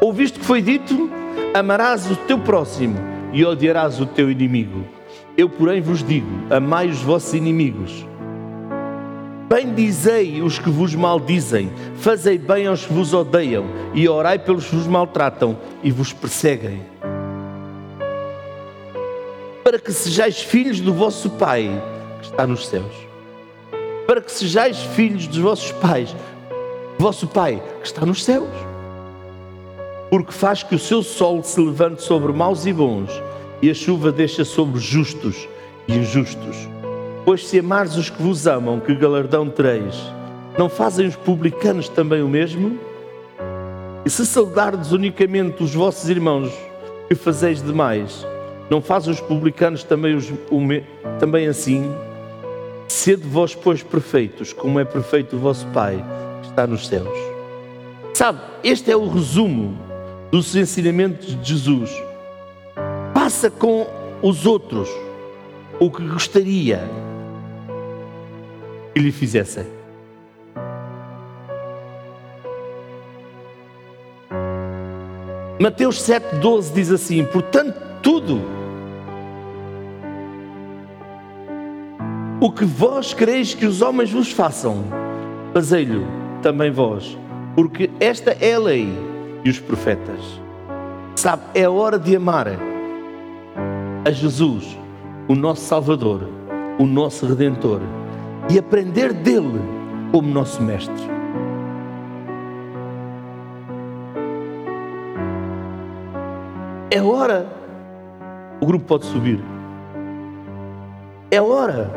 Ouviste 0.00 0.38
que 0.38 0.44
foi 0.44 0.62
dito? 0.62 1.10
Amarás 1.52 2.08
o 2.10 2.16
teu 2.16 2.38
próximo 2.38 2.96
e 3.32 3.44
odiarás 3.44 4.00
o 4.00 4.06
teu 4.06 4.30
inimigo. 4.30 4.95
Eu, 5.36 5.48
porém, 5.48 5.80
vos 5.80 6.02
digo: 6.02 6.28
amai 6.50 6.88
os 6.88 7.00
vossos 7.02 7.34
inimigos. 7.34 8.06
Bendizei 9.48 10.42
os 10.42 10.58
que 10.58 10.68
vos 10.68 10.94
maldizem, 10.94 11.70
fazei 11.96 12.36
bem 12.36 12.66
aos 12.66 12.84
que 12.84 12.92
vos 12.92 13.14
odeiam, 13.14 13.64
e 13.94 14.08
orai 14.08 14.38
pelos 14.38 14.66
que 14.66 14.74
vos 14.74 14.86
maltratam 14.88 15.56
e 15.84 15.90
vos 15.90 16.12
perseguem 16.12 16.82
para 19.66 19.80
que 19.80 19.92
sejais 19.92 20.40
filhos 20.40 20.78
do 20.78 20.94
vosso 20.94 21.28
Pai 21.28 21.68
que 22.20 22.26
está 22.26 22.46
nos 22.46 22.68
céus. 22.68 22.94
Para 24.06 24.20
que 24.20 24.30
sejais 24.30 24.78
filhos 24.78 25.26
dos 25.26 25.38
vossos 25.38 25.72
pais. 25.72 26.14
vosso 26.96 27.26
Pai 27.26 27.60
que 27.80 27.86
está 27.88 28.06
nos 28.06 28.22
céus. 28.22 28.48
Porque 30.08 30.30
faz 30.30 30.62
que 30.62 30.76
o 30.76 30.78
seu 30.78 31.02
sol 31.02 31.42
se 31.42 31.60
levante 31.60 32.00
sobre 32.00 32.32
maus 32.32 32.64
e 32.64 32.72
bons, 32.72 33.10
e 33.62 33.70
a 33.70 33.74
chuva 33.74 34.12
deixa 34.12 34.44
sobre 34.44 34.80
justos 34.80 35.48
e 35.88 35.94
injustos. 35.94 36.68
Pois 37.24 37.46
se 37.46 37.58
amares 37.58 37.96
os 37.96 38.10
que 38.10 38.22
vos 38.22 38.46
amam, 38.46 38.78
que 38.78 38.94
galardão 38.94 39.48
tereis? 39.48 39.94
Não 40.58 40.68
fazem 40.68 41.06
os 41.06 41.16
publicanos 41.16 41.88
também 41.88 42.22
o 42.22 42.28
mesmo? 42.28 42.78
E 44.04 44.10
se 44.10 44.24
saudardes 44.24 44.92
unicamente 44.92 45.62
os 45.62 45.74
vossos 45.74 46.08
irmãos, 46.08 46.52
que 47.08 47.14
fazeis 47.14 47.62
demais, 47.62 48.24
não 48.70 48.80
fazem 48.80 49.12
os 49.12 49.20
publicanos 49.20 49.82
também, 49.82 50.14
os, 50.14 50.32
me, 50.50 50.84
também 51.18 51.46
assim? 51.46 51.92
Sede 52.88 53.26
vós, 53.26 53.54
pois, 53.54 53.82
perfeitos, 53.82 54.52
como 54.52 54.78
é 54.78 54.84
perfeito 54.84 55.36
o 55.36 55.38
vosso 55.38 55.66
Pai 55.68 56.04
que 56.42 56.48
está 56.48 56.66
nos 56.66 56.86
céus. 56.86 57.18
Sabe, 58.14 58.40
este 58.62 58.90
é 58.90 58.96
o 58.96 59.08
resumo 59.08 59.76
dos 60.30 60.54
ensinamentos 60.56 61.40
de 61.40 61.48
Jesus. 61.48 61.90
Passa 63.26 63.50
com 63.50 63.84
os 64.22 64.46
outros 64.46 64.88
o 65.80 65.90
que 65.90 66.06
gostaria 66.06 66.88
que 68.94 69.00
lhe 69.00 69.10
fizessem. 69.10 69.66
Mateus 75.60 75.96
7,12 76.08 76.72
diz 76.72 76.92
assim: 76.92 77.24
Portanto, 77.24 77.74
tudo 78.00 78.40
o 82.40 82.52
que 82.52 82.64
vós 82.64 83.12
quereis 83.12 83.54
que 83.54 83.66
os 83.66 83.82
homens 83.82 84.12
vos 84.12 84.30
façam, 84.30 84.84
fazei-lhe 85.52 86.06
também 86.42 86.70
vós, 86.70 87.18
porque 87.56 87.90
esta 87.98 88.36
é 88.40 88.54
a 88.54 88.60
lei 88.60 88.88
e 89.44 89.50
os 89.50 89.58
profetas. 89.58 90.20
Sabe, 91.16 91.42
é 91.54 91.68
hora 91.68 91.98
de 91.98 92.14
amar 92.14 92.75
a 94.06 94.12
Jesus, 94.12 94.78
o 95.26 95.34
nosso 95.34 95.62
Salvador, 95.62 96.28
o 96.78 96.86
nosso 96.86 97.26
Redentor, 97.26 97.80
e 98.48 98.56
aprender 98.56 99.12
dele 99.12 99.60
como 100.12 100.28
nosso 100.28 100.62
Mestre. 100.62 100.94
É 106.88 107.02
hora. 107.02 107.48
O 108.60 108.66
grupo 108.66 108.84
pode 108.84 109.06
subir. 109.06 109.44
É 111.28 111.42
hora 111.42 111.90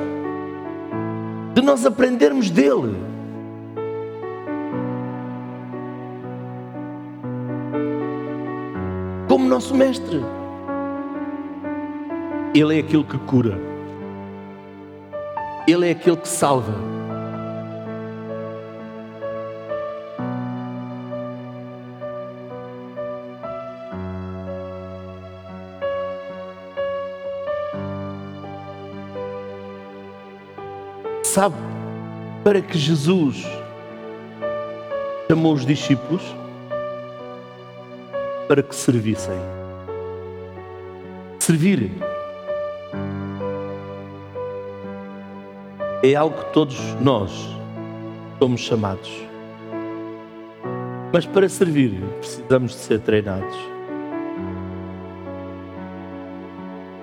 de 1.54 1.62
nós 1.62 1.86
aprendermos 1.86 2.50
dele. 2.50 2.98
Como 9.28 9.48
nosso 9.48 9.76
mestre. 9.76 10.26
Ele 12.54 12.78
é 12.78 12.80
aquele 12.80 13.04
que 13.04 13.18
cura. 13.20 13.60
Ele 15.68 15.88
é 15.88 15.92
aquele 15.92 16.18
que 16.18 16.28
salva. 16.28 16.74
Sabe, 31.24 31.56
para 32.44 32.62
que 32.62 32.78
Jesus 32.78 33.46
chamou 35.30 35.54
os 35.54 35.64
discípulos 35.64 36.24
para 38.48 38.64
que 38.64 38.74
servissem. 38.74 39.38
Servir 41.40 42.09
é 46.04 46.16
algo 46.16 46.38
que 46.38 46.54
todos 46.54 46.78
nós 47.02 47.32
somos 48.40 48.62
chamados. 48.62 49.12
Mas 51.14 51.26
para 51.26 51.50
servir 51.50 52.02
precisamos 52.20 52.72
de 52.72 52.78
ser 52.78 53.00
treinados. 53.00 53.58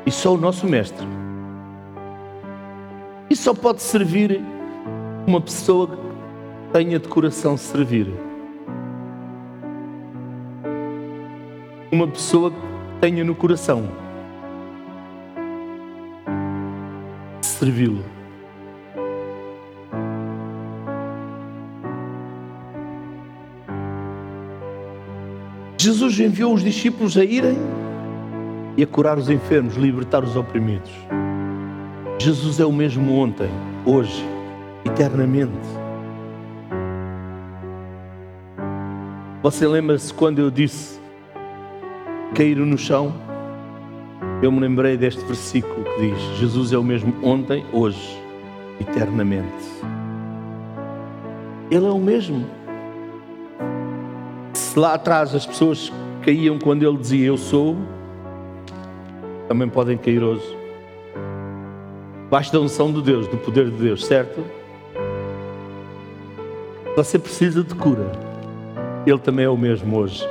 E 0.06 0.10
só 0.10 0.34
o 0.34 0.38
nosso 0.38 0.66
mestre 0.66 1.06
e 3.28 3.34
só 3.34 3.52
pode 3.52 3.82
servir 3.82 4.40
uma 5.26 5.40
pessoa 5.40 5.88
que 5.88 5.96
tenha 6.72 6.98
de 6.98 7.08
coração 7.08 7.56
servir. 7.56 8.06
Uma 11.90 12.06
pessoa 12.06 12.50
que 12.50 12.56
tenha 13.00 13.24
no 13.24 13.34
coração 13.34 13.88
servi-lo. 17.42 18.15
Jesus 25.78 26.18
enviou 26.18 26.54
os 26.54 26.62
discípulos 26.64 27.16
a 27.16 27.24
irem 27.24 27.58
e 28.76 28.82
a 28.82 28.86
curar 28.86 29.18
os 29.18 29.28
enfermos, 29.28 29.76
libertar 29.76 30.24
os 30.24 30.36
oprimidos. 30.36 30.90
Jesus 32.18 32.58
é 32.60 32.64
o 32.64 32.72
mesmo 32.72 33.14
ontem, 33.14 33.50
hoje, 33.84 34.24
eternamente. 34.84 35.52
Você 39.42 39.66
lembra-se 39.66 40.12
quando 40.12 40.38
eu 40.38 40.50
disse 40.50 40.98
cair 42.34 42.56
no 42.56 42.78
chão? 42.78 43.14
Eu 44.42 44.50
me 44.50 44.60
lembrei 44.60 44.96
deste 44.96 45.24
versículo 45.24 45.84
que 45.84 46.00
diz: 46.00 46.18
Jesus 46.38 46.72
é 46.72 46.78
o 46.78 46.82
mesmo 46.82 47.14
ontem, 47.22 47.64
hoje, 47.72 48.20
eternamente. 48.80 49.46
Ele 51.70 51.86
é 51.86 51.90
o 51.90 51.98
mesmo. 51.98 52.46
Se 54.76 54.80
lá 54.80 54.92
atrás 54.92 55.34
as 55.34 55.46
pessoas 55.46 55.90
caíam 56.20 56.58
quando 56.58 56.82
ele 56.82 56.98
dizia 56.98 57.28
eu 57.28 57.38
sou, 57.38 57.78
também 59.48 59.70
podem 59.70 59.96
cair 59.96 60.22
hoje. 60.22 60.54
Basta 62.28 62.58
a 62.58 62.60
unção 62.60 62.92
de 62.92 63.00
Deus, 63.00 63.26
do 63.26 63.38
poder 63.38 63.70
de 63.70 63.76
Deus, 63.78 64.04
certo? 64.04 64.44
Você 66.94 67.18
precisa 67.18 67.64
de 67.64 67.74
cura. 67.74 68.12
Ele 69.06 69.18
também 69.18 69.46
é 69.46 69.48
o 69.48 69.56
mesmo 69.56 69.96
hoje. 69.96 70.28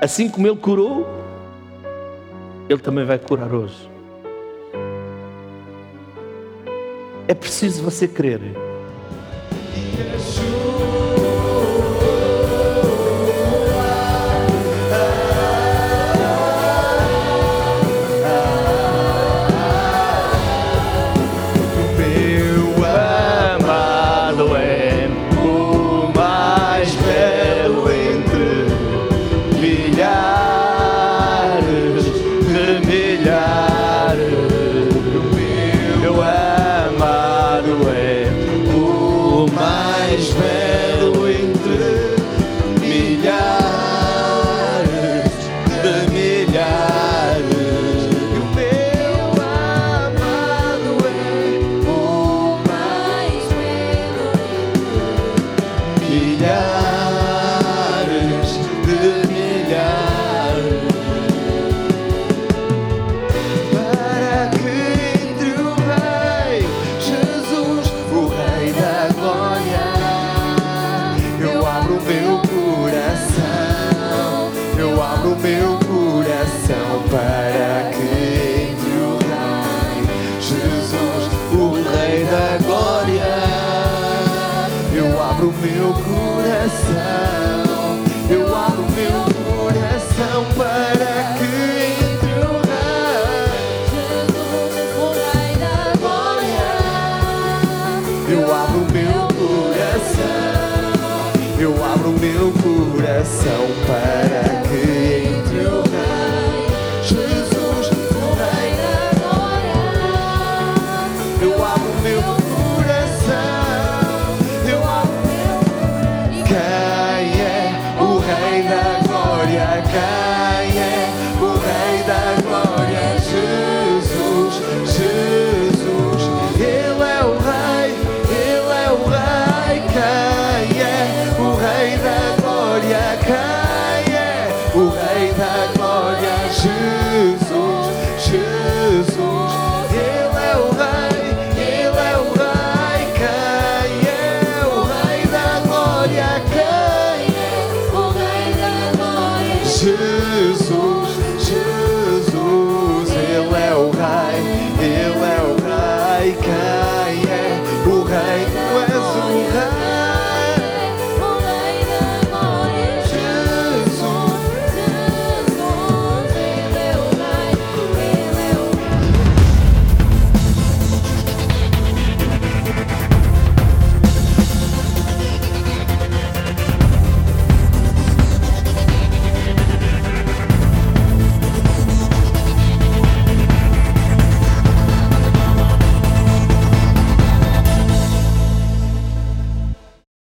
Assim 0.00 0.30
como 0.30 0.46
Ele 0.46 0.56
curou, 0.58 1.04
Ele 2.68 2.78
também 2.78 3.04
vai 3.04 3.18
curar 3.18 3.52
hoje. 3.52 3.90
É 7.26 7.34
preciso 7.34 7.82
você 7.82 8.06
crer. 8.06 8.69